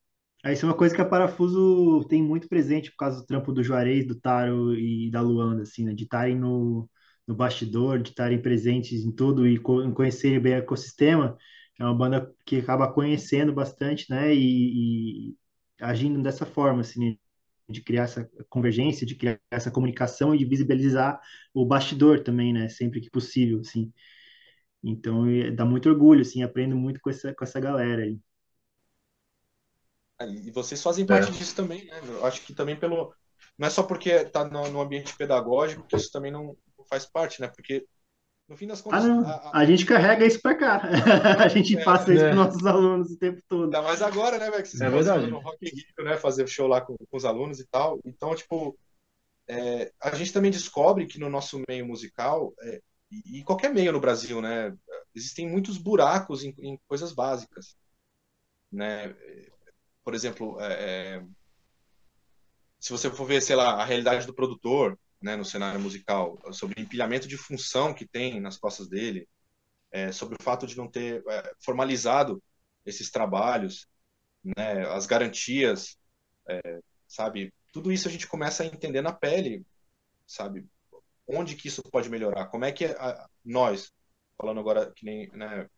É, 0.46 0.54
isso 0.54 0.66
é 0.66 0.70
uma 0.70 0.78
coisa 0.78 0.94
que 0.94 1.02
a 1.02 1.06
Parafuso 1.06 2.06
tem 2.10 2.22
muito 2.22 2.50
presente 2.50 2.92
por 2.92 2.98
causa 2.98 3.20
do 3.20 3.26
trampo 3.26 3.52
do 3.54 3.64
Juarez, 3.64 4.06
do 4.06 4.20
Taro 4.20 4.76
e 4.76 5.10
da 5.10 5.22
Luanda, 5.22 5.64
assim, 5.64 5.86
né? 5.86 5.94
De 5.94 6.04
estarem 6.04 6.38
no, 6.38 6.90
no 7.26 7.36
bastidor, 7.36 8.02
de 8.02 8.10
estarem 8.10 8.42
presentes 8.42 9.06
em 9.06 9.12
tudo 9.12 9.48
e 9.48 9.58
co 9.58 9.92
conhecerem 9.94 10.40
bem 10.40 10.54
o 10.54 10.58
ecossistema. 10.58 11.38
É 11.80 11.84
uma 11.84 11.96
banda 11.96 12.34
que 12.46 12.58
acaba 12.58 12.92
conhecendo 12.92 13.54
bastante, 13.54 14.10
né? 14.10 14.34
E, 14.36 15.30
e 15.30 15.36
agindo 15.80 16.22
dessa 16.22 16.46
forma, 16.46 16.82
assim, 16.82 17.18
de 17.70 17.82
criar 17.82 18.04
essa 18.04 18.30
convergência, 18.50 19.06
de 19.06 19.16
criar 19.16 19.40
essa 19.52 19.72
comunicação 19.72 20.34
e 20.34 20.38
de 20.38 20.46
visibilizar 20.46 21.20
o 21.54 21.66
bastidor 21.66 22.22
também, 22.24 22.54
né? 22.54 22.70
Sempre 22.70 23.02
que 23.02 23.10
possível, 23.10 23.60
assim. 23.62 23.92
Então, 24.84 25.26
dá 25.56 25.66
muito 25.66 25.90
orgulho, 25.90 26.22
assim, 26.22 26.44
aprendo 26.44 26.76
muito 26.76 27.00
com 27.00 27.10
essa, 27.10 27.34
com 27.34 27.44
essa 27.44 27.60
galera 27.60 28.04
aí. 28.04 28.20
É, 30.20 30.30
e 30.30 30.52
vocês 30.52 30.82
fazem 30.82 31.06
parte 31.06 31.30
é. 31.30 31.32
disso 31.32 31.56
também, 31.56 31.86
né? 31.86 32.02
Eu 32.04 32.26
acho 32.26 32.42
que 32.42 32.54
também 32.54 32.76
pelo... 32.76 33.14
Não 33.58 33.68
é 33.68 33.70
só 33.70 33.84
porque 33.84 34.10
está 34.10 34.44
no, 34.46 34.70
no, 34.70 34.82
ambiente 34.82 35.16
pedagógico 35.16 35.86
que 35.88 35.96
isso 35.96 36.12
também 36.12 36.32
não 36.32 36.58
faz 36.90 37.06
parte, 37.06 37.40
né? 37.40 37.48
Porque 37.48 37.86
no 38.54 38.58
fim 38.58 38.68
das 38.68 38.80
ah, 38.80 38.84
contas. 38.84 39.06
Ah, 39.06 39.32
a, 39.32 39.58
a... 39.58 39.62
a, 39.62 39.66
gente 39.66 39.86
carrega 39.86 40.26
isso 40.26 40.42
para 40.42 40.56
cá. 40.56 40.82
a 41.44 41.48
gente 41.48 41.78
é, 41.78 41.84
passa 41.84 42.14
isso 42.14 42.24
é. 42.24 42.28
para 42.28 42.36
nossos 42.36 42.66
alunos 42.66 43.12
o 43.12 43.18
tempo 43.18 43.42
todo. 43.50 43.66
Ainda 43.66 43.82
mais 43.82 44.02
agora, 44.02 44.38
né, 44.38 44.50
velho? 44.50 44.64
Que 44.64 44.70
vocês 44.70 44.82
é 44.82 44.90
verdade. 44.90 45.28
no 45.28 45.40
Rock 45.40 45.58
in 45.66 45.70
Rio, 45.70 46.06
né? 46.06 46.18
Fazer 46.18 46.48
show 46.48 46.68
lá 46.68 46.80
com, 46.80 46.96
com 46.96 47.18
os 47.18 47.26
alunos 47.26 47.60
e 47.60 47.66
tal. 47.66 48.00
Então, 48.06 48.34
tipo, 48.36 48.78
é, 49.48 49.92
a 50.00 50.16
gente 50.16 50.32
também 50.32 50.52
descobre 50.52 51.08
que 51.08 51.20
no 51.20 51.30
nosso 51.30 51.62
meio 51.68 51.86
musical, 51.86 52.54
é, 52.62 52.82
e, 53.12 53.40
e, 53.40 53.44
qualquer 53.44 53.74
meio 53.74 53.92
no 53.92 54.00
Brasil, 54.00 54.42
né? 54.42 54.74
Existem 55.16 55.50
muitos 55.50 55.78
buracos 55.78 56.44
em, 56.44 56.56
em 56.60 56.80
coisas 56.88 57.12
básicas. 57.12 57.76
Né? 58.72 59.16
Por 60.04 60.14
exemplo, 60.14 60.60
é, 60.60 60.74
é, 60.74 61.24
se 62.80 62.92
você 62.92 63.10
for 63.10 63.26
ver, 63.26 63.42
sei 63.42 63.56
lá, 63.56 63.82
a 63.82 63.86
realidade 63.86 64.26
do 64.26 64.34
produtor, 64.34 64.98
né, 65.24 65.38
no 65.38 65.46
cenário 65.46 65.80
musical, 65.80 66.38
sobre 66.52 66.80
o 66.80 66.84
empilhamento 66.84 67.30
de 67.30 67.38
função 67.38 67.94
que 67.94 68.06
tem 68.06 68.42
nas 68.42 68.58
costas 68.58 68.90
dele, 68.90 69.26
é, 69.90 70.12
sobre 70.12 70.36
o 70.36 70.44
fato 70.44 70.68
de 70.68 70.76
não 70.76 70.92
ter 70.92 71.24
é, 71.30 71.54
formalizado 71.64 72.44
esses 72.86 73.10
trabalhos, 73.10 73.88
né, 74.44 74.86
as 74.90 75.06
garantias, 75.06 75.98
é, 76.50 76.82
sabe? 77.08 77.54
Tudo 77.72 77.90
isso 77.90 78.10
a 78.10 78.12
gente 78.12 78.28
começa 78.28 78.64
a 78.64 78.66
entender 78.66 79.02
na 79.02 79.14
pele, 79.14 79.66
sabe? 80.28 80.68
Onde 81.26 81.56
que 81.56 81.70
isso 81.70 81.82
pode 81.84 82.10
melhorar? 82.10 82.48
Como 82.48 82.66
é 82.66 82.72
que 82.74 82.84
a, 82.84 83.30
nós, 83.46 83.94
falando 84.38 84.60
agora 84.60 84.92
que 84.94 85.06
nem, 85.06 85.30
né, 85.30 85.70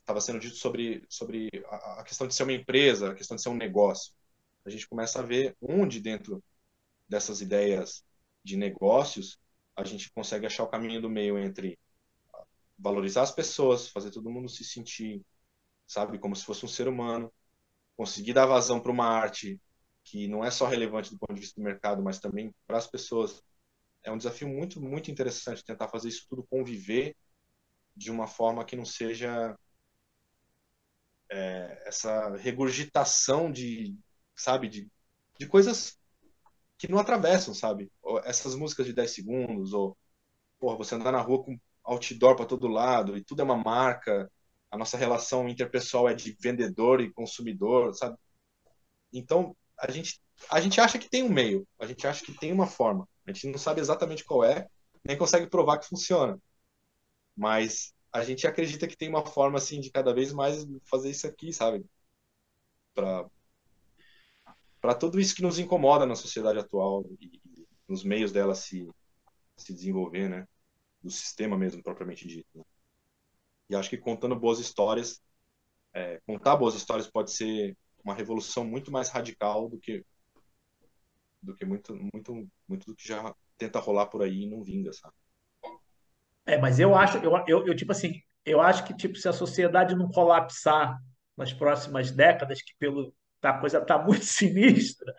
estava 0.00 0.20
sendo 0.22 0.40
dito 0.40 0.56
sobre, 0.56 1.04
sobre 1.10 1.50
a, 1.66 2.00
a 2.00 2.04
questão 2.04 2.26
de 2.26 2.34
ser 2.34 2.44
uma 2.44 2.54
empresa, 2.54 3.10
a 3.10 3.14
questão 3.14 3.36
de 3.36 3.42
ser 3.42 3.50
um 3.50 3.56
negócio. 3.56 4.14
A 4.64 4.70
gente 4.70 4.88
começa 4.88 5.18
a 5.18 5.22
ver 5.22 5.54
onde 5.60 6.00
dentro 6.00 6.42
dessas 7.12 7.42
ideias 7.42 8.02
de 8.42 8.56
negócios, 8.56 9.38
a 9.76 9.84
gente 9.84 10.10
consegue 10.12 10.46
achar 10.46 10.64
o 10.64 10.68
caminho 10.68 11.00
do 11.00 11.10
meio 11.10 11.38
entre 11.38 11.78
valorizar 12.78 13.22
as 13.22 13.30
pessoas, 13.30 13.88
fazer 13.88 14.10
todo 14.10 14.30
mundo 14.30 14.48
se 14.48 14.64
sentir, 14.64 15.22
sabe, 15.86 16.18
como 16.18 16.34
se 16.34 16.44
fosse 16.44 16.64
um 16.64 16.68
ser 16.68 16.88
humano, 16.88 17.30
conseguir 17.96 18.32
dar 18.32 18.46
vazão 18.46 18.80
para 18.80 18.90
uma 18.90 19.06
arte 19.06 19.60
que 20.02 20.26
não 20.26 20.42
é 20.42 20.50
só 20.50 20.66
relevante 20.66 21.10
do 21.10 21.18
ponto 21.18 21.34
de 21.34 21.40
vista 21.40 21.60
do 21.60 21.64
mercado, 21.64 22.02
mas 22.02 22.18
também 22.18 22.52
para 22.66 22.78
as 22.78 22.86
pessoas. 22.86 23.42
É 24.02 24.10
um 24.10 24.16
desafio 24.16 24.48
muito, 24.48 24.80
muito 24.80 25.10
interessante 25.10 25.62
tentar 25.62 25.88
fazer 25.88 26.08
isso 26.08 26.26
tudo 26.28 26.42
conviver 26.42 27.14
de 27.94 28.10
uma 28.10 28.26
forma 28.26 28.64
que 28.64 28.74
não 28.74 28.86
seja 28.86 29.56
é, 31.30 31.82
essa 31.86 32.34
regurgitação 32.36 33.52
de, 33.52 33.94
sabe, 34.34 34.68
de, 34.68 34.90
de 35.38 35.46
coisas 35.46 36.01
que 36.82 36.90
não 36.90 36.98
atravessam, 36.98 37.54
sabe? 37.54 37.92
Essas 38.24 38.56
músicas 38.56 38.86
de 38.86 38.92
10 38.92 39.14
segundos, 39.14 39.72
ou 39.72 39.96
porra, 40.58 40.76
você 40.76 40.96
andar 40.96 41.12
na 41.12 41.20
rua 41.20 41.44
com 41.44 41.56
outdoor 41.84 42.34
para 42.34 42.44
todo 42.44 42.66
lado 42.66 43.16
e 43.16 43.22
tudo 43.22 43.40
é 43.40 43.44
uma 43.44 43.56
marca, 43.56 44.28
a 44.68 44.76
nossa 44.76 44.96
relação 44.96 45.48
interpessoal 45.48 46.08
é 46.08 46.14
de 46.14 46.36
vendedor 46.40 47.00
e 47.00 47.12
consumidor, 47.12 47.94
sabe? 47.94 48.18
Então, 49.12 49.56
a 49.78 49.92
gente, 49.92 50.20
a 50.50 50.60
gente 50.60 50.80
acha 50.80 50.98
que 50.98 51.08
tem 51.08 51.22
um 51.22 51.28
meio, 51.28 51.64
a 51.78 51.86
gente 51.86 52.04
acha 52.04 52.24
que 52.24 52.36
tem 52.36 52.50
uma 52.52 52.66
forma, 52.66 53.08
a 53.24 53.32
gente 53.32 53.46
não 53.46 53.58
sabe 53.58 53.80
exatamente 53.80 54.24
qual 54.24 54.42
é, 54.42 54.66
nem 55.04 55.16
consegue 55.16 55.46
provar 55.46 55.78
que 55.78 55.86
funciona. 55.86 56.36
Mas 57.36 57.94
a 58.12 58.24
gente 58.24 58.44
acredita 58.44 58.88
que 58.88 58.96
tem 58.96 59.08
uma 59.08 59.24
forma, 59.24 59.58
assim, 59.58 59.78
de 59.78 59.88
cada 59.88 60.12
vez 60.12 60.32
mais 60.32 60.66
fazer 60.90 61.10
isso 61.10 61.28
aqui, 61.28 61.52
sabe? 61.52 61.84
Para 62.92 63.24
para 64.82 64.94
tudo 64.96 65.20
isso 65.20 65.34
que 65.36 65.42
nos 65.42 65.60
incomoda 65.60 66.04
na 66.04 66.16
sociedade 66.16 66.58
atual 66.58 67.06
e, 67.20 67.40
e 67.46 67.66
nos 67.88 68.02
meios 68.02 68.32
dela 68.32 68.52
se, 68.52 68.90
se 69.56 69.72
desenvolver, 69.72 70.28
né? 70.28 70.46
Do 71.00 71.08
sistema 71.08 71.56
mesmo, 71.56 71.82
propriamente 71.82 72.26
dito. 72.26 72.48
Né? 72.52 72.64
E 73.70 73.76
acho 73.76 73.88
que 73.88 73.96
contando 73.96 74.34
boas 74.34 74.58
histórias, 74.58 75.22
é, 75.94 76.20
contar 76.26 76.56
boas 76.56 76.74
histórias 76.74 77.08
pode 77.08 77.30
ser 77.30 77.76
uma 78.04 78.12
revolução 78.12 78.64
muito 78.64 78.90
mais 78.90 79.08
radical 79.08 79.68
do 79.68 79.78
que 79.78 80.04
do 81.40 81.56
que 81.56 81.64
muito 81.64 81.94
muito 82.12 82.48
muito 82.68 82.86
do 82.86 82.94
que 82.94 83.06
já 83.06 83.34
tenta 83.56 83.78
rolar 83.78 84.06
por 84.06 84.22
aí 84.22 84.42
e 84.42 84.50
não 84.50 84.62
vinga, 84.62 84.92
sabe? 84.92 85.14
É, 86.44 86.58
mas 86.58 86.80
eu 86.80 86.94
acho, 86.94 87.18
eu, 87.18 87.32
eu, 87.46 87.66
eu 87.68 87.76
tipo 87.76 87.92
assim, 87.92 88.20
eu 88.44 88.60
acho 88.60 88.84
que 88.84 88.94
tipo 88.96 89.16
se 89.16 89.28
a 89.28 89.32
sociedade 89.32 89.94
não 89.94 90.10
colapsar 90.10 90.98
nas 91.36 91.52
próximas 91.52 92.10
décadas, 92.10 92.60
que 92.62 92.74
pelo 92.78 93.14
tá, 93.42 93.50
a 93.50 93.58
coisa 93.58 93.78
está 93.78 93.98
muito 93.98 94.24
sinistra, 94.24 95.12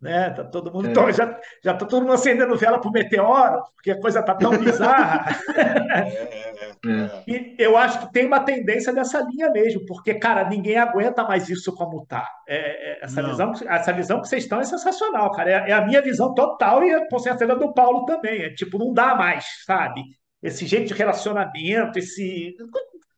né? 0.00 0.30
Tá 0.30 0.44
todo 0.44 0.70
mundo 0.70 0.88
é. 0.88 1.12
já 1.12 1.40
já 1.64 1.74
tá 1.74 1.86
todo 1.86 2.02
mundo 2.02 2.12
acendendo 2.12 2.56
vela 2.56 2.78
para 2.78 2.88
o 2.88 2.92
meteoro, 2.92 3.62
porque 3.74 3.90
a 3.90 4.00
coisa 4.00 4.22
tá 4.22 4.34
tão 4.34 4.56
bizarra. 4.56 5.24
É, 5.56 6.00
é, 6.00 6.66
é, 6.86 7.24
e 7.26 7.56
eu 7.58 7.76
acho 7.76 8.00
que 8.00 8.12
tem 8.12 8.26
uma 8.26 8.40
tendência 8.40 8.92
dessa 8.92 9.20
linha 9.22 9.50
mesmo, 9.50 9.84
porque 9.86 10.14
cara, 10.14 10.48
ninguém 10.48 10.76
aguenta 10.76 11.24
mais 11.24 11.48
isso 11.48 11.74
como 11.74 12.04
tá. 12.06 12.28
É, 12.46 13.02
essa 13.02 13.22
visão, 13.22 13.52
essa 13.66 13.92
visão 13.92 14.20
que 14.20 14.28
vocês 14.28 14.42
estão 14.42 14.60
é 14.60 14.64
sensacional, 14.64 15.32
cara. 15.32 15.50
É, 15.50 15.72
a 15.72 15.84
minha 15.84 16.02
visão 16.02 16.34
total 16.34 16.84
e 16.84 17.08
com 17.08 17.18
certeza 17.18 17.56
do 17.56 17.72
Paulo 17.72 18.04
também. 18.04 18.42
É 18.42 18.50
tipo, 18.50 18.78
não 18.78 18.92
dá 18.92 19.14
mais, 19.14 19.46
sabe? 19.64 20.02
Esse 20.42 20.66
jeito 20.66 20.88
de 20.88 20.94
relacionamento, 20.94 21.98
esse 21.98 22.54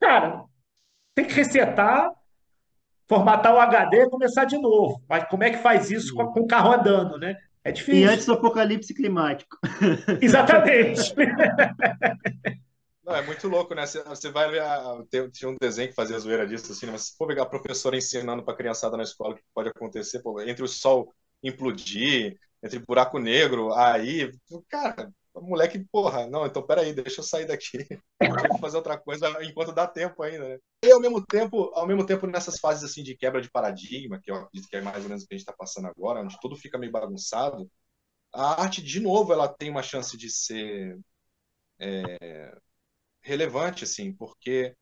cara, 0.01 0.44
tem 1.14 1.24
que 1.24 1.35
resetar 1.35 2.11
formatar 3.09 3.55
o 3.55 3.59
HD 3.59 4.03
e 4.03 4.11
começar 4.11 4.44
de 4.44 4.59
novo. 4.59 5.03
Mas 5.09 5.25
como 5.29 5.42
é 5.42 5.51
que 5.51 5.59
faz 5.59 5.90
isso 5.90 6.14
com, 6.14 6.27
com 6.27 6.40
o 6.40 6.47
carro 6.47 6.73
andando, 6.73 7.18
né? 7.18 7.37
É 7.64 7.73
difícil. 7.73 8.03
E 8.03 8.05
antes 8.05 8.27
do 8.27 8.35
apocalipse 8.35 8.94
climático. 8.94 9.59
Exatamente. 10.21 11.14
Não, 13.05 13.16
é 13.16 13.23
muito 13.23 13.49
louco, 13.49 13.75
né? 13.75 13.85
Você 13.87 14.31
vai 14.31 14.51
ver. 14.51 14.61
A, 14.61 15.03
tinha 15.33 15.49
um 15.49 15.57
desenho 15.61 15.88
que 15.88 15.94
fazia 15.94 16.18
zoeira 16.18 16.47
disso, 16.47 16.73
assim, 16.73 16.87
né? 16.87 16.92
mas 16.92 17.07
se 17.07 17.16
for 17.16 17.27
pegar 17.27 17.44
a 17.44 17.47
professora 17.47 17.97
ensinando 17.97 18.42
para 18.42 18.53
a 18.53 18.57
criançada 18.57 18.97
na 18.97 19.03
escola 19.03 19.35
o 19.35 19.37
que 19.37 19.42
pode 19.55 19.71
acontecer, 19.71 20.21
pô, 20.21 20.40
entre 20.42 20.62
o 20.62 20.68
sol 20.68 21.12
implodir, 21.42 22.39
entre 22.62 22.78
buraco 22.80 23.18
negro, 23.18 23.72
aí, 23.72 24.30
cara, 24.68 25.11
moleque, 25.43 25.84
porra, 25.91 26.26
não, 26.26 26.47
então 26.47 26.62
peraí, 26.62 26.93
deixa 26.93 27.20
eu 27.20 27.24
sair 27.24 27.47
daqui, 27.47 27.78
vou 28.53 28.59
fazer 28.59 28.76
outra 28.76 28.99
coisa 28.99 29.28
enquanto 29.45 29.72
dá 29.72 29.86
tempo 29.86 30.22
ainda, 30.22 30.49
né? 30.49 30.59
E 30.84 30.91
ao 30.91 31.01
mesmo 31.01 31.24
tempo, 31.24 31.70
ao 31.74 31.86
mesmo 31.86 32.07
tempo, 32.07 32.26
nessas 32.26 32.59
fases 32.59 32.84
assim 32.84 33.03
de 33.03 33.16
quebra 33.16 33.41
de 33.41 33.51
paradigma, 33.51 34.20
que 34.20 34.30
eu 34.30 34.36
acredito 34.36 34.68
que 34.68 34.76
é 34.76 34.80
mais 34.80 35.03
ou 35.03 35.09
menos 35.09 35.24
o 35.24 35.26
que 35.26 35.34
a 35.34 35.39
gente 35.39 35.47
está 35.49 35.53
passando 35.57 35.89
agora, 35.89 36.20
onde 36.20 36.39
tudo 36.41 36.57
fica 36.57 36.78
meio 36.78 36.93
bagunçado, 36.93 37.70
a 38.32 38.62
arte, 38.62 38.82
de 38.82 39.01
novo, 39.01 39.32
ela 39.32 39.49
tem 39.49 39.70
uma 39.70 39.82
chance 39.82 40.16
de 40.16 40.30
ser 40.30 40.99
é, 41.78 42.59
relevante, 43.22 43.84
assim, 43.84 44.12
porque 44.12 44.76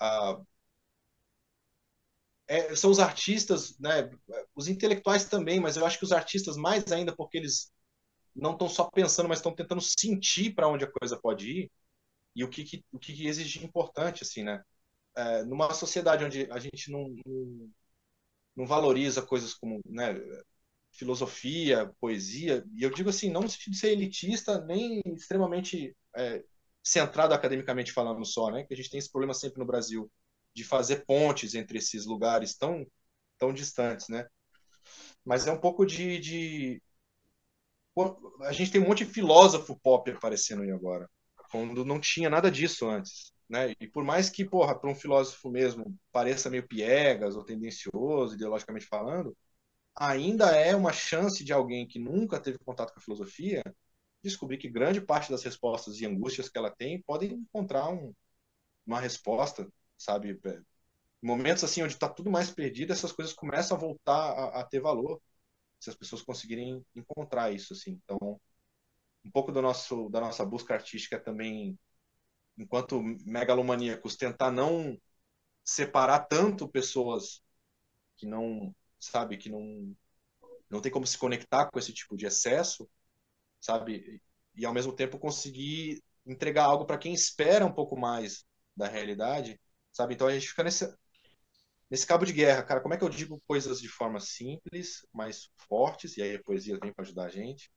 a, 0.00 0.40
é, 2.46 2.74
são 2.76 2.90
os 2.90 2.98
artistas, 2.98 3.78
né? 3.78 4.10
Os 4.54 4.68
intelectuais 4.68 5.24
também, 5.24 5.60
mas 5.60 5.76
eu 5.76 5.86
acho 5.86 5.98
que 5.98 6.04
os 6.04 6.12
artistas 6.12 6.56
mais 6.56 6.90
ainda 6.92 7.14
porque 7.14 7.38
eles 7.38 7.72
não 8.34 8.52
estão 8.52 8.68
só 8.68 8.84
pensando, 8.90 9.28
mas 9.28 9.38
estão 9.38 9.54
tentando 9.54 9.80
sentir 9.80 10.54
para 10.54 10.68
onde 10.68 10.84
a 10.84 10.90
coisa 10.90 11.18
pode 11.20 11.50
ir 11.50 11.72
e 12.34 12.44
o 12.44 12.48
que, 12.48 12.64
que 12.64 12.84
o 12.92 12.98
que, 12.98 13.12
que 13.14 13.26
exige 13.26 13.64
importante, 13.64 14.22
assim, 14.22 14.42
né? 14.42 14.62
É, 15.16 15.44
numa 15.44 15.74
sociedade 15.74 16.24
onde 16.24 16.50
a 16.50 16.58
gente 16.58 16.90
não, 16.90 17.14
não, 17.26 17.70
não 18.56 18.66
valoriza 18.66 19.22
coisas 19.22 19.54
como, 19.54 19.80
né? 19.86 20.14
filosofia, 20.92 21.90
poesia, 22.00 22.64
e 22.74 22.82
eu 22.82 22.90
digo 22.90 23.08
assim, 23.10 23.30
não 23.30 23.42
no 23.42 23.48
sentido 23.48 23.72
de 23.72 23.78
ser 23.78 23.92
elitista, 23.92 24.60
nem 24.66 25.00
extremamente 25.06 25.96
é, 26.14 26.44
centrado 26.82 27.34
academicamente 27.34 27.92
falando 27.92 28.24
só, 28.26 28.50
né? 28.50 28.64
Que 28.64 28.74
a 28.74 28.76
gente 28.76 28.90
tem 28.90 28.98
esse 28.98 29.10
problema 29.10 29.34
sempre 29.34 29.58
no 29.58 29.66
Brasil 29.66 30.10
de 30.54 30.64
fazer 30.64 31.04
pontes 31.06 31.54
entre 31.54 31.78
esses 31.78 32.04
lugares 32.04 32.56
tão 32.56 32.86
tão 33.38 33.52
distantes, 33.52 34.08
né? 34.08 34.26
Mas 35.24 35.46
é 35.46 35.52
um 35.52 35.58
pouco 35.60 35.84
de, 35.84 36.18
de... 36.18 36.82
a 38.42 38.52
gente 38.52 38.70
tem 38.70 38.80
um 38.80 38.88
monte 38.88 39.04
de 39.04 39.12
filósofo 39.12 39.78
pop 39.80 40.10
aparecendo 40.10 40.62
aí 40.62 40.70
agora, 40.70 41.08
quando 41.50 41.84
não 41.84 42.00
tinha 42.00 42.30
nada 42.30 42.50
disso 42.50 42.88
antes, 42.88 43.32
né? 43.48 43.74
E 43.80 43.86
por 43.86 44.04
mais 44.04 44.30
que, 44.30 44.44
porra, 44.44 44.78
para 44.78 44.90
um 44.90 44.94
filósofo 44.94 45.50
mesmo 45.50 45.96
pareça 46.10 46.50
meio 46.50 46.66
piegas 46.66 47.36
ou 47.36 47.44
tendencioso, 47.44 48.34
ideologicamente 48.34 48.86
falando, 48.86 49.36
ainda 49.94 50.56
é 50.56 50.74
uma 50.76 50.92
chance 50.92 51.44
de 51.44 51.52
alguém 51.52 51.86
que 51.86 51.98
nunca 51.98 52.40
teve 52.40 52.58
contato 52.58 52.92
com 52.92 53.00
a 53.00 53.02
filosofia 53.02 53.62
descobrir 54.22 54.58
que 54.58 54.68
grande 54.68 55.00
parte 55.00 55.30
das 55.30 55.42
respostas 55.42 56.00
e 56.00 56.06
angústias 56.06 56.48
que 56.48 56.58
ela 56.58 56.70
tem 56.70 57.02
podem 57.02 57.32
encontrar 57.32 57.88
um, 57.90 58.14
uma 58.86 59.00
resposta, 59.00 59.68
sabe? 59.98 60.38
É, 60.44 60.60
momentos 61.22 61.64
assim 61.64 61.82
onde 61.82 61.94
está 61.94 62.08
tudo 62.08 62.30
mais 62.30 62.50
perdido, 62.50 62.92
essas 62.92 63.12
coisas 63.12 63.34
começam 63.34 63.76
a 63.76 63.80
voltar 63.80 64.32
a, 64.32 64.60
a, 64.60 64.64
ter 64.64 64.80
valor, 64.80 65.20
se 65.82 65.90
as 65.90 65.96
pessoas 65.96 66.22
conseguirem 66.22 66.84
encontrar 66.94 67.52
isso, 67.52 67.72
assim. 67.72 68.00
Então, 68.04 68.40
um 69.24 69.30
pouco 69.30 69.52
do 69.52 69.62
nosso 69.62 70.08
da 70.10 70.20
nossa 70.20 70.44
busca 70.44 70.74
artística 70.74 71.18
também, 71.20 71.78
enquanto 72.58 73.02
megalomaníacos, 73.26 74.16
tentar 74.16 74.50
não 74.52 74.98
separar 75.64 76.20
tanto 76.26 76.68
pessoas 76.68 77.42
que 78.16 78.26
não 78.26 78.74
sabe, 79.00 79.38
que 79.38 79.50
não 79.50 79.96
não 80.70 80.80
tem 80.80 80.92
como 80.92 81.06
se 81.06 81.18
conectar 81.18 81.70
com 81.70 81.78
esse 81.78 81.92
tipo 81.92 82.16
de 82.16 82.26
excesso, 82.26 82.88
sabe? 83.60 84.22
E 84.54 84.66
ao 84.66 84.74
mesmo 84.74 84.94
tempo 84.94 85.18
conseguir 85.18 86.02
entregar 86.26 86.64
algo 86.64 86.86
para 86.86 86.98
quem 86.98 87.14
espera 87.14 87.66
um 87.66 87.72
pouco 87.72 87.98
mais 87.98 88.44
da 88.76 88.88
realidade, 88.88 89.60
sabe? 89.92 90.14
Então 90.14 90.26
a 90.28 90.34
gente 90.34 90.48
fica 90.48 90.64
nesse 90.64 90.86
nesse 91.92 92.06
cabo 92.06 92.24
de 92.24 92.32
guerra, 92.32 92.62
cara, 92.62 92.80
como 92.80 92.94
é 92.94 92.96
que 92.96 93.04
eu 93.04 93.08
digo 93.10 93.38
coisas 93.46 93.78
de 93.78 93.86
forma 93.86 94.18
simples, 94.18 95.06
mais 95.12 95.50
fortes, 95.68 96.16
e 96.16 96.22
aí 96.22 96.36
a 96.36 96.42
poesia 96.42 96.78
vem 96.80 96.90
para 96.90 97.04
ajudar 97.04 97.26
a 97.26 97.28
gente, 97.28 97.70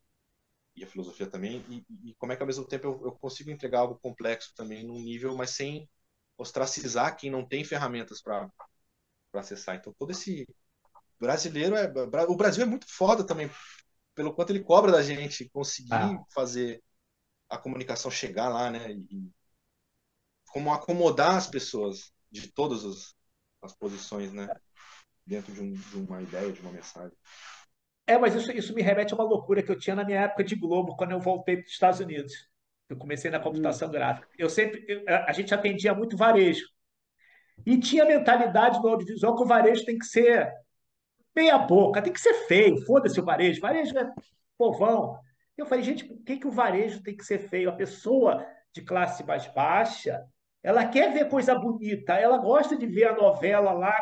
e 0.74 0.86
a 0.86 0.88
filosofia 0.88 1.28
também, 1.28 1.66
e, 1.68 1.86
e, 2.12 2.16
como 2.16 2.32
é 2.32 2.38
que 2.38 2.42
ao 2.42 2.48
mesmo 2.48 2.66
tempo 2.66 2.88
eu, 2.88 3.02
eu, 3.08 3.12
consigo 3.12 3.52
entregar 3.52 3.80
algo 3.80 4.00
complexo 4.00 4.54
também 4.56 4.86
num 4.86 5.02
nível, 5.02 5.36
mas 5.36 5.50
sem 5.50 5.90
ostracizar 6.38 7.18
quem 7.18 7.30
não 7.30 7.46
tem 7.46 7.66
ferramentas 7.66 8.22
para 8.22 8.50
acessar. 9.34 9.76
Então 9.76 9.94
todo 10.00 10.12
esse 10.12 10.48
brasileiro 11.20 11.76
é. 11.76 11.92
O 12.30 12.38
Brasil 12.38 12.64
é 12.64 12.66
muito 12.66 12.88
foda 12.88 13.26
também, 13.26 13.50
pelo 14.14 14.34
quanto 14.34 14.52
ele 14.52 14.64
cobra 14.64 14.94
da 14.94 15.04
gente 15.04 15.50
conseguir 15.50 15.94
ah. 15.94 16.24
fazer 16.34 16.82
a 17.50 17.58
comunicação 17.58 18.10
chegar 18.10 18.48
lá, 18.48 18.72
né? 18.72 18.92
E 18.92 19.30
como 20.48 20.74
acomodar 20.74 21.36
as 21.36 21.48
pessoas 21.48 22.14
de 22.32 22.50
todas 22.52 22.86
as, 22.86 23.15
as 23.66 23.76
posições, 23.76 24.32
né? 24.32 24.48
Dentro 25.26 25.52
de, 25.54 25.62
um, 25.62 25.74
de, 25.74 25.98
uma 25.98 26.22
ideia, 26.22 26.52
de 26.52 26.62
uma 26.62 26.72
mensagem. 26.72 27.18
É, 28.08 28.18
mas 28.18 28.36
isso, 28.36 28.52
isso 28.52 28.74
me 28.74 28.82
remete 28.82 29.14
a 29.14 29.18
uma 29.18 29.24
loucura 29.24 29.64
que 29.64 29.72
eu 29.72 29.78
tinha 29.78 29.96
na 29.96 30.06
minha 30.06 30.22
época 30.22 30.44
de 30.44 30.56
Globo, 30.56 30.96
quando 30.96 31.12
eu 31.12 31.20
voltei 31.20 31.58
para 31.58 31.66
os 31.66 31.72
Estados 31.72 32.00
Unidos. 32.00 32.34
Eu 32.88 32.98
comecei 32.98 33.32
na 33.32 33.40
computação 33.40 33.88
hum. 33.88 33.92
gráfica. 33.92 34.28
Eu 34.38 34.50
sempre, 34.50 34.86
eu, 34.88 35.04
a 35.08 35.32
gente 35.32 35.54
atendia 35.54 35.94
muito 35.94 36.16
varejo. 36.16 36.66
E 37.66 37.80
tinha 37.80 38.06
mentalidade 38.06 38.80
no 38.80 38.90
audiovisual 38.90 39.36
que 39.36 39.44
o 39.44 39.48
varejo 39.48 39.86
tem 39.86 39.98
que 39.98 40.06
ser 40.06 40.52
meia 41.36 41.58
boca, 41.58 42.02
tem 42.02 42.14
que 42.14 42.20
ser 42.20 42.34
feio, 42.48 42.86
foda-se 42.86 43.20
o 43.20 43.26
varejo, 43.26 43.60
varejo 43.60 43.98
é 43.98 44.14
povão. 44.58 45.20
Eu 45.58 45.66
falei, 45.66 45.84
gente, 45.84 46.06
por 46.06 46.24
que, 46.24 46.38
que 46.38 46.48
o 46.48 46.52
varejo 46.52 47.02
tem 47.02 47.16
que 47.16 47.26
ser 47.26 47.40
feio? 47.40 47.70
A 47.70 47.76
pessoa 47.76 48.46
de 48.74 48.82
classe 48.82 49.24
mais 49.24 49.48
baixa, 49.48 50.24
ela 50.66 50.84
quer 50.84 51.14
ver 51.14 51.30
coisa 51.30 51.54
bonita, 51.54 52.14
ela 52.16 52.40
gosta 52.40 52.76
de 52.76 52.88
ver 52.88 53.06
a 53.06 53.16
novela 53.16 53.72
lá, 53.72 53.96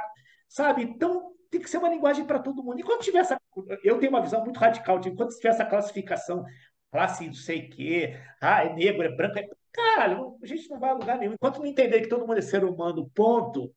sabe? 0.47 0.83
Então 0.83 1.33
tem 1.51 1.59
que 1.59 1.69
ser 1.69 1.77
uma 1.77 1.89
linguagem 1.89 2.25
para 2.25 2.39
todo 2.39 2.63
mundo. 2.63 2.79
Enquanto 2.79 3.01
tiver 3.01 3.19
essa. 3.19 3.37
Eu 3.83 3.99
tenho 3.99 4.09
uma 4.09 4.21
visão 4.21 4.41
muito 4.41 4.57
radical 4.57 4.97
de 4.97 5.09
enquanto 5.09 5.35
tiver 5.35 5.49
essa 5.49 5.65
classificação, 5.65 6.45
classe 6.89 7.27
não 7.27 7.33
sei 7.33 7.67
o 7.67 7.69
quê, 7.69 8.17
ah, 8.41 8.63
é 8.63 8.73
negro, 8.73 9.03
é 9.03 9.13
branco, 9.13 9.37
é. 9.39 9.47
Caralho, 9.73 10.37
a 10.41 10.45
gente 10.45 10.69
não 10.69 10.79
vai 10.79 10.91
a 10.91 10.93
lugar 10.93 11.17
nenhum. 11.17 11.33
Enquanto 11.33 11.59
não 11.59 11.65
entender 11.65 11.99
que 11.99 12.07
todo 12.07 12.25
mundo 12.25 12.37
é 12.37 12.41
ser 12.41 12.63
humano, 12.63 13.09
ponto. 13.13 13.73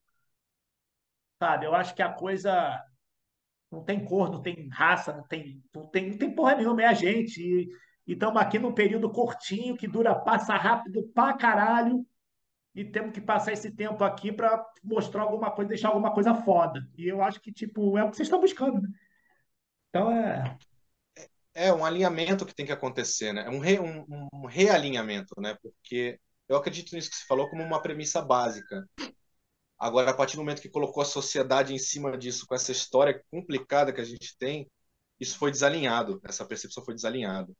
Sabe, 1.43 1.67
eu 1.67 1.75
acho 1.75 1.93
que 1.93 2.03
a 2.03 2.13
coisa 2.13 2.81
não 3.71 3.83
tem 3.85 4.05
cor, 4.05 4.31
não 4.31 4.41
tem 4.41 4.69
raça, 4.69 5.13
não 5.13 5.25
tem, 5.27 5.61
não 5.75 5.87
tem, 5.89 6.11
não 6.11 6.19
tem 6.19 6.33
porra 6.35 6.55
nenhuma, 6.55 6.83
é 6.83 6.87
a 6.87 6.95
gente. 6.95 7.43
E 8.07 8.13
estamos 8.13 8.41
aqui 8.41 8.61
num 8.61 8.73
período 8.73 9.11
curtinho 9.11 9.77
que 9.77 9.89
dura, 9.89 10.15
passa 10.15 10.55
rápido 10.55 11.03
pra 11.13 11.33
caralho. 11.33 12.07
E 12.77 12.85
temos 12.85 13.15
que 13.15 13.23
passar 13.23 13.55
esse 13.55 13.71
tempo 13.71 14.05
aqui 14.05 14.31
para 14.31 14.63
mostrar 14.85 15.23
alguma 15.23 15.51
coisa, 15.51 15.71
deixar 15.71 15.89
alguma 15.89 16.13
coisa 16.13 16.35
foda. 16.35 16.87
E 16.95 17.09
eu 17.09 17.23
acho 17.23 17.41
que, 17.41 17.51
tipo, 17.51 17.97
é 17.97 18.05
o 18.05 18.11
que 18.11 18.17
vocês 18.17 18.27
estão 18.27 18.39
buscando, 18.39 18.83
né? 18.83 18.89
Então 19.89 20.13
é. 20.13 20.59
É 21.55 21.73
um 21.73 21.87
alinhamento 21.87 22.45
que 22.45 22.55
tem 22.55 22.67
que 22.67 22.73
acontecer, 22.73 23.33
né? 23.33 23.47
É 23.47 23.51
um, 23.51 23.61
re, 23.61 23.81
um, 23.81 24.05
um 24.31 24.45
realinhamento, 24.45 25.41
né? 25.41 25.57
Porque 25.63 26.21
eu 26.47 26.55
acredito 26.59 26.95
nisso 26.95 27.09
que 27.09 27.17
você 27.17 27.25
falou 27.25 27.49
como 27.49 27.63
uma 27.63 27.81
premissa 27.81 28.21
básica. 28.21 28.87
Agora, 29.79 30.11
a 30.11 30.15
partir 30.15 30.37
do 30.37 30.43
momento 30.43 30.61
que 30.61 30.69
colocou 30.69 31.03
a 31.03 31.07
sociedade 31.07 31.73
em 31.73 31.79
cima 31.79 32.17
disso, 32.19 32.47
com 32.47 32.55
essa 32.55 32.73
história 32.73 33.25
complicada 33.31 33.91
que 33.91 34.03
a 34.03 34.05
gente 34.05 34.37
tem, 34.39 34.71
isso 35.19 35.39
foi 35.39 35.51
desalinhado, 35.51 36.21
essa 36.25 36.45
percepção 36.45 36.85
foi 36.85 36.95
desalinhada. 36.95 37.51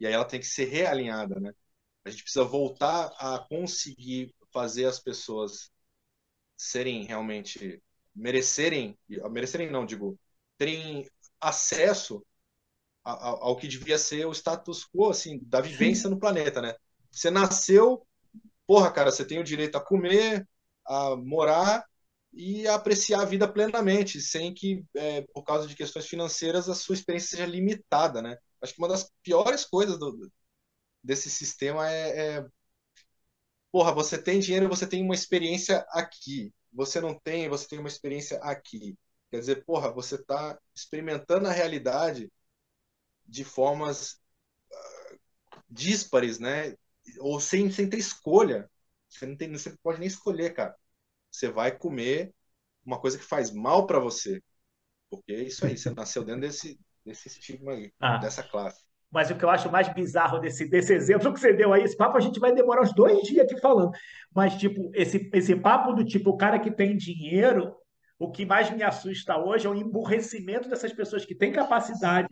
E 0.00 0.06
aí 0.06 0.14
ela 0.14 0.24
tem 0.24 0.40
que 0.40 0.46
ser 0.46 0.64
realinhada, 0.64 1.38
né? 1.38 1.52
A 2.06 2.10
gente 2.10 2.22
precisa 2.22 2.44
voltar 2.44 3.12
a 3.18 3.38
conseguir 3.50 4.34
fazer 4.52 4.86
as 4.86 4.98
pessoas 4.98 5.70
serem 6.56 7.04
realmente 7.04 7.82
merecerem, 8.14 8.98
merecerem 9.30 9.70
não, 9.70 9.86
digo, 9.86 10.18
terem 10.58 11.08
acesso 11.40 12.24
ao, 13.02 13.44
ao 13.44 13.56
que 13.56 13.66
devia 13.66 13.98
ser 13.98 14.26
o 14.26 14.32
status 14.32 14.84
quo 14.84 15.10
assim 15.10 15.40
da 15.42 15.60
vivência 15.60 16.08
no 16.08 16.18
planeta, 16.18 16.60
né? 16.60 16.74
Você 17.10 17.30
nasceu, 17.30 18.06
porra, 18.66 18.90
cara, 18.92 19.10
você 19.10 19.24
tem 19.24 19.38
o 19.38 19.44
direito 19.44 19.76
a 19.76 19.84
comer, 19.84 20.48
a 20.86 21.16
morar 21.16 21.84
e 22.32 22.66
a 22.66 22.76
apreciar 22.76 23.22
a 23.22 23.26
vida 23.26 23.46
plenamente, 23.46 24.20
sem 24.20 24.54
que, 24.54 24.84
é, 24.94 25.22
por 25.34 25.42
causa 25.42 25.66
de 25.66 25.76
questões 25.76 26.06
financeiras, 26.06 26.68
a 26.68 26.74
sua 26.74 26.94
experiência 26.94 27.30
seja 27.30 27.46
limitada, 27.46 28.22
né? 28.22 28.36
Acho 28.60 28.74
que 28.74 28.80
uma 28.80 28.88
das 28.88 29.10
piores 29.22 29.64
coisas 29.64 29.98
do, 29.98 30.30
desse 31.02 31.28
sistema 31.28 31.90
é, 31.90 32.36
é, 32.38 32.46
porra, 33.72 33.92
você 33.92 34.20
tem 34.20 34.38
dinheiro, 34.38 34.68
você 34.68 34.86
tem 34.86 35.02
uma 35.02 35.14
experiência 35.14 35.78
aqui. 35.90 36.52
Você 36.72 37.00
não 37.00 37.18
tem, 37.18 37.48
você 37.48 37.66
tem 37.66 37.78
uma 37.78 37.88
experiência 37.88 38.38
aqui. 38.42 38.96
Quer 39.30 39.40
dizer, 39.40 39.64
porra, 39.64 39.90
você 39.90 40.16
está 40.16 40.58
experimentando 40.74 41.48
a 41.48 41.52
realidade 41.52 42.30
de 43.26 43.44
formas 43.44 44.20
uh, 44.70 45.18
díspares, 45.70 46.38
né? 46.38 46.76
Ou 47.18 47.40
sem, 47.40 47.70
sem 47.70 47.88
ter 47.88 47.96
escolha. 47.98 48.70
Você 49.08 49.26
não 49.26 49.36
tem, 49.36 49.50
você 49.50 49.76
pode 49.82 49.98
nem 49.98 50.06
escolher, 50.06 50.54
cara. 50.54 50.76
Você 51.30 51.50
vai 51.50 51.76
comer 51.76 52.32
uma 52.84 53.00
coisa 53.00 53.18
que 53.18 53.24
faz 53.24 53.50
mal 53.50 53.86
para 53.86 53.98
você. 53.98 54.42
Porque 55.08 55.32
é 55.32 55.42
isso 55.42 55.64
aí, 55.66 55.76
você 55.76 55.90
nasceu 55.90 56.24
dentro 56.24 56.42
desse, 56.42 56.78
desse 57.04 57.28
estigma 57.28 57.72
aí, 57.72 57.92
ah. 58.00 58.18
dessa 58.18 58.42
classe. 58.42 58.81
Mas 59.12 59.30
o 59.30 59.34
que 59.34 59.44
eu 59.44 59.50
acho 59.50 59.70
mais 59.70 59.92
bizarro 59.92 60.38
desse, 60.38 60.66
desse 60.66 60.94
exemplo 60.94 61.32
que 61.34 61.38
você 61.38 61.52
deu 61.52 61.72
aí, 61.72 61.82
esse 61.84 61.96
papo 61.96 62.16
a 62.16 62.20
gente 62.20 62.40
vai 62.40 62.52
demorar 62.54 62.82
uns 62.82 62.94
dois 62.94 63.20
dias 63.22 63.44
aqui 63.44 63.60
falando. 63.60 63.90
Mas, 64.34 64.54
tipo, 64.54 64.90
esse, 64.94 65.30
esse 65.34 65.54
papo 65.54 65.92
do 65.92 66.02
tipo, 66.02 66.30
o 66.30 66.36
cara 66.36 66.58
que 66.58 66.70
tem 66.70 66.96
dinheiro, 66.96 67.76
o 68.18 68.30
que 68.30 68.46
mais 68.46 68.70
me 68.70 68.82
assusta 68.82 69.36
hoje 69.36 69.66
é 69.66 69.70
o 69.70 69.74
emburrecimento 69.74 70.66
dessas 70.66 70.94
pessoas 70.94 71.26
que 71.26 71.34
têm 71.34 71.52
capacidade. 71.52 72.26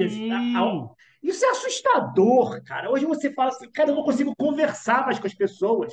Isso 1.23 1.45
é 1.45 1.51
assustador, 1.51 2.63
cara. 2.65 2.91
Hoje 2.91 3.05
você 3.05 3.31
fala 3.35 3.51
assim, 3.51 3.71
cara, 3.71 3.91
eu 3.91 3.97
não 3.97 4.03
consigo 4.03 4.35
conversar 4.35 5.05
mais 5.05 5.19
com 5.19 5.27
as 5.27 5.35
pessoas. 5.35 5.93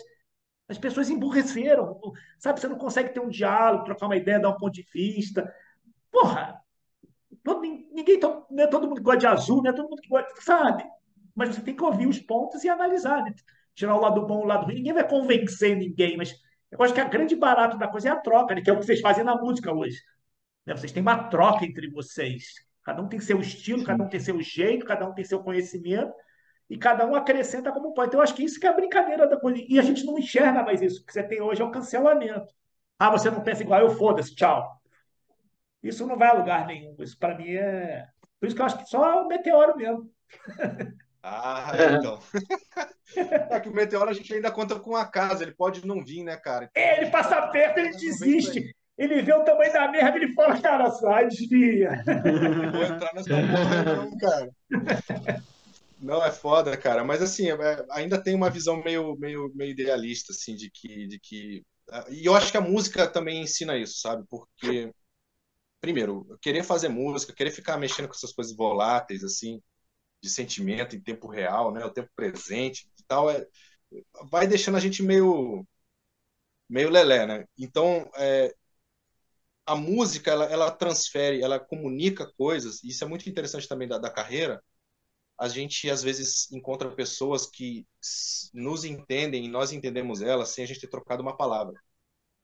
As 0.69 0.77
pessoas 0.77 1.09
emburreceram, 1.09 1.99
sabe? 2.39 2.61
Você 2.61 2.67
não 2.67 2.77
consegue 2.77 3.13
ter 3.13 3.19
um 3.19 3.29
diálogo, 3.29 3.83
trocar 3.83 4.05
uma 4.05 4.15
ideia, 4.15 4.39
dar 4.39 4.49
um 4.49 4.57
ponto 4.57 4.73
de 4.73 4.85
vista. 4.93 5.53
Porra, 6.09 6.61
todo, 7.48 7.62
ninguém, 7.62 8.20
não 8.20 8.64
é 8.64 8.68
todo 8.68 8.88
mundo 8.88 8.98
que 8.98 9.04
gosta 9.04 9.20
de 9.20 9.28
azul, 9.28 9.64
não 9.64 9.72
é 9.72 9.74
todo 9.74 9.89
mundo 9.89 10.02
que 10.02 10.10
gosta, 10.10 10.30
sabe? 10.41 10.84
Mas 11.36 11.50
você 11.50 11.62
tem 11.62 11.76
que 11.76 11.84
ouvir 11.84 12.08
os 12.08 12.20
pontos 12.20 12.64
e 12.64 12.70
analisar, 12.70 13.24
né? 13.24 13.34
tirar 13.74 13.95
o 13.95 14.02
lado 14.02 14.26
bom, 14.26 14.39
o 14.39 14.45
lado 14.45 14.66
ruim. 14.66 14.76
Ninguém 14.76 14.93
vai 14.93 15.08
convencer 15.08 15.78
ninguém, 15.78 16.18
mas 16.18 16.36
eu 16.72 16.82
acho 16.84 16.93
que 16.93 17.00
a 17.00 17.08
grande 17.08 17.36
barato 17.36 17.78
da 17.78 17.88
coisa 17.88 18.10
é 18.10 18.12
a 18.12 18.16
troca, 18.16 18.56
né? 18.56 18.62
que 18.62 18.70
é 18.70 18.74
o 18.74 18.80
que 18.80 18.86
vocês 18.86 19.00
fazem 19.00 19.24
na 19.24 19.36
música 19.36 19.72
hoje. 19.72 19.98
Né? 20.66 20.76
Vocês 20.76 20.91
têm 20.91 21.02
uma 21.02 21.30
troca 21.30 21.64
entre 21.64 21.89
vocês. 21.89 22.56
Cada 22.84 23.02
um 23.02 23.08
tem 23.08 23.20
seu 23.20 23.39
estilo, 23.39 23.84
cada 23.84 24.04
um 24.04 24.10
tem 24.10 24.20
seu 24.20 24.41
jeito, 24.41 24.86
cada 24.86 25.08
um 25.08 25.14
tem 25.14 25.24
seu 25.24 25.41
conhecimento 25.43 26.12
e 26.70 26.78
cada 26.78 27.06
um 27.06 27.16
acrescenta 27.16 27.72
como 27.72 27.93
pode. 27.93 28.10
Então, 28.10 28.20
eu 28.20 28.24
acho 28.24 28.34
que 28.34 28.43
isso 28.43 28.60
que 28.60 28.66
é 28.66 28.70
a 28.70 28.74
brincadeira 28.74 29.28
da 29.28 29.39
coisa. 29.39 29.62
E 29.68 29.78
a 29.78 29.82
gente 29.82 30.06
não 30.06 30.18
enxerga 30.18 30.64
mais 30.64 30.82
isso. 30.82 31.02
O 31.02 31.06
que 31.06 31.14
você 31.14 31.24
tem 31.24 31.41
hoje 31.41 31.62
é 31.62 31.66
o 31.66 31.72
cancelamento. 31.72 32.54
Ah, 33.00 33.12
você 33.12 33.30
não 33.30 33.41
pensa 33.41 33.62
igual, 33.62 33.82
eu 33.82 33.91
foda-se, 33.91 34.36
tchau. 34.36 34.76
Isso 35.88 36.05
não 36.05 36.17
vai 36.17 36.29
a 36.29 36.33
lugar 36.33 36.65
nenhum. 36.65 36.95
Isso 36.99 37.17
para 37.17 37.38
mim 37.38 37.49
é. 37.49 38.05
Por 38.39 38.47
isso 38.47 38.55
que 38.55 38.61
eu 38.61 38.65
acho 38.65 38.77
que 38.77 38.89
só 38.89 39.23
o 39.23 39.27
meteoro 39.27 39.75
mesmo. 39.75 40.09
Ah, 41.23 41.71
então. 41.97 42.19
é 43.51 43.59
que 43.59 43.67
o 43.67 43.73
meteoro 43.73 44.09
a 44.09 44.13
gente 44.13 44.33
ainda 44.33 44.51
conta 44.51 44.79
com 44.79 44.95
a 44.95 45.05
casa, 45.05 45.43
ele 45.43 45.53
pode 45.53 45.85
não 45.85 46.03
vir, 46.03 46.23
né, 46.23 46.38
cara? 46.38 46.69
É, 46.73 47.01
ele 47.01 47.11
passa 47.11 47.41
perto, 47.47 47.79
ele 47.79 47.91
desiste. 47.91 48.73
Ele 48.97 49.21
vê 49.21 49.33
o 49.33 49.43
tamanho 49.43 49.71
da 49.71 49.91
merda, 49.91 50.17
ele 50.17 50.33
fala, 50.33 50.59
cara, 50.59 50.89
sai, 50.89 51.27
desvia. 51.27 52.03
Vou 52.73 52.83
entrar 52.83 53.13
nessa 53.13 53.29
porra, 53.29 53.95
não, 53.95 54.17
cara. 54.17 55.43
Não, 55.99 56.25
é 56.25 56.31
foda, 56.31 56.77
cara. 56.77 57.03
Mas 57.03 57.21
assim, 57.21 57.49
é, 57.51 57.85
ainda 57.91 58.21
tem 58.21 58.33
uma 58.33 58.49
visão 58.49 58.81
meio, 58.83 59.15
meio, 59.17 59.51
meio 59.53 59.71
idealista, 59.71 60.31
assim, 60.31 60.55
de 60.55 60.69
que, 60.71 61.07
de 61.07 61.19
que. 61.19 61.63
E 62.09 62.25
eu 62.25 62.35
acho 62.35 62.51
que 62.51 62.57
a 62.57 62.61
música 62.61 63.07
também 63.07 63.41
ensina 63.41 63.77
isso, 63.77 63.99
sabe? 63.99 64.23
Porque, 64.29 64.91
primeiro, 65.82 66.38
querer 66.41 66.63
fazer 66.63 66.89
música, 66.89 67.34
querer 67.34 67.51
ficar 67.51 67.78
mexendo 67.78 68.07
com 68.07 68.13
essas 68.15 68.34
coisas 68.34 68.55
voláteis, 68.55 69.23
assim, 69.23 69.61
de 70.21 70.30
sentimento 70.30 70.95
em 70.95 71.01
tempo 71.01 71.28
real, 71.28 71.71
né? 71.73 71.86
O 71.86 71.91
tempo 71.91 72.09
presente 72.15 72.88
e 72.99 73.03
tal, 73.03 73.30
é, 73.30 73.47
vai 74.32 74.47
deixando 74.47 74.78
a 74.78 74.80
gente 74.80 75.03
meio 75.03 75.65
meio 76.69 76.89
lelé, 76.89 77.25
né? 77.25 77.45
Então, 77.57 78.09
é, 78.15 78.53
a 79.65 79.75
música, 79.75 80.32
ela, 80.32 80.45
ela 80.45 80.71
transfere, 80.71 81.41
ela 81.41 81.59
comunica 81.59 82.32
coisas, 82.38 82.84
e 82.84 82.89
isso 82.89 83.03
é 83.03 83.07
muito 83.07 83.30
interessante 83.30 83.67
também 83.67 83.88
da, 83.88 83.97
da 83.97 84.09
carreira, 84.09 84.63
a 85.38 85.47
gente 85.47 85.89
às 85.89 86.01
vezes 86.01 86.51
encontra 86.51 86.89
pessoas 86.95 87.45
que 87.45 87.86
nos 88.53 88.86
entendem 88.86 89.45
e 89.45 89.49
nós 89.49 89.71
entendemos 89.71 90.21
elas 90.21 90.49
sem 90.49 90.63
a 90.63 90.67
gente 90.67 90.80
ter 90.82 90.88
trocado 90.88 91.21
uma 91.21 91.38
palavra. 91.38 91.80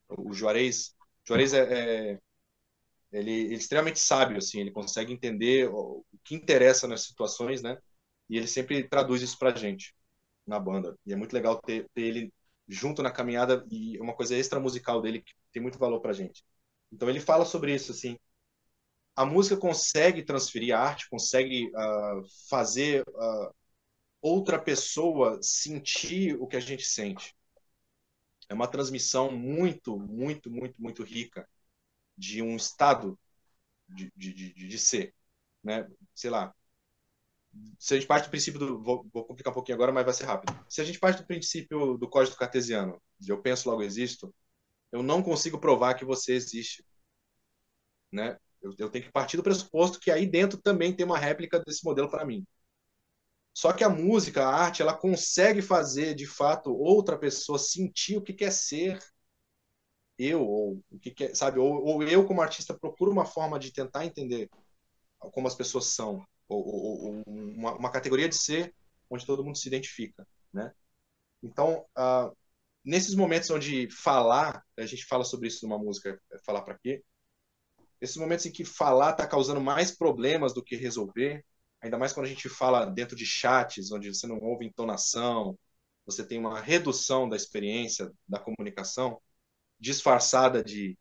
O 0.08 0.32
Juarez, 0.32 0.94
Juarez 1.26 1.54
é, 1.54 2.12
é 2.12 2.20
ele, 3.14 3.32
ele, 3.32 3.54
é 3.54 3.56
extremamente 3.58 4.00
sábio, 4.00 4.38
assim, 4.38 4.60
ele 4.60 4.70
consegue 4.72 5.12
entender 5.12 5.68
o, 5.70 6.04
o 6.12 6.18
que 6.24 6.34
interessa 6.34 6.88
nas 6.88 7.02
situações, 7.02 7.62
né? 7.62 7.78
E 8.28 8.36
ele 8.36 8.46
sempre 8.48 8.88
traduz 8.88 9.22
isso 9.22 9.38
pra 9.38 9.54
gente 9.54 9.94
na 10.46 10.58
banda. 10.58 10.98
E 11.06 11.12
é 11.12 11.16
muito 11.16 11.32
legal 11.32 11.60
ter, 11.62 11.88
ter 11.94 12.02
ele 12.02 12.34
junto 12.68 13.02
na 13.02 13.10
caminhada 13.10 13.64
e 13.70 13.98
uma 14.00 14.14
coisa 14.14 14.36
extra 14.36 14.60
musical 14.60 15.00
dele 15.02 15.22
que 15.22 15.32
tem 15.52 15.62
muito 15.62 15.78
valor 15.78 16.00
pra 16.00 16.12
gente. 16.12 16.44
Então 16.92 17.08
ele 17.08 17.20
fala 17.20 17.44
sobre 17.44 17.74
isso, 17.74 17.92
assim. 17.92 18.18
A 19.16 19.24
música 19.24 19.56
consegue 19.56 20.24
transferir 20.24 20.74
a 20.74 20.80
arte, 20.80 21.08
consegue 21.08 21.68
uh, 21.68 22.22
fazer 22.48 23.02
uh, 23.08 23.54
outra 24.20 24.58
pessoa 24.58 25.38
sentir 25.42 26.36
o 26.40 26.46
que 26.48 26.56
a 26.56 26.60
gente 26.60 26.84
sente. 26.84 27.34
É 28.48 28.54
uma 28.54 28.66
transmissão 28.68 29.30
muito, 29.30 29.98
muito, 29.98 30.50
muito, 30.50 30.74
muito 30.80 31.02
rica 31.04 31.48
de 32.16 32.42
um 32.42 32.56
estado 32.56 33.18
de, 33.88 34.12
de, 34.16 34.32
de, 34.32 34.52
de 34.52 34.78
ser, 34.78 35.14
né? 35.62 35.88
Sei 36.14 36.30
lá. 36.30 36.54
Se 37.78 37.94
a 37.94 37.96
gente 37.96 38.08
parte 38.08 38.26
do 38.26 38.30
princípio 38.30 38.58
do. 38.58 38.82
Vou, 38.82 39.06
vou, 39.12 39.24
complicar 39.24 39.52
um 39.52 39.54
pouquinho 39.54 39.76
agora, 39.76 39.92
mas 39.92 40.04
vai 40.04 40.14
ser 40.14 40.24
rápido. 40.24 40.52
Se 40.68 40.80
a 40.80 40.84
gente 40.84 40.98
parte 40.98 41.22
do 41.22 41.26
princípio 41.26 41.96
do 41.96 42.08
código 42.08 42.36
cartesiano, 42.36 43.00
de 43.18 43.30
eu 43.30 43.40
penso, 43.40 43.68
logo 43.70 43.82
existo, 43.82 44.34
eu 44.90 45.02
não 45.02 45.22
consigo 45.22 45.58
provar 45.60 45.94
que 45.94 46.04
você 46.04 46.34
existe. 46.34 46.84
Né? 48.12 48.36
Eu, 48.62 48.74
eu 48.78 48.90
tenho 48.90 49.04
que 49.04 49.12
partir 49.12 49.36
do 49.36 49.42
pressuposto 49.42 50.00
que 50.00 50.10
aí 50.10 50.26
dentro 50.26 50.60
também 50.60 50.94
tem 50.94 51.06
uma 51.06 51.18
réplica 51.18 51.60
desse 51.60 51.84
modelo 51.84 52.10
para 52.10 52.24
mim. 52.24 52.46
Só 53.56 53.72
que 53.72 53.84
a 53.84 53.88
música, 53.88 54.44
a 54.44 54.52
arte, 54.52 54.82
ela 54.82 54.96
consegue 54.96 55.62
fazer 55.62 56.14
de 56.14 56.26
fato 56.26 56.74
outra 56.74 57.16
pessoa 57.16 57.58
sentir 57.58 58.16
o 58.16 58.22
que 58.22 58.32
quer 58.32 58.52
ser 58.52 58.98
eu, 60.18 60.46
ou 60.46 60.84
o 60.90 60.98
que, 60.98 61.24
é, 61.24 61.34
sabe, 61.34 61.58
ou, 61.58 61.84
ou, 61.84 62.02
eu 62.02 62.26
como 62.26 62.42
artista 62.42 62.74
procuro 62.74 63.10
uma 63.10 63.24
forma 63.24 63.58
de 63.58 63.72
tentar 63.72 64.04
entender 64.04 64.48
como 65.18 65.48
as 65.48 65.54
pessoas 65.54 65.86
são, 65.86 66.24
ou, 66.48 66.66
ou 66.66 67.22
uma, 67.26 67.74
uma, 67.74 67.90
categoria 67.90 68.28
de 68.28 68.36
ser 68.36 68.74
onde 69.10 69.26
todo 69.26 69.44
mundo 69.44 69.58
se 69.58 69.68
identifica, 69.68 70.26
né? 70.52 70.72
Então, 71.42 71.84
uh, 71.96 72.36
nesses 72.84 73.14
momentos 73.14 73.50
onde 73.50 73.88
falar, 73.90 74.62
a 74.76 74.86
gente 74.86 75.04
fala 75.06 75.24
sobre 75.24 75.48
isso 75.48 75.66
numa 75.66 75.78
música, 75.78 76.20
é 76.32 76.38
falar 76.38 76.62
para 76.62 76.78
quê? 76.78 77.02
Esses 78.00 78.16
momentos 78.16 78.44
em 78.46 78.52
que 78.52 78.64
falar 78.64 79.12
está 79.12 79.26
causando 79.26 79.60
mais 79.60 79.90
problemas 79.90 80.52
do 80.52 80.62
que 80.62 80.76
resolver, 80.76 81.44
ainda 81.80 81.98
mais 81.98 82.12
quando 82.12 82.26
a 82.26 82.28
gente 82.28 82.48
fala 82.48 82.84
dentro 82.84 83.16
de 83.16 83.26
chats, 83.26 83.90
onde 83.92 84.14
você 84.14 84.26
não 84.26 84.38
ouve 84.40 84.66
entonação, 84.66 85.58
você 86.04 86.26
tem 86.26 86.38
uma 86.38 86.60
redução 86.60 87.28
da 87.28 87.36
experiência 87.36 88.12
da 88.28 88.38
comunicação, 88.38 89.20
disfarçada 89.84 90.64
de 90.64 90.98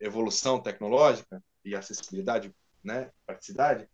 evolução 0.00 0.60
tecnológica 0.60 1.44
e 1.62 1.76
acessibilidade, 1.76 2.54
né, 2.82 3.12
praticidade, 3.26 3.86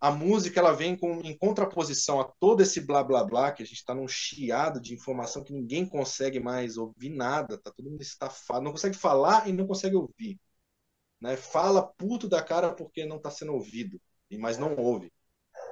a 0.00 0.10
música 0.10 0.58
ela 0.58 0.72
vem 0.72 0.96
com, 0.96 1.20
em 1.20 1.38
contraposição 1.38 2.20
a 2.20 2.24
todo 2.24 2.60
esse 2.60 2.80
blá 2.80 3.02
blá 3.04 3.22
blá 3.24 3.52
que 3.52 3.62
a 3.62 3.66
gente 3.66 3.76
está 3.76 3.94
num 3.94 4.08
chiado 4.08 4.80
de 4.80 4.92
informação 4.92 5.44
que 5.44 5.52
ninguém 5.52 5.86
consegue 5.86 6.40
mais 6.40 6.76
ouvir 6.76 7.10
nada, 7.10 7.56
tá 7.56 7.70
todo 7.70 7.88
mundo 7.88 8.02
estafado, 8.02 8.64
não 8.64 8.72
consegue 8.72 8.96
falar 8.96 9.48
e 9.48 9.52
não 9.52 9.66
consegue 9.66 9.94
ouvir, 9.94 10.38
né? 11.20 11.36
Fala 11.36 11.86
puto 11.86 12.28
da 12.28 12.42
cara 12.42 12.74
porque 12.74 13.06
não 13.06 13.16
está 13.16 13.30
sendo 13.30 13.54
ouvido, 13.54 14.00
mas 14.38 14.58
não 14.58 14.74
ouve, 14.76 15.12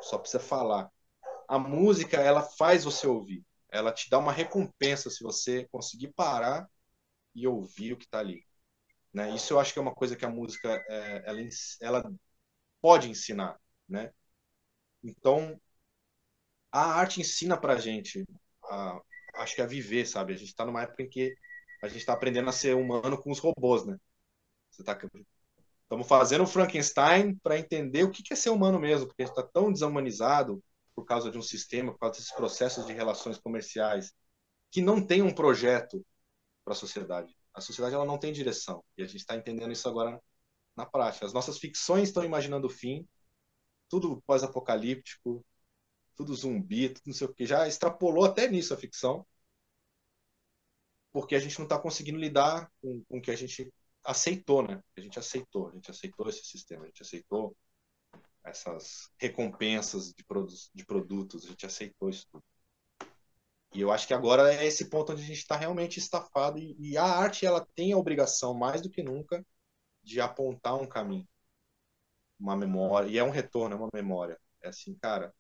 só 0.01 0.17
precisa 0.17 0.43
falar. 0.43 0.89
A 1.49 1.59
música 1.59 2.19
ela 2.19 2.43
faz 2.43 2.85
você 2.85 3.07
ouvir, 3.07 3.45
ela 3.69 3.93
te 3.93 4.09
dá 4.09 4.19
uma 4.19 4.33
recompensa 4.33 5.11
se 5.11 5.23
você 5.23 5.67
conseguir 5.71 6.13
parar 6.15 6.71
e 7.35 7.47
ouvir 7.47 7.93
o 7.93 7.97
que 7.97 8.05
está 8.05 8.19
ali. 8.19 8.45
Né? 9.13 9.35
Isso 9.35 9.53
eu 9.53 9.61
acho 9.61 9.73
que 9.73 9.79
é 9.79 9.83
uma 9.83 9.95
coisa 9.95 10.17
que 10.17 10.25
a 10.25 10.31
música 10.31 10.69
é, 10.89 11.23
ela, 11.27 11.41
ela 11.81 12.15
pode 12.81 13.11
ensinar, 13.11 13.59
né? 13.89 14.13
Então 15.03 15.61
a 16.71 16.95
arte 16.95 17.21
ensina 17.21 17.57
para 17.57 17.75
a 17.75 17.79
gente, 17.79 18.25
acho 19.35 19.55
que 19.55 19.63
a 19.63 19.67
viver, 19.67 20.07
sabe? 20.07 20.33
A 20.33 20.37
gente 20.37 20.49
está 20.49 20.65
numa 20.65 20.83
época 20.83 21.03
em 21.03 21.09
que 21.09 21.35
a 21.83 21.89
gente 21.89 21.99
está 21.99 22.15
aprendendo 22.15 22.49
a 22.49 22.53
ser 22.53 22.75
humano 22.75 23.21
com 23.21 23.31
os 23.31 23.39
robôs, 23.39 23.85
né? 23.85 23.99
Você 24.71 24.83
tá 24.83 24.99
Estamos 25.83 26.09
fazendo 26.09 26.45
o 26.45 26.47
Frankenstein 26.47 27.37
para 27.43 27.59
entender 27.59 28.05
o 28.05 28.11
que 28.11 28.33
é 28.33 28.37
ser 28.37 28.49
humano 28.49 28.81
mesmo, 28.81 29.07
porque 29.07 29.23
a 29.23 29.27
gente 29.27 29.37
está 29.37 29.47
tão 29.47 29.71
desumanizado 29.71 30.65
por 30.95 31.05
causa 31.05 31.31
de 31.31 31.37
um 31.37 31.43
sistema, 31.43 31.93
por 31.93 31.99
causa 31.99 32.19
desses 32.19 32.35
processos 32.35 32.87
de 32.87 32.95
relações 32.95 33.37
comerciais, 33.39 34.11
que 34.71 34.81
não 34.81 35.05
tem 35.05 35.21
um 35.21 35.35
projeto 35.35 36.03
para 36.65 36.73
a 36.73 36.77
sociedade. 36.77 37.37
A 37.55 37.61
sociedade 37.61 37.95
ela 37.95 38.05
não 38.05 38.19
tem 38.19 38.33
direção 38.33 38.85
e 38.97 39.03
a 39.03 39.07
gente 39.07 39.21
está 39.21 39.37
entendendo 39.37 39.73
isso 39.73 39.89
agora 39.89 40.21
na 40.77 40.87
prática. 40.87 41.27
As 41.27 41.33
nossas 41.33 41.59
ficções 41.59 42.09
estão 42.09 42.25
imaginando 42.25 42.67
o 42.67 42.71
fim, 42.71 43.07
tudo 43.89 44.23
pós-apocalíptico, 44.27 45.45
tudo 46.17 46.35
zumbi, 46.35 46.89
tudo 46.89 47.03
não 47.07 47.15
sei 47.15 47.27
o 47.27 47.35
que. 47.35 47.47
Já 47.47 47.67
extrapolou 47.69 48.25
até 48.25 48.49
nisso 48.49 48.73
a 48.75 48.77
ficção, 48.77 49.27
porque 51.13 51.35
a 51.35 51.39
gente 51.39 51.59
não 51.59 51.67
está 51.67 51.79
conseguindo 51.79 52.19
lidar 52.19 52.71
com, 52.81 53.05
com 53.05 53.19
o 53.19 53.23
que 53.23 53.31
a 53.31 53.37
gente 53.37 53.73
aceitou, 54.05 54.63
né? 54.63 54.83
A 54.97 55.01
gente 55.01 55.19
aceitou, 55.19 55.69
a 55.69 55.73
gente 55.73 55.91
aceitou 55.91 56.29
esse 56.29 56.45
sistema, 56.45 56.85
a 56.85 56.87
gente 56.87 57.03
aceitou 57.03 57.57
essas 58.45 59.11
recompensas 59.19 60.13
de, 60.13 60.25
produ 60.25 60.55
de 60.75 60.85
produtos, 60.85 61.45
a 61.45 61.49
gente 61.49 61.67
aceitou 61.67 62.11
isso 62.11 62.27
tudo. 62.31 62.45
E 63.75 63.81
eu 63.81 63.91
acho 63.91 64.07
que 64.07 64.15
agora 64.15 64.53
é 64.55 64.67
esse 64.67 64.89
ponto 64.91 65.13
onde 65.13 65.23
a 65.23 65.27
gente 65.27 65.39
está 65.39 65.57
realmente 65.57 65.99
estafado 65.99 66.59
e, 66.59 66.77
e, 66.79 66.97
a 66.99 67.05
arte 67.05 67.47
ela 67.47 67.67
tem 67.75 67.93
a 67.93 67.99
obrigação 67.99 68.55
mais 68.55 68.83
do 68.83 68.91
que 68.91 69.03
nunca 69.03 69.45
de 70.03 70.21
apontar 70.21 70.75
um 70.77 70.87
caminho, 70.87 71.27
uma 72.39 72.57
memória 72.57 73.09
e 73.09 73.19
é 73.19 73.25
um 73.25 73.31
retorno, 73.31 73.75
é 73.75 73.79
uma 73.79 73.89
memória. 73.95 74.39
É 74.63 74.69
assim, 74.69 74.95
cara. 74.97 75.35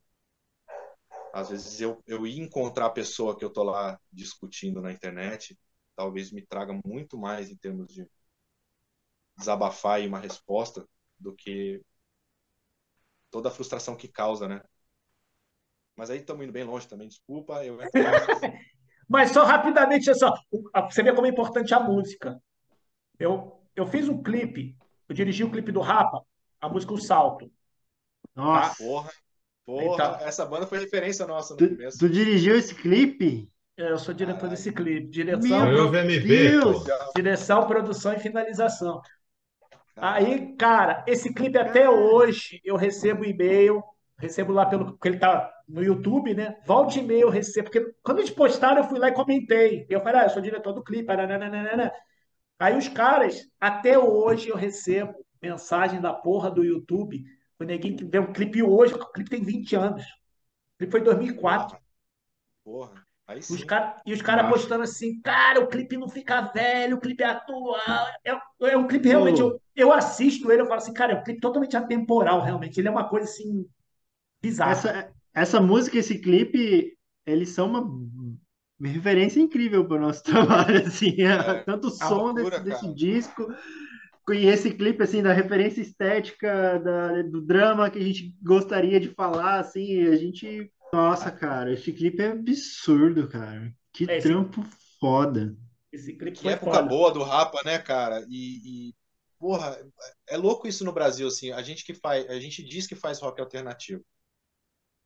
Às 1.32 1.50
vezes 1.50 1.80
eu 1.80 2.02
eu 2.06 2.26
ir 2.26 2.38
encontrar 2.38 2.86
a 2.86 2.90
pessoa 2.90 3.36
que 3.36 3.44
eu 3.44 3.50
tô 3.50 3.62
lá 3.62 4.00
discutindo 4.12 4.80
na 4.80 4.92
internet, 4.92 5.58
talvez 5.96 6.30
me 6.32 6.42
traga 6.42 6.78
muito 6.84 7.18
mais 7.18 7.50
em 7.50 7.56
termos 7.56 7.92
de 7.92 8.06
desabafar 9.36 10.00
e 10.02 10.06
uma 10.06 10.18
resposta 10.18 10.86
do 11.18 11.34
que 11.34 11.82
toda 13.30 13.48
a 13.48 13.52
frustração 13.52 13.96
que 13.96 14.08
causa, 14.08 14.48
né? 14.48 14.62
Mas 15.96 16.10
aí 16.10 16.18
estamos 16.18 16.44
indo 16.44 16.52
bem 16.52 16.64
longe 16.64 16.88
também, 16.88 17.08
desculpa. 17.08 17.64
Eu... 17.64 17.78
Mas 19.08 19.30
só 19.30 19.44
rapidamente, 19.44 20.08
é 20.08 20.14
só, 20.14 20.32
você 20.90 21.02
vê 21.02 21.12
como 21.12 21.26
é 21.26 21.30
importante 21.30 21.74
a 21.74 21.80
música. 21.80 22.40
Eu, 23.18 23.60
eu 23.76 23.86
fiz 23.86 24.08
um 24.08 24.22
clipe, 24.22 24.76
eu 25.08 25.14
dirigi 25.14 25.44
o 25.44 25.48
um 25.48 25.50
clipe 25.50 25.70
do 25.70 25.80
Rapa, 25.80 26.22
a 26.60 26.68
música 26.68 26.94
O 26.94 26.98
Salto. 26.98 27.50
Nossa. 28.34 28.70
Tá? 28.70 28.74
Porra, 28.76 29.10
porra, 29.66 29.94
então, 29.94 30.26
essa 30.26 30.46
banda 30.46 30.66
foi 30.66 30.78
referência 30.78 31.26
nossa 31.26 31.54
no 31.54 31.58
tu, 31.58 31.68
começo. 31.68 31.98
Tu 31.98 32.08
dirigiu 32.08 32.56
esse 32.56 32.74
clipe? 32.74 33.50
É, 33.76 33.90
eu 33.90 33.98
sou 33.98 34.14
diretor 34.14 34.48
desse 34.48 34.72
clipe. 34.72 35.08
Direção, 35.08 35.66
Meu 35.66 35.90
Deus. 35.90 36.84
direção, 37.14 37.66
produção 37.66 38.14
e 38.14 38.20
finalização. 38.20 39.00
Aí, 39.96 40.56
cara, 40.56 41.04
esse 41.06 41.32
clipe 41.34 41.58
até 41.58 41.88
hoje 41.88 42.60
eu 42.64 42.76
recebo 42.76 43.24
e-mail, 43.24 43.82
recebo 44.22 44.52
lá 44.52 44.64
pelo 44.64 44.96
que 44.96 45.08
ele 45.08 45.18
tá 45.18 45.52
no 45.68 45.82
YouTube, 45.82 46.32
né? 46.32 46.56
Volte 46.64 47.00
e-mail 47.00 47.22
eu 47.22 47.28
recebo, 47.28 47.68
porque 47.68 47.92
quando 48.02 48.20
eles 48.20 48.30
postaram 48.30 48.82
eu 48.82 48.88
fui 48.88 48.98
lá 48.98 49.08
e 49.08 49.14
comentei. 49.14 49.84
Eu 49.90 50.00
falei, 50.00 50.20
ah, 50.20 50.24
eu 50.24 50.30
sou 50.30 50.40
diretor 50.40 50.72
do 50.72 50.84
clipe, 50.84 51.04
nananana. 51.04 51.92
Aí 52.58 52.78
os 52.78 52.88
caras, 52.88 53.42
até 53.60 53.98
hoje 53.98 54.48
eu 54.48 54.56
recebo 54.56 55.12
mensagem 55.42 56.00
da 56.00 56.12
porra 56.12 56.48
do 56.48 56.64
YouTube, 56.64 57.24
o 57.58 57.64
neguinho 57.64 57.96
que 57.96 58.04
vê 58.04 58.20
um 58.20 58.32
clipe 58.32 58.62
hoje, 58.62 58.94
o 58.94 59.12
clipe 59.12 59.28
tem 59.28 59.42
20 59.42 59.74
anos. 59.74 60.04
O 60.04 60.78
clipe 60.78 60.92
foi 60.92 61.00
em 61.00 61.04
2004. 61.04 61.76
Porra. 62.64 63.02
Aí 63.26 63.42
sim. 63.42 63.54
Os 63.54 63.64
cara, 63.64 64.00
e 64.06 64.12
os 64.12 64.22
caras 64.22 64.48
postando 64.48 64.84
assim, 64.84 65.20
cara, 65.20 65.60
o 65.60 65.66
clipe 65.66 65.96
não 65.96 66.08
fica 66.08 66.40
velho, 66.52 66.96
o 66.96 67.00
clipe 67.00 67.24
é 67.24 67.26
atual. 67.26 68.06
É, 68.24 68.70
é 68.70 68.76
um 68.76 68.86
clipe 68.86 69.08
realmente. 69.08 69.40
Eu, 69.40 69.60
eu 69.74 69.92
assisto 69.92 70.50
ele, 70.52 70.62
eu 70.62 70.66
falo 70.66 70.78
assim, 70.78 70.92
cara, 70.92 71.14
é 71.14 71.16
um 71.16 71.24
clipe 71.24 71.40
totalmente 71.40 71.76
atemporal, 71.76 72.40
realmente. 72.40 72.78
Ele 72.78 72.86
é 72.86 72.90
uma 72.90 73.08
coisa 73.08 73.28
assim, 73.28 73.66
bizarra. 74.42 74.72
Essa, 74.72 75.12
essa 75.34 75.60
música, 75.60 75.98
esse 75.98 76.18
clipe, 76.18 76.96
eles 77.24 77.50
são 77.50 77.68
uma 77.68 78.88
referência 78.88 79.40
incrível 79.40 79.86
para 79.86 79.96
o 79.96 80.00
nosso 80.00 80.22
trabalho, 80.24 80.86
assim, 80.86 81.22
é, 81.22 81.62
tanto 81.64 81.88
o 81.88 81.90
som 81.90 82.32
loucura, 82.32 82.60
desse, 82.60 82.82
desse 82.84 82.94
disco 82.94 83.46
e 84.30 84.46
esse 84.46 84.72
clipe, 84.72 85.02
assim, 85.02 85.22
da 85.22 85.32
referência 85.32 85.80
estética, 85.80 86.78
da, 86.78 87.22
do 87.22 87.40
drama 87.40 87.90
que 87.90 87.98
a 87.98 88.02
gente 88.02 88.34
gostaria 88.42 89.00
de 89.00 89.08
falar, 89.08 89.58
assim, 89.58 90.06
a 90.06 90.16
gente 90.16 90.70
nossa, 90.92 91.30
cara, 91.30 91.72
esse 91.72 91.90
clipe 91.90 92.22
é 92.22 92.32
absurdo, 92.32 93.26
cara. 93.26 93.74
Que 93.94 94.04
é, 94.10 94.20
trampo 94.20 94.60
esse... 94.60 94.98
foda. 95.00 95.56
Esse 95.90 96.12
clipe 96.12 96.38
que 96.38 96.48
época 96.48 96.70
foda. 96.70 96.82
boa 96.82 97.10
do 97.10 97.22
Rapa, 97.22 97.62
né, 97.64 97.78
cara? 97.78 98.22
E, 98.28 98.88
e, 98.90 98.94
porra, 99.38 99.78
é 100.28 100.36
louco 100.36 100.68
isso 100.68 100.84
no 100.84 100.92
Brasil, 100.92 101.26
assim. 101.26 101.50
A 101.50 101.62
gente 101.62 101.82
que 101.82 101.94
faz, 101.94 102.28
a 102.28 102.38
gente 102.38 102.62
diz 102.62 102.86
que 102.86 102.94
faz 102.94 103.20
rock 103.20 103.40
alternativo, 103.40 104.04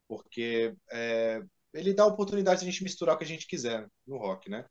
porque 0.09 0.75
é, 0.91 1.43
ele 1.73 1.95
dá 1.95 2.05
a 2.05 2.07
oportunidade 2.09 2.61
de 2.61 2.67
a 2.67 2.71
gente 2.71 2.83
misturar 2.83 3.15
o 3.15 3.19
que 3.19 3.25
a 3.25 3.29
gente 3.29 3.47
quiser 3.47 3.89
no 4.07 4.19
rock, 4.19 4.51
né? 4.51 4.65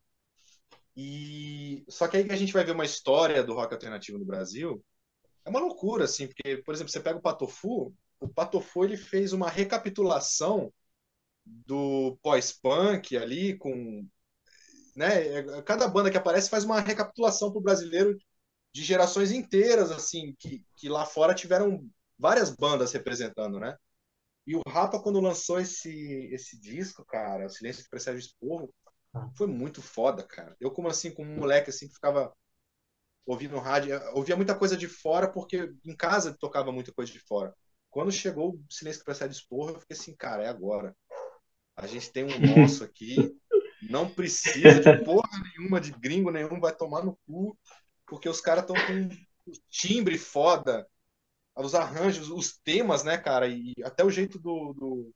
E 0.96 1.84
só 1.90 2.08
que 2.08 2.18
aí 2.18 2.24
que 2.26 2.32
a 2.32 2.38
gente 2.38 2.54
vai 2.54 2.64
ver 2.64 2.72
uma 2.72 2.86
história 2.86 3.44
do 3.44 3.54
rock 3.54 3.74
alternativo 3.74 4.18
no 4.18 4.26
Brasil, 4.26 4.84
é 5.44 5.50
uma 5.50 5.60
loucura, 5.60 6.06
assim, 6.06 6.28
porque, 6.28 6.58
por 6.58 6.74
exemplo, 6.74 6.92
você 6.92 7.00
pega 7.00 7.20
o 7.20 7.22
Patofu, 7.22 7.94
o 8.20 8.28
Patofu 8.28 8.86
ele 8.86 8.98
fez 8.98 9.34
uma 9.34 9.50
recapitulação 9.50 10.74
do 11.46 12.18
pós-punk 12.22 13.16
ali, 13.18 13.58
com. 13.58 14.08
Né, 14.96 15.40
é, 15.40 15.62
cada 15.64 15.88
banda 15.90 16.10
que 16.10 16.18
aparece 16.18 16.50
faz 16.50 16.64
uma 16.64 16.80
recapitulação 16.80 17.52
para 17.52 17.60
o 17.60 17.64
brasileiro 17.64 18.18
de 18.74 18.84
gerações 18.84 19.32
inteiras, 19.32 19.92
assim, 19.92 20.34
que, 20.40 20.64
que 20.76 20.90
lá 20.90 21.06
fora 21.06 21.36
tiveram 21.36 21.86
várias 22.18 22.50
bandas 22.50 22.94
representando, 22.94 23.60
né? 23.60 23.76
E 24.46 24.56
o 24.56 24.62
Rapa, 24.68 25.02
quando 25.02 25.20
lançou 25.20 25.60
esse, 25.60 26.30
esse 26.32 26.60
disco, 26.60 27.04
cara, 27.06 27.48
o 27.48 27.50
Silêncio 27.50 27.84
que 27.84 27.90
Precede 27.90 28.18
o 28.18 28.20
Esporro, 28.20 28.74
foi 29.36 29.48
muito 29.48 29.82
foda, 29.82 30.24
cara. 30.24 30.56
Eu, 30.60 30.72
como 30.72 30.88
assim, 30.88 31.12
como 31.12 31.32
um 31.32 31.38
moleque 31.38 31.70
assim, 31.70 31.88
que 31.88 31.96
ficava 31.96 32.34
ouvindo 33.26 33.58
rádio, 33.58 34.00
ouvia 34.14 34.36
muita 34.36 34.54
coisa 34.54 34.78
de 34.78 34.88
fora, 34.88 35.32
porque 35.32 35.74
em 35.84 35.96
casa 35.96 36.38
tocava 36.40 36.72
muita 36.72 36.94
coisa 36.94 37.12
de 37.12 37.20
fora. 37.20 37.56
Quando 37.90 38.12
chegou 38.12 38.56
o 38.56 38.66
Silêncio 38.70 39.00
que 39.00 39.06
Precede 39.06 39.34
o 39.34 39.38
Esporro, 39.38 39.72
eu 39.72 39.80
fiquei 39.80 39.98
assim, 39.98 40.16
cara, 40.16 40.44
é 40.44 40.48
agora. 40.48 40.96
A 41.76 41.88
gente 41.88 42.12
tem 42.12 42.24
um 42.24 42.40
nosso 42.40 42.84
aqui, 42.84 43.36
não 43.90 44.10
precisa 44.10 44.80
de 44.80 45.04
porra 45.04 45.30
nenhuma, 45.58 45.82
de 45.82 45.92
gringo 45.92 46.30
nenhum, 46.30 46.60
vai 46.60 46.76
tomar 46.76 47.04
no 47.04 47.18
cu, 47.26 47.58
porque 48.06 48.30
os 48.30 48.40
caras 48.40 48.64
estão 48.64 48.76
com 48.76 49.10
timbre 49.70 50.18
foda, 50.18 50.88
os 51.56 51.76
arranjos, 51.76 52.30
os 52.30 52.58
temas, 52.58 53.04
né, 53.04 53.18
cara, 53.18 53.48
e 53.48 53.74
até 53.84 54.04
o 54.04 54.10
jeito 54.10 54.38
do, 54.38 54.74
do, 54.74 55.14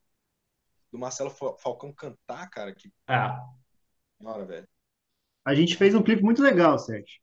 do 0.92 1.00
Marcelo 1.00 1.30
Falcão 1.30 1.94
cantar, 1.94 2.50
cara, 2.50 2.74
que. 2.74 2.92
Ah. 3.08 3.44
Hora, 4.24 4.46
velho. 4.46 4.68
A 5.46 5.56
gente 5.56 5.76
fez 5.76 5.96
um 5.96 6.04
clipe 6.04 6.24
muito 6.24 6.42
legal, 6.42 6.78
Sérgio. 6.78 7.20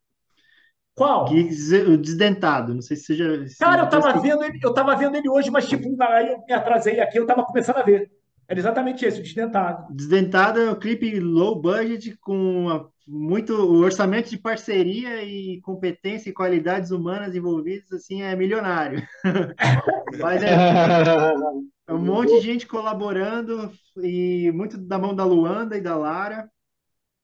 Qual? 0.94 1.26
Que, 1.26 1.42
o 1.86 1.98
Desdentado, 1.98 2.74
não 2.74 2.80
sei 2.80 2.96
se 2.96 3.04
você 3.04 3.16
já. 3.16 3.24
Cara, 3.58 3.82
eu 3.82 3.88
tava, 3.90 4.18
vendo 4.18 4.42
ele, 4.42 4.58
eu 4.62 4.72
tava 4.72 4.96
vendo 4.96 5.14
ele 5.14 5.28
hoje, 5.28 5.50
mas 5.50 5.68
tipo, 5.68 6.02
aí 6.02 6.32
eu 6.32 6.42
me 6.46 6.54
atrasei 6.54 7.00
aqui, 7.00 7.18
eu 7.18 7.26
tava 7.26 7.44
começando 7.44 7.76
a 7.76 7.82
ver. 7.82 8.10
Era 8.48 8.60
exatamente 8.60 9.04
esse, 9.04 9.20
o 9.20 9.22
Desdentado. 9.22 9.92
Desdentado 9.92 10.60
é 10.60 10.70
um 10.70 10.78
clipe 10.78 11.18
low 11.18 11.60
budget, 11.60 12.16
com 12.18 12.88
muito 13.06 13.54
o 13.54 13.78
orçamento 13.78 14.30
de 14.30 14.38
parceria 14.38 15.22
e 15.22 15.60
competência 15.60 16.30
e 16.30 16.34
qualidades 16.34 16.90
humanas 16.90 17.34
envolvidas, 17.34 17.92
assim, 17.92 18.22
é 18.22 18.34
milionário. 18.34 19.06
Mas 20.20 20.42
é, 20.42 20.50
é, 20.50 21.92
um 21.92 21.98
monte 21.98 22.34
de 22.34 22.40
gente 22.40 22.66
colaborando 22.66 23.70
e 23.98 24.50
muito 24.52 24.76
da 24.76 24.98
mão 24.98 25.14
da 25.14 25.24
Luanda 25.24 25.76
e 25.76 25.80
da 25.80 25.96
Lara. 25.96 26.50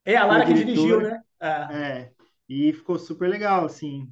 É, 0.04 0.16
a 0.16 0.24
Lara 0.24 0.46
que 0.46 0.54
dirigiu, 0.54 1.00
né? 1.00 1.20
É. 1.40 1.48
é. 1.48 2.10
E 2.48 2.72
ficou 2.72 2.98
super 2.98 3.28
legal, 3.28 3.64
assim. 3.64 4.08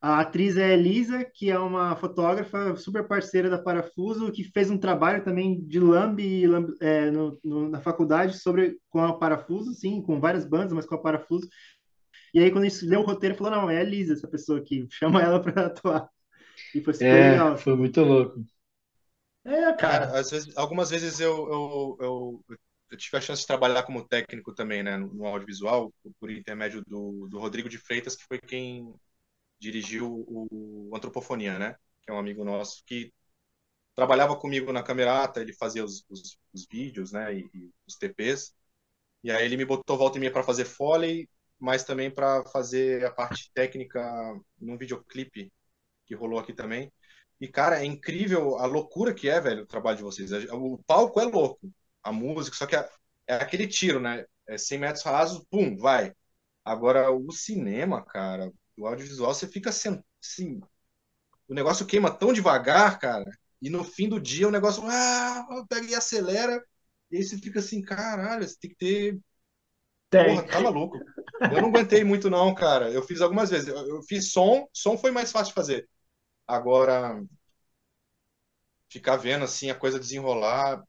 A 0.00 0.20
atriz 0.20 0.56
é 0.56 0.74
Elisa, 0.74 1.24
que 1.24 1.50
é 1.50 1.58
uma 1.58 1.96
fotógrafa 1.96 2.76
super 2.76 3.06
parceira 3.08 3.50
da 3.50 3.58
Parafuso, 3.58 4.30
que 4.30 4.44
fez 4.44 4.70
um 4.70 4.78
trabalho 4.78 5.24
também 5.24 5.60
de 5.60 5.80
lambe, 5.80 6.44
é, 6.80 7.10
no, 7.10 7.38
no, 7.42 7.68
na 7.68 7.80
faculdade 7.80 8.38
sobre 8.38 8.78
com 8.88 9.02
a 9.02 9.18
Parafuso, 9.18 9.74
sim, 9.74 10.00
com 10.00 10.20
várias 10.20 10.44
bandas, 10.44 10.72
mas 10.72 10.86
com 10.86 10.94
a 10.94 11.02
Parafuso. 11.02 11.48
E 12.32 12.38
aí, 12.38 12.50
quando 12.52 12.64
a 12.64 12.68
gente 12.68 12.84
leu 12.84 13.00
o 13.00 13.04
roteiro, 13.04 13.34
falou: 13.34 13.52
não, 13.52 13.70
é 13.70 13.78
a 13.78 13.82
Elisa, 13.82 14.12
essa 14.12 14.28
pessoa 14.28 14.60
aqui, 14.60 14.86
chama 14.92 15.20
ela 15.20 15.42
para 15.42 15.66
atuar. 15.66 16.08
E 16.72 16.80
foi 16.80 16.94
super 16.94 17.06
é, 17.06 17.30
legal. 17.32 17.58
Foi 17.58 17.74
muito 17.74 18.00
louco. 18.00 18.44
É, 19.44 19.72
cara. 19.72 20.16
Às 20.16 20.30
vezes, 20.30 20.56
algumas 20.56 20.90
vezes 20.90 21.18
eu, 21.18 21.34
eu, 21.34 21.96
eu, 22.00 22.44
eu, 22.90 22.96
tive 22.96 23.16
a 23.16 23.20
chance 23.20 23.40
de 23.40 23.46
trabalhar 23.48 23.82
como 23.82 24.06
técnico 24.06 24.54
também, 24.54 24.82
né, 24.82 24.96
no, 24.96 25.12
no 25.12 25.26
audiovisual, 25.26 25.92
por 26.20 26.30
intermédio 26.30 26.84
do, 26.86 27.26
do 27.28 27.38
Rodrigo 27.38 27.68
de 27.68 27.78
Freitas, 27.78 28.14
que 28.14 28.26
foi 28.26 28.38
quem 28.38 28.94
dirigiu 29.58 30.24
o 30.28 30.90
Antropofonia, 30.94 31.58
né? 31.58 31.76
Que 32.02 32.10
é 32.10 32.14
um 32.14 32.18
amigo 32.18 32.44
nosso 32.44 32.84
que 32.86 33.12
trabalhava 33.94 34.36
comigo 34.36 34.72
na 34.72 34.82
Camerata, 34.82 35.40
ele 35.40 35.52
fazia 35.52 35.84
os, 35.84 36.04
os, 36.08 36.38
os 36.52 36.66
vídeos, 36.70 37.12
né? 37.12 37.34
E, 37.34 37.50
e, 37.54 37.70
os 37.86 37.96
TPs. 37.96 38.54
E 39.24 39.30
aí 39.30 39.44
ele 39.44 39.56
me 39.56 39.64
botou 39.64 39.98
volta 39.98 40.18
e 40.18 40.20
meia 40.20 40.32
para 40.32 40.44
fazer 40.44 40.64
Foley, 40.64 41.28
mas 41.58 41.84
também 41.84 42.10
para 42.10 42.44
fazer 42.46 43.04
a 43.04 43.10
parte 43.10 43.50
técnica 43.52 44.00
num 44.60 44.78
videoclipe 44.78 45.52
que 46.06 46.14
rolou 46.14 46.38
aqui 46.38 46.52
também. 46.52 46.92
E, 47.40 47.48
cara, 47.48 47.80
é 47.80 47.84
incrível 47.84 48.58
a 48.58 48.66
loucura 48.66 49.14
que 49.14 49.28
é, 49.28 49.40
velho, 49.40 49.62
o 49.64 49.66
trabalho 49.66 49.98
de 49.98 50.02
vocês. 50.02 50.30
O 50.52 50.78
palco 50.86 51.20
é 51.20 51.24
louco, 51.24 51.72
a 52.02 52.12
música, 52.12 52.56
só 52.56 52.66
que 52.66 52.76
é, 52.76 52.88
é 53.26 53.34
aquele 53.36 53.66
tiro, 53.66 54.00
né? 54.00 54.24
É 54.46 54.58
100 54.58 54.78
metros 54.78 55.04
rasos, 55.04 55.44
pum, 55.50 55.76
vai. 55.76 56.12
Agora, 56.64 57.10
o 57.10 57.32
cinema, 57.32 58.04
cara, 58.04 58.52
o 58.78 58.86
audiovisual 58.86 59.34
você 59.34 59.46
fica 59.46 59.70
assim, 59.70 60.00
assim, 60.22 60.60
o 61.48 61.54
negócio 61.54 61.84
queima 61.84 62.10
tão 62.10 62.32
devagar, 62.32 62.98
cara, 62.98 63.28
e 63.60 63.68
no 63.68 63.82
fim 63.82 64.08
do 64.08 64.20
dia 64.20 64.46
o 64.46 64.52
negócio 64.52 64.82
ah, 64.86 65.64
pega 65.68 65.86
e 65.86 65.94
acelera, 65.94 66.64
e 67.10 67.16
aí 67.16 67.24
você 67.24 67.36
fica 67.38 67.58
assim, 67.58 67.82
caralho, 67.82 68.46
você 68.46 68.56
tem 68.60 68.70
que 68.70 68.76
ter. 68.76 69.18
Tem. 70.10 70.36
Porra, 70.36 70.46
tá 70.46 70.60
maluco. 70.60 70.96
Eu 71.40 71.60
não 71.60 71.68
aguentei 71.68 72.04
muito, 72.04 72.30
não, 72.30 72.54
cara. 72.54 72.90
Eu 72.90 73.02
fiz 73.02 73.20
algumas 73.20 73.50
vezes. 73.50 73.68
Eu, 73.68 74.02
fiz 74.02 74.32
som, 74.32 74.66
som 74.72 74.96
foi 74.96 75.10
mais 75.10 75.30
fácil 75.30 75.48
de 75.48 75.54
fazer. 75.54 75.88
Agora, 76.46 77.22
ficar 78.90 79.16
vendo 79.16 79.44
assim 79.44 79.70
a 79.70 79.74
coisa 79.74 79.98
desenrolar. 79.98 80.82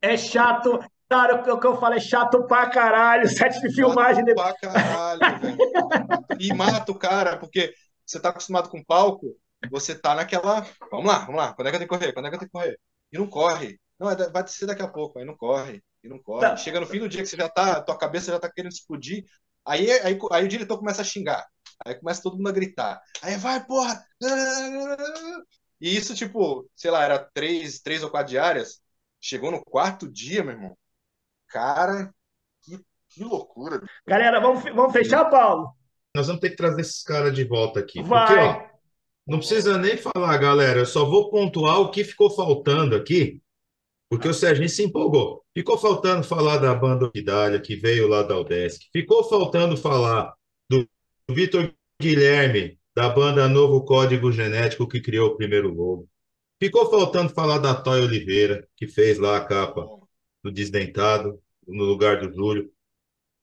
É 0.00 0.16
chato, 0.16 0.80
Cara, 1.08 1.36
o 1.36 1.60
que 1.60 1.66
eu 1.66 1.76
falo 1.78 1.94
é 1.94 2.00
chato 2.00 2.44
pra 2.44 2.68
caralho, 2.68 3.28
set 3.30 3.60
de 3.60 3.72
filmagem. 3.74 4.24
Chato 4.26 4.34
pra 4.34 4.54
caralho. 4.54 5.20
E 6.40 6.52
mata 6.52 6.90
o 6.90 6.98
cara, 6.98 7.36
porque 7.38 7.72
você 8.04 8.20
tá 8.20 8.30
acostumado 8.30 8.68
com 8.68 8.84
palco, 8.84 9.36
você 9.70 9.94
tá 9.94 10.14
naquela. 10.14 10.66
Vamos 10.90 11.06
lá, 11.06 11.20
vamos 11.20 11.36
lá, 11.36 11.54
quando 11.54 11.68
é 11.68 11.70
que 11.70 11.76
eu 11.76 11.80
tenho 11.80 11.90
que 11.90 11.98
correr? 11.98 12.12
Quando 12.12 12.26
é 12.26 12.28
que 12.30 12.34
eu 12.36 12.40
tenho 12.40 12.50
que 12.50 12.58
correr? 12.58 12.78
E 13.12 13.18
não 13.18 13.28
corre. 13.28 13.80
Não, 13.98 14.10
é 14.10 14.30
vai 14.30 14.46
ser 14.46 14.66
daqui 14.66 14.82
a 14.82 14.88
pouco, 14.88 15.18
aí 15.18 15.24
não 15.24 15.36
corre, 15.36 15.82
e 16.02 16.08
não 16.08 16.18
corre. 16.18 16.48
Tá. 16.48 16.56
Chega 16.56 16.80
no 16.80 16.86
fim 16.86 16.98
do 16.98 17.08
dia 17.08 17.22
que 17.22 17.28
você 17.28 17.36
já 17.36 17.48
tá, 17.48 17.80
tua 17.80 17.96
cabeça 17.96 18.32
já 18.32 18.40
tá 18.40 18.50
querendo 18.50 18.72
explodir, 18.72 19.24
aí, 19.64 19.90
aí, 20.00 20.18
aí 20.32 20.44
o 20.44 20.48
diretor 20.48 20.78
começa 20.78 21.02
a 21.02 21.04
xingar. 21.04 21.46
Aí 21.84 21.94
começa 21.94 22.22
todo 22.22 22.36
mundo 22.36 22.48
a 22.48 22.52
gritar. 22.52 23.00
Aí 23.22 23.36
vai, 23.36 23.64
porra! 23.64 24.04
E 25.80 25.96
isso, 25.96 26.14
tipo, 26.14 26.68
sei 26.74 26.90
lá, 26.90 27.04
era 27.04 27.18
três, 27.18 27.80
três 27.80 28.02
ou 28.02 28.10
quatro 28.10 28.30
diárias. 28.30 28.80
Chegou 29.20 29.50
no 29.50 29.64
quarto 29.64 30.10
dia, 30.10 30.42
meu 30.42 30.52
irmão. 30.54 30.78
Cara, 31.48 32.14
que, 33.14 33.24
loucura. 33.24 33.80
Galera, 34.06 34.40
vamos, 34.40 34.62
vamos 34.64 34.92
fechar, 34.92 35.24
Paulo? 35.26 35.70
Nós 36.14 36.26
vamos 36.26 36.40
ter 36.40 36.50
que 36.50 36.56
trazer 36.56 36.80
esses 36.80 37.02
caras 37.02 37.34
de 37.34 37.44
volta 37.44 37.80
aqui. 37.80 38.02
Vai. 38.02 38.26
Porque, 38.26 38.40
ó, 38.40 38.74
não 39.26 39.38
precisa 39.38 39.78
nem 39.78 39.96
falar, 39.96 40.36
galera. 40.38 40.80
Eu 40.80 40.86
só 40.86 41.04
vou 41.04 41.30
pontuar 41.30 41.80
o 41.80 41.90
que 41.90 42.04
ficou 42.04 42.30
faltando 42.30 42.94
aqui, 42.94 43.40
porque 44.10 44.28
o 44.28 44.34
Serginho 44.34 44.68
se 44.68 44.82
empolgou. 44.82 45.42
Ficou 45.56 45.78
faltando 45.78 46.24
falar 46.24 46.58
da 46.58 46.74
banda 46.74 47.10
Idália, 47.14 47.60
que 47.60 47.76
veio 47.76 48.06
lá 48.06 48.22
da 48.22 48.38
Udesc. 48.38 48.88
Ficou 48.92 49.24
faltando 49.24 49.76
falar 49.76 50.34
do 50.68 50.86
Vitor 51.30 51.72
Guilherme, 52.00 52.78
da 52.94 53.08
banda 53.08 53.48
Novo 53.48 53.84
Código 53.84 54.30
Genético 54.30 54.86
que 54.86 55.00
criou 55.00 55.30
o 55.30 55.36
primeiro 55.36 55.72
logo. 55.72 56.08
Ficou 56.62 56.90
faltando 56.90 57.32
falar 57.32 57.58
da 57.58 57.74
Toy 57.74 58.00
Oliveira, 58.00 58.66
que 58.76 58.86
fez 58.86 59.18
lá 59.18 59.36
a 59.36 59.44
capa 59.44 59.86
do 60.42 60.52
Desdentado, 60.52 61.40
no 61.66 61.84
lugar 61.84 62.20
do 62.20 62.32
Júlio. 62.32 62.70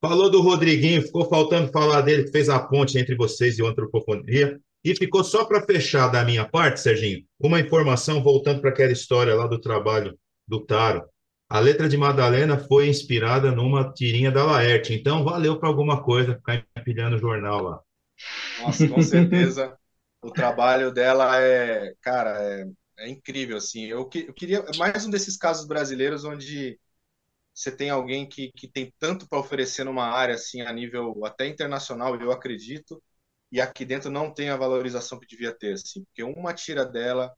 Falou 0.02 0.32
do 0.32 0.42
Rodriguinho, 0.42 1.04
ficou 1.04 1.30
faltando 1.30 1.72
falar 1.72 2.02
dele, 2.02 2.24
que 2.24 2.32
fez 2.32 2.50
a 2.50 2.60
ponte 2.60 2.98
entre 2.98 3.16
vocês 3.16 3.60
e 3.60 3.62
o 3.62 3.68
Antropofonia. 3.68 4.60
E 4.84 4.96
ficou 4.96 5.24
só 5.24 5.46
para 5.46 5.64
fechar 5.64 6.08
da 6.08 6.26
minha 6.26 6.44
parte, 6.44 6.80
Serginho, 6.80 7.24
uma 7.40 7.60
informação 7.60 8.24
voltando 8.24 8.62
para 8.62 8.72
aquela 8.72 8.92
história 8.92 9.36
lá 9.36 9.46
do 9.46 9.62
trabalho 9.62 10.18
do 10.48 10.66
Taro. 10.66 11.08
A 11.48 11.60
letra 11.60 11.88
de 11.88 11.98
Madalena 11.98 12.58
foi 12.58 12.88
inspirada 12.88 13.52
numa 13.52 13.94
tirinha 13.94 14.32
da 14.32 14.44
Laerte, 14.44 14.92
então 14.94 15.24
valeu 15.24 15.60
para 15.60 15.70
alguma 15.70 16.02
coisa 16.02 16.34
ficar 16.34 16.66
empilhando 16.76 17.18
o 17.18 17.20
jornal 17.20 17.62
lá. 17.62 17.80
Nossa, 18.62 18.88
com 18.88 19.02
certeza. 19.04 19.78
o 20.24 20.32
trabalho 20.32 20.92
dela 20.92 21.40
é, 21.40 21.94
cara, 22.02 22.42
é, 22.42 22.66
é 23.00 23.10
incrível, 23.10 23.58
assim. 23.58 23.86
Eu, 23.86 24.06
que, 24.06 24.26
eu 24.28 24.34
queria 24.34 24.66
mais 24.80 25.06
um 25.06 25.12
desses 25.12 25.38
casos 25.38 25.68
brasileiros 25.68 26.26
onde 26.26 26.80
você 27.54 27.72
tem 27.76 27.90
alguém 27.90 28.28
que, 28.28 28.52
que 28.54 28.68
tem 28.68 28.94
tanto 29.00 29.28
para 29.28 29.40
oferecer 29.40 29.84
numa 29.84 30.06
área 30.08 30.36
assim 30.36 30.62
a 30.62 30.72
nível 30.74 31.26
até 31.26 31.48
internacional, 31.48 32.16
eu 32.20 32.32
acredito, 32.32 33.02
e 33.52 33.60
aqui 33.62 33.86
dentro 33.86 34.10
não 34.10 34.34
tem 34.34 34.50
a 34.50 34.58
valorização 34.58 35.20
que 35.20 35.28
devia 35.28 35.54
ter, 35.58 35.74
assim, 35.74 36.04
porque 36.06 36.24
uma 36.24 36.54
tira 36.54 36.86
dela 36.86 37.34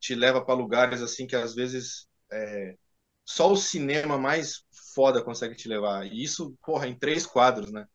te 0.00 0.14
leva 0.14 0.44
para 0.44 0.54
lugares 0.54 1.02
assim 1.02 1.26
que 1.26 1.36
às 1.36 1.54
vezes 1.54 2.06
é, 2.32 2.76
só 3.24 3.50
o 3.52 3.56
cinema 3.56 4.18
mais 4.18 4.64
foda 4.94 5.22
consegue 5.22 5.54
te 5.56 5.68
levar. 5.68 6.06
E 6.06 6.22
isso, 6.22 6.56
porra, 6.64 6.86
em 6.88 6.98
três 6.98 7.26
quadros, 7.26 7.72
né? 7.72 7.86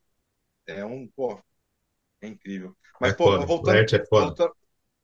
É 0.68 0.86
um, 0.86 1.08
pô, 1.16 1.41
é 2.22 2.28
incrível. 2.28 2.76
Mas, 2.99 3.14
é 3.14 3.16
pô, 3.16 3.26
foda. 3.26 3.45
voltando, 3.45 3.78
é 3.78 4.06
voltando, 4.16 4.56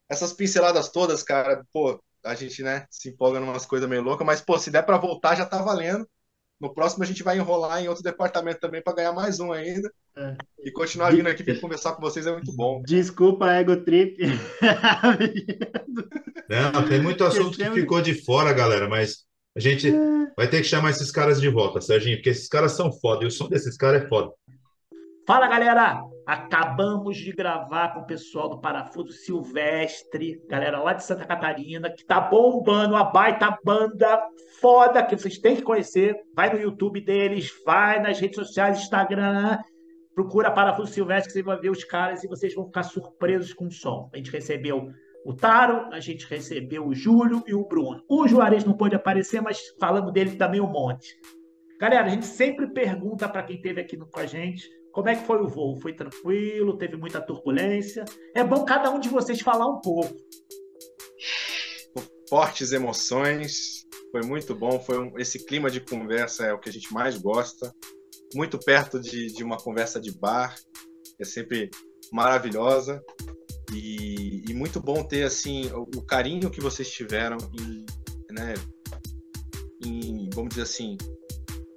essas 0.09 0.33
pinceladas 0.33 0.89
todas, 0.91 1.23
cara, 1.23 1.65
pô, 1.73 2.01
a 2.23 2.35
gente, 2.35 2.63
né, 2.63 2.85
se 2.89 3.09
empolga 3.09 3.39
em 3.39 3.43
umas 3.43 3.65
coisas 3.65 3.89
meio 3.89 4.01
loucas, 4.01 4.25
mas, 4.25 4.41
pô, 4.41 4.57
se 4.59 4.71
der 4.71 4.83
para 4.85 4.97
voltar, 4.97 5.35
já 5.35 5.45
tá 5.45 5.61
valendo. 5.61 6.07
No 6.59 6.73
próximo 6.73 7.03
a 7.03 7.07
gente 7.07 7.21
vai 7.21 7.37
enrolar 7.37 7.81
em 7.81 7.87
outro 7.87 8.03
departamento 8.03 8.59
também 8.59 8.81
para 8.81 8.95
ganhar 8.95 9.13
mais 9.13 9.39
um 9.39 9.51
ainda. 9.51 9.91
É. 10.15 10.35
E 10.63 10.71
continuar 10.71 11.11
vindo 11.11 11.27
aqui 11.27 11.43
para 11.43 11.59
conversar 11.59 11.93
com 11.93 12.01
vocês 12.01 12.25
é 12.25 12.31
muito 12.31 12.51
bom. 12.53 12.81
Desculpa, 12.83 13.53
Ego 13.53 13.77
Trip. 13.77 14.17
Não, 16.49 16.87
tem 16.87 17.01
muito 17.01 17.23
assunto 17.23 17.57
que 17.57 17.71
ficou 17.71 18.01
de 18.01 18.15
fora, 18.23 18.53
galera, 18.53 18.89
mas 18.89 19.25
a 19.55 19.59
gente 19.59 19.89
é. 19.89 19.93
vai 20.35 20.49
ter 20.49 20.61
que 20.61 20.67
chamar 20.67 20.89
esses 20.89 21.11
caras 21.11 21.39
de 21.39 21.49
volta, 21.49 21.79
Serginho, 21.79 22.17
porque 22.17 22.29
esses 22.29 22.47
caras 22.47 22.71
são 22.71 22.91
foda 22.91 23.23
e 23.23 23.27
o 23.27 23.31
som 23.31 23.47
desses 23.47 23.77
caras 23.77 24.03
é 24.03 24.07
foda. 24.07 24.31
Fala, 25.27 25.45
galera! 25.45 26.05
Acabamos 26.25 27.17
de 27.17 27.33
gravar 27.33 27.93
com 27.93 27.99
o 27.99 28.05
pessoal 28.05 28.47
do 28.47 28.61
Parafuso 28.61 29.11
Silvestre, 29.11 30.41
galera 30.47 30.81
lá 30.81 30.93
de 30.93 31.03
Santa 31.03 31.25
Catarina, 31.25 31.89
que 31.89 32.05
tá 32.05 32.21
bombando 32.21 32.93
uma 32.93 33.03
baita 33.03 33.59
banda 33.61 34.21
foda 34.61 35.03
que 35.03 35.17
vocês 35.17 35.37
têm 35.37 35.57
que 35.57 35.63
conhecer. 35.63 36.15
Vai 36.33 36.49
no 36.53 36.61
YouTube 36.61 37.01
deles, 37.01 37.51
vai 37.65 38.01
nas 38.01 38.21
redes 38.21 38.37
sociais, 38.37 38.79
Instagram, 38.79 39.57
procura 40.15 40.49
Parafuso 40.49 40.93
Silvestre, 40.93 41.27
que 41.27 41.39
você 41.39 41.43
vai 41.43 41.59
ver 41.59 41.71
os 41.71 41.83
caras 41.83 42.23
e 42.23 42.27
vocês 42.29 42.55
vão 42.55 42.67
ficar 42.67 42.83
surpresos 42.83 43.53
com 43.53 43.65
o 43.65 43.71
som. 43.71 44.09
A 44.13 44.17
gente 44.17 44.31
recebeu 44.31 44.89
o 45.25 45.33
Taro, 45.33 45.93
a 45.93 45.99
gente 45.99 46.25
recebeu 46.25 46.87
o 46.87 46.95
Júlio 46.95 47.43
e 47.45 47.53
o 47.53 47.67
Bruno. 47.67 48.01
O 48.07 48.25
Juarez 48.29 48.63
não 48.63 48.77
pôde 48.77 48.95
aparecer, 48.95 49.41
mas 49.41 49.59
falamos 49.77 50.13
dele 50.13 50.37
também 50.37 50.61
um 50.61 50.71
monte. 50.71 51.19
Galera, 51.81 52.05
a 52.05 52.09
gente 52.09 52.25
sempre 52.25 52.71
pergunta 52.71 53.27
para 53.27 53.43
quem 53.43 53.57
esteve 53.57 53.81
aqui 53.81 53.97
com 53.97 54.19
a 54.21 54.25
gente 54.25 54.76
como 54.97 55.09
é 55.09 55.15
que 55.15 55.27
foi 55.27 55.39
o 55.39 55.47
voo? 55.47 55.79
Foi 55.79 55.93
tranquilo? 55.93 56.75
Teve 56.75 56.97
muita 56.97 57.21
turbulência? 57.21 58.03
É 58.33 58.43
bom 58.43 58.65
cada 58.65 58.89
um 58.89 58.99
de 58.99 59.09
vocês 59.09 59.39
falar 59.41 59.67
um 59.67 59.79
pouco. 59.79 60.17
Fortes 62.27 62.71
emoções, 62.71 63.85
foi 64.11 64.23
muito 64.23 64.55
bom. 64.55 64.79
Foi 64.79 64.97
um, 64.97 65.19
esse 65.19 65.45
clima 65.45 65.69
de 65.69 65.81
conversa 65.81 66.47
é 66.47 66.53
o 66.53 66.57
que 66.57 66.67
a 66.67 66.73
gente 66.73 66.91
mais 66.91 67.15
gosta. 67.15 67.71
Muito 68.33 68.57
perto 68.57 68.99
de, 68.99 69.27
de 69.27 69.43
uma 69.43 69.57
conversa 69.57 70.01
de 70.01 70.17
bar, 70.17 70.55
é 71.21 71.23
sempre 71.23 71.69
maravilhosa. 72.11 72.99
E, 73.71 74.45
e, 74.49 74.53
muito 74.55 74.81
bom 74.81 75.03
ter 75.03 75.25
assim 75.25 75.67
o, 75.73 75.83
o 75.95 76.01
carinho 76.07 76.49
que 76.49 76.59
vocês 76.59 76.89
tiveram 76.89 77.37
em, 77.53 77.85
né, 78.33 78.55
em, 79.85 80.27
vamos 80.33 80.49
dizer 80.55 80.63
assim, 80.63 80.97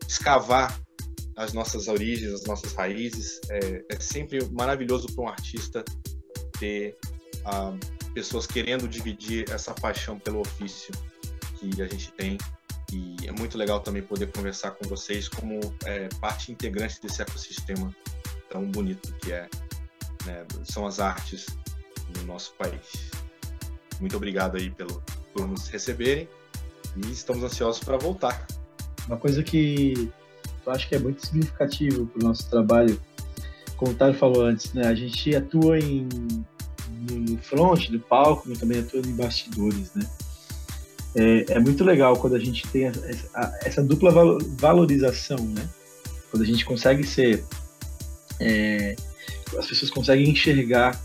escavar 0.08 0.80
as 1.41 1.55
nossas 1.55 1.88
origens, 1.88 2.34
as 2.34 2.45
nossas 2.45 2.74
raízes. 2.74 3.41
É, 3.49 3.82
é 3.88 3.99
sempre 3.99 4.45
maravilhoso 4.51 5.07
para 5.14 5.24
um 5.24 5.28
artista 5.28 5.82
ter 6.59 6.97
ah, 7.47 7.74
pessoas 8.12 8.47
querendo 8.47 8.86
dividir 8.86 9.51
essa 9.51 9.72
paixão 9.72 10.18
pelo 10.18 10.41
ofício 10.41 10.93
que 11.59 11.80
a 11.80 11.86
gente 11.86 12.12
tem. 12.12 12.36
E 12.93 13.26
é 13.26 13.32
muito 13.32 13.57
legal 13.57 13.80
também 13.80 14.03
poder 14.03 14.30
conversar 14.32 14.72
com 14.72 14.86
vocês 14.86 15.28
como 15.28 15.59
é, 15.86 16.09
parte 16.20 16.53
integrante 16.53 17.01
desse 17.01 17.22
ecossistema 17.22 17.95
tão 18.51 18.66
bonito 18.70 19.14
que 19.14 19.32
é 19.32 19.49
né, 20.26 20.45
são 20.64 20.86
as 20.86 21.01
artes 21.01 21.47
no 22.18 22.24
nosso 22.24 22.53
país. 22.55 23.11
Muito 23.99 24.14
obrigado 24.14 24.59
aí 24.59 24.70
pelo, 24.70 25.03
por 25.32 25.49
nos 25.49 25.68
receberem 25.68 26.28
e 26.97 27.11
estamos 27.11 27.43
ansiosos 27.43 27.82
para 27.82 27.97
voltar. 27.97 28.47
Uma 29.07 29.16
coisa 29.16 29.43
que 29.43 30.12
eu 30.70 30.74
acho 30.74 30.88
que 30.88 30.94
é 30.94 30.98
muito 30.98 31.26
significativo 31.26 32.06
para 32.06 32.24
o 32.24 32.28
nosso 32.28 32.48
trabalho. 32.48 33.00
Como 33.76 33.92
o 33.92 33.94
Tário 33.94 34.14
falou 34.14 34.44
antes, 34.44 34.72
né? 34.72 34.86
A 34.86 34.94
gente 34.94 35.34
atua 35.34 35.78
em, 35.78 36.08
no 37.10 37.38
front, 37.38 37.88
no 37.88 37.98
palco, 37.98 38.44
mas 38.46 38.58
também 38.58 38.80
atua 38.80 39.00
em 39.00 39.14
bastidores, 39.14 39.92
né? 39.94 40.06
É, 41.16 41.54
é, 41.54 41.58
muito 41.58 41.82
legal 41.82 42.16
quando 42.16 42.36
a 42.36 42.38
gente 42.38 42.66
tem 42.68 42.84
essa, 42.84 43.58
essa, 43.64 43.82
dupla 43.82 44.12
valorização, 44.58 45.38
né? 45.38 45.68
Quando 46.30 46.42
a 46.42 46.46
gente 46.46 46.64
consegue 46.64 47.04
ser... 47.04 47.44
É, 48.38 48.94
as 49.58 49.66
pessoas 49.66 49.90
conseguem 49.90 50.28
enxergar 50.30 50.98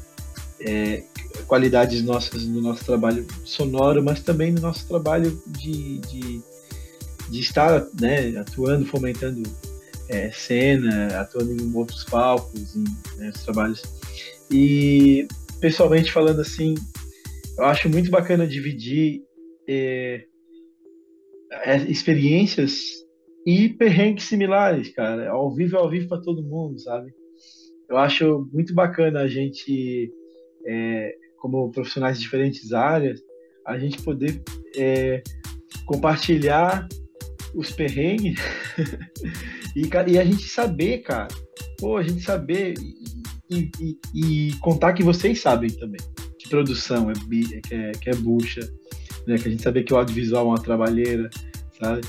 é, 0.59 1.03
qualidades 1.47 2.03
nossas 2.03 2.43
no 2.43 2.61
nosso 2.61 2.86
trabalho 2.86 3.26
sonoro, 3.43 4.03
mas 4.03 4.22
também 4.22 4.51
no 4.51 4.61
nosso 4.61 4.88
trabalho 4.88 5.41
de, 5.47 5.97
de 5.99 6.41
de 7.30 7.39
estar 7.39 7.88
né, 7.99 8.38
atuando, 8.38 8.86
fomentando 8.86 9.43
é, 10.09 10.32
cena, 10.32 11.19
atuando 11.19 11.51
em 11.51 11.73
outros 11.76 12.03
palcos, 12.03 12.76
em 12.76 12.84
né, 13.17 13.32
trabalhos. 13.43 13.82
E, 14.51 15.28
pessoalmente 15.59 16.11
falando 16.11 16.41
assim, 16.41 16.76
eu 17.57 17.65
acho 17.65 17.89
muito 17.89 18.11
bacana 18.11 18.47
dividir 18.47 19.23
é, 19.67 20.26
é, 21.51 21.78
experiências 21.89 23.05
e 23.45 23.69
perrengues 23.69 24.26
similares, 24.26 24.89
cara. 24.89 25.30
Ao 25.30 25.53
vivo 25.53 25.78
é 25.78 25.80
ao 25.80 25.89
vivo 25.89 26.07
para 26.07 26.21
todo 26.21 26.43
mundo, 26.43 26.80
sabe? 26.80 27.13
Eu 27.88 27.97
acho 27.97 28.49
muito 28.51 28.73
bacana 28.73 29.21
a 29.21 29.28
gente, 29.28 30.11
é, 30.65 31.15
como 31.38 31.71
profissionais 31.71 32.17
de 32.17 32.23
diferentes 32.23 32.73
áreas, 32.73 33.21
a 33.65 33.78
gente 33.78 34.01
poder 34.01 34.41
é, 34.76 35.21
compartilhar 35.86 36.88
os 37.56 37.72
perrengues 37.72 38.39
e, 39.76 39.88
e, 39.88 40.20
a 40.20 40.26
gente 40.26 40.47
saber, 40.47 40.99
cara, 40.99 41.28
pô, 41.80 41.97
a 41.97 42.03
gente 42.03 42.22
saber 42.22 42.76
e, 43.49 43.70
e, 43.80 43.99
e, 44.14 44.53
contar 44.60 44.93
que 44.93 45.03
vocês 45.03 45.39
sabem 45.41 45.70
também 45.70 46.01
que 46.45 46.49
produção 46.49 47.10
é, 47.10 47.14
que 47.14 47.74
é, 47.74 47.91
que 47.91 48.10
é 48.10 48.16
bucha, 48.16 48.62
né? 49.28 49.38
Que 49.38 49.47
a 49.47 49.51
gente 49.51 49.64
saber 49.64 49.84
que 49.84 49.93
o 49.93 49.97
audiovisual 49.97 50.45
é 50.45 50.49
uma 50.49 50.62
trabalheira, 50.62 51.30
sabe? 51.80 52.01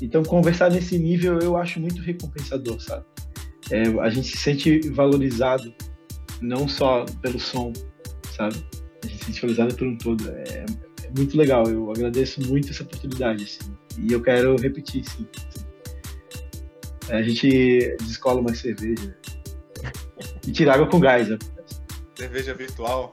Então, 0.00 0.22
conversar 0.22 0.70
nesse 0.70 0.98
nível 0.98 1.38
eu 1.40 1.56
acho 1.56 1.80
muito 1.80 2.00
recompensador, 2.00 2.80
sabe? 2.80 3.04
É, 3.70 3.82
a 4.00 4.10
gente 4.10 4.28
se 4.28 4.36
sente 4.36 4.80
valorizado 4.90 5.74
não 6.40 6.68
só 6.68 7.04
pelo 7.20 7.40
som, 7.40 7.72
sabe? 8.36 8.56
A 9.02 9.06
gente 9.06 9.18
se 9.18 9.24
sente 9.24 9.40
valorizado 9.40 9.74
por 9.74 9.86
um 9.86 9.96
todo. 9.96 10.28
É, 10.30 10.64
é 11.04 11.10
muito 11.16 11.36
legal. 11.36 11.66
Eu 11.68 11.90
agradeço 11.90 12.40
muito 12.46 12.70
essa 12.70 12.82
oportunidade. 12.82 13.44
Assim. 13.44 13.72
E 13.98 14.12
eu 14.12 14.22
quero 14.22 14.56
repetir, 14.56 15.04
sim. 15.04 15.26
A 17.10 17.22
gente 17.22 17.96
descola 18.02 18.42
mais 18.42 18.60
cerveja. 18.60 19.16
E 20.46 20.52
tira 20.52 20.74
água 20.74 20.88
com 20.88 21.00
gás. 21.00 21.28
Cerveja 22.16 22.54
virtual. 22.54 23.12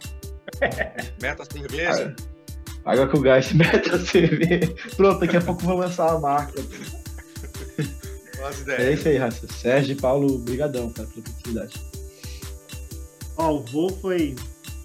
Meta 1.22 1.44
cerveja. 1.52 2.16
Água 2.86 3.08
com 3.08 3.20
gás, 3.20 3.52
meta 3.54 3.98
cerveja. 3.98 4.76
Pronto, 4.96 5.20
daqui 5.20 5.38
a 5.38 5.42
pouco 5.42 5.64
vou 5.64 5.78
lançar 5.78 6.08
a 6.08 6.20
marca. 6.20 6.62
É 8.78 8.94
isso 8.94 9.08
aí, 9.08 9.18
Raça. 9.18 9.48
Sérgio 9.52 9.94
e 9.94 9.96
Paulo, 9.96 10.38
brigadão 10.40 10.92
cara, 10.92 11.08
pela 11.08 11.22
oportunidade. 11.22 11.82
Ó, 13.38 13.56
o 13.56 13.66
voo 13.66 13.90
foi 14.02 14.36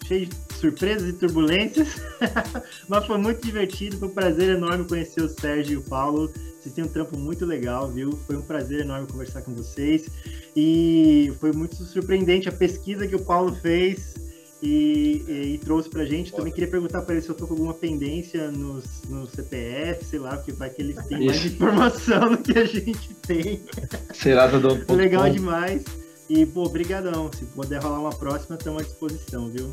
cheio 0.07 0.26
de 0.26 0.36
surpresas 0.61 1.08
e 1.08 1.12
turbulências, 1.12 1.96
mas 2.86 3.06
foi 3.06 3.18
muito 3.18 3.42
divertido, 3.44 3.96
foi 3.96 4.08
um 4.08 4.12
prazer 4.12 4.56
enorme 4.56 4.86
conhecer 4.86 5.22
o 5.22 5.28
Sérgio 5.28 5.74
e 5.74 5.76
o 5.78 5.82
Paulo. 5.82 6.30
Vocês 6.61 6.74
têm 6.74 6.84
um 6.84 6.88
trampo 6.88 7.18
muito 7.18 7.46
legal, 7.46 7.90
viu? 7.90 8.12
Foi 8.26 8.36
um 8.36 8.42
prazer 8.42 8.80
enorme 8.80 9.06
conversar 9.06 9.40
com 9.40 9.54
vocês. 9.54 10.08
E 10.54 11.32
foi 11.40 11.52
muito 11.52 11.76
surpreendente 11.76 12.50
a 12.50 12.52
pesquisa 12.52 13.06
que 13.06 13.16
o 13.16 13.24
Paulo 13.24 13.54
fez. 13.56 14.14
e, 14.62 15.24
e, 15.26 15.54
e 15.54 15.58
trouxe 15.58 15.88
pra 15.88 16.04
gente. 16.04 16.32
Também 16.32 16.52
queria 16.52 16.68
perguntar 16.68 17.00
para 17.00 17.14
ele 17.14 17.22
se 17.22 17.30
eu 17.30 17.34
tô 17.34 17.46
com 17.46 17.54
alguma 17.54 17.72
pendência 17.72 18.50
no, 18.50 18.82
no 19.08 19.26
CPF, 19.26 20.04
sei 20.04 20.18
lá, 20.18 20.36
porque 20.36 20.52
vai 20.52 20.68
que 20.68 20.82
ele 20.82 20.94
tem 21.08 21.24
mais 21.24 21.46
informação 21.46 22.30
do 22.32 22.38
que 22.38 22.58
a 22.58 22.66
gente 22.66 23.14
tem. 23.26 23.62
Será 24.12 24.46
do 24.46 24.84
Legal 24.94 25.30
demais. 25.30 25.82
E, 26.28 26.44
pô, 26.44 26.68
brigadão. 26.68 27.30
Se 27.32 27.44
puder 27.46 27.82
rolar 27.82 28.00
uma 28.00 28.14
próxima, 28.14 28.56
estamos 28.56 28.82
à 28.82 28.84
disposição, 28.84 29.48
viu? 29.48 29.72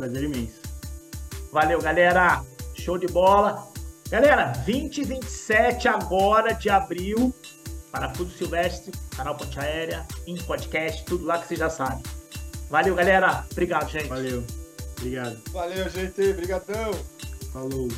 Prazer 0.00 0.24
imenso. 0.24 0.62
Valeu, 1.52 1.78
galera. 1.78 2.42
Show 2.74 2.96
de 2.96 3.06
bola. 3.08 3.68
Galera, 4.08 4.50
20 4.64 4.96
e 4.96 5.04
27 5.04 5.88
agora 5.88 6.54
de 6.54 6.70
abril. 6.70 7.34
Parafuso 7.92 8.30
Silvestre, 8.30 8.92
canal 9.14 9.36
Ponte 9.36 9.60
Aérea, 9.60 10.06
em 10.26 10.38
podcast, 10.38 11.04
tudo 11.04 11.26
lá 11.26 11.36
que 11.36 11.48
você 11.48 11.56
já 11.56 11.68
sabe. 11.68 12.02
Valeu, 12.70 12.94
galera. 12.94 13.44
Obrigado, 13.52 13.90
gente. 13.90 14.08
Valeu. 14.08 14.42
Obrigado. 14.96 15.38
Valeu, 15.52 15.90
gente. 15.90 16.30
Obrigadão. 16.30 16.92
Falou. 17.52 17.88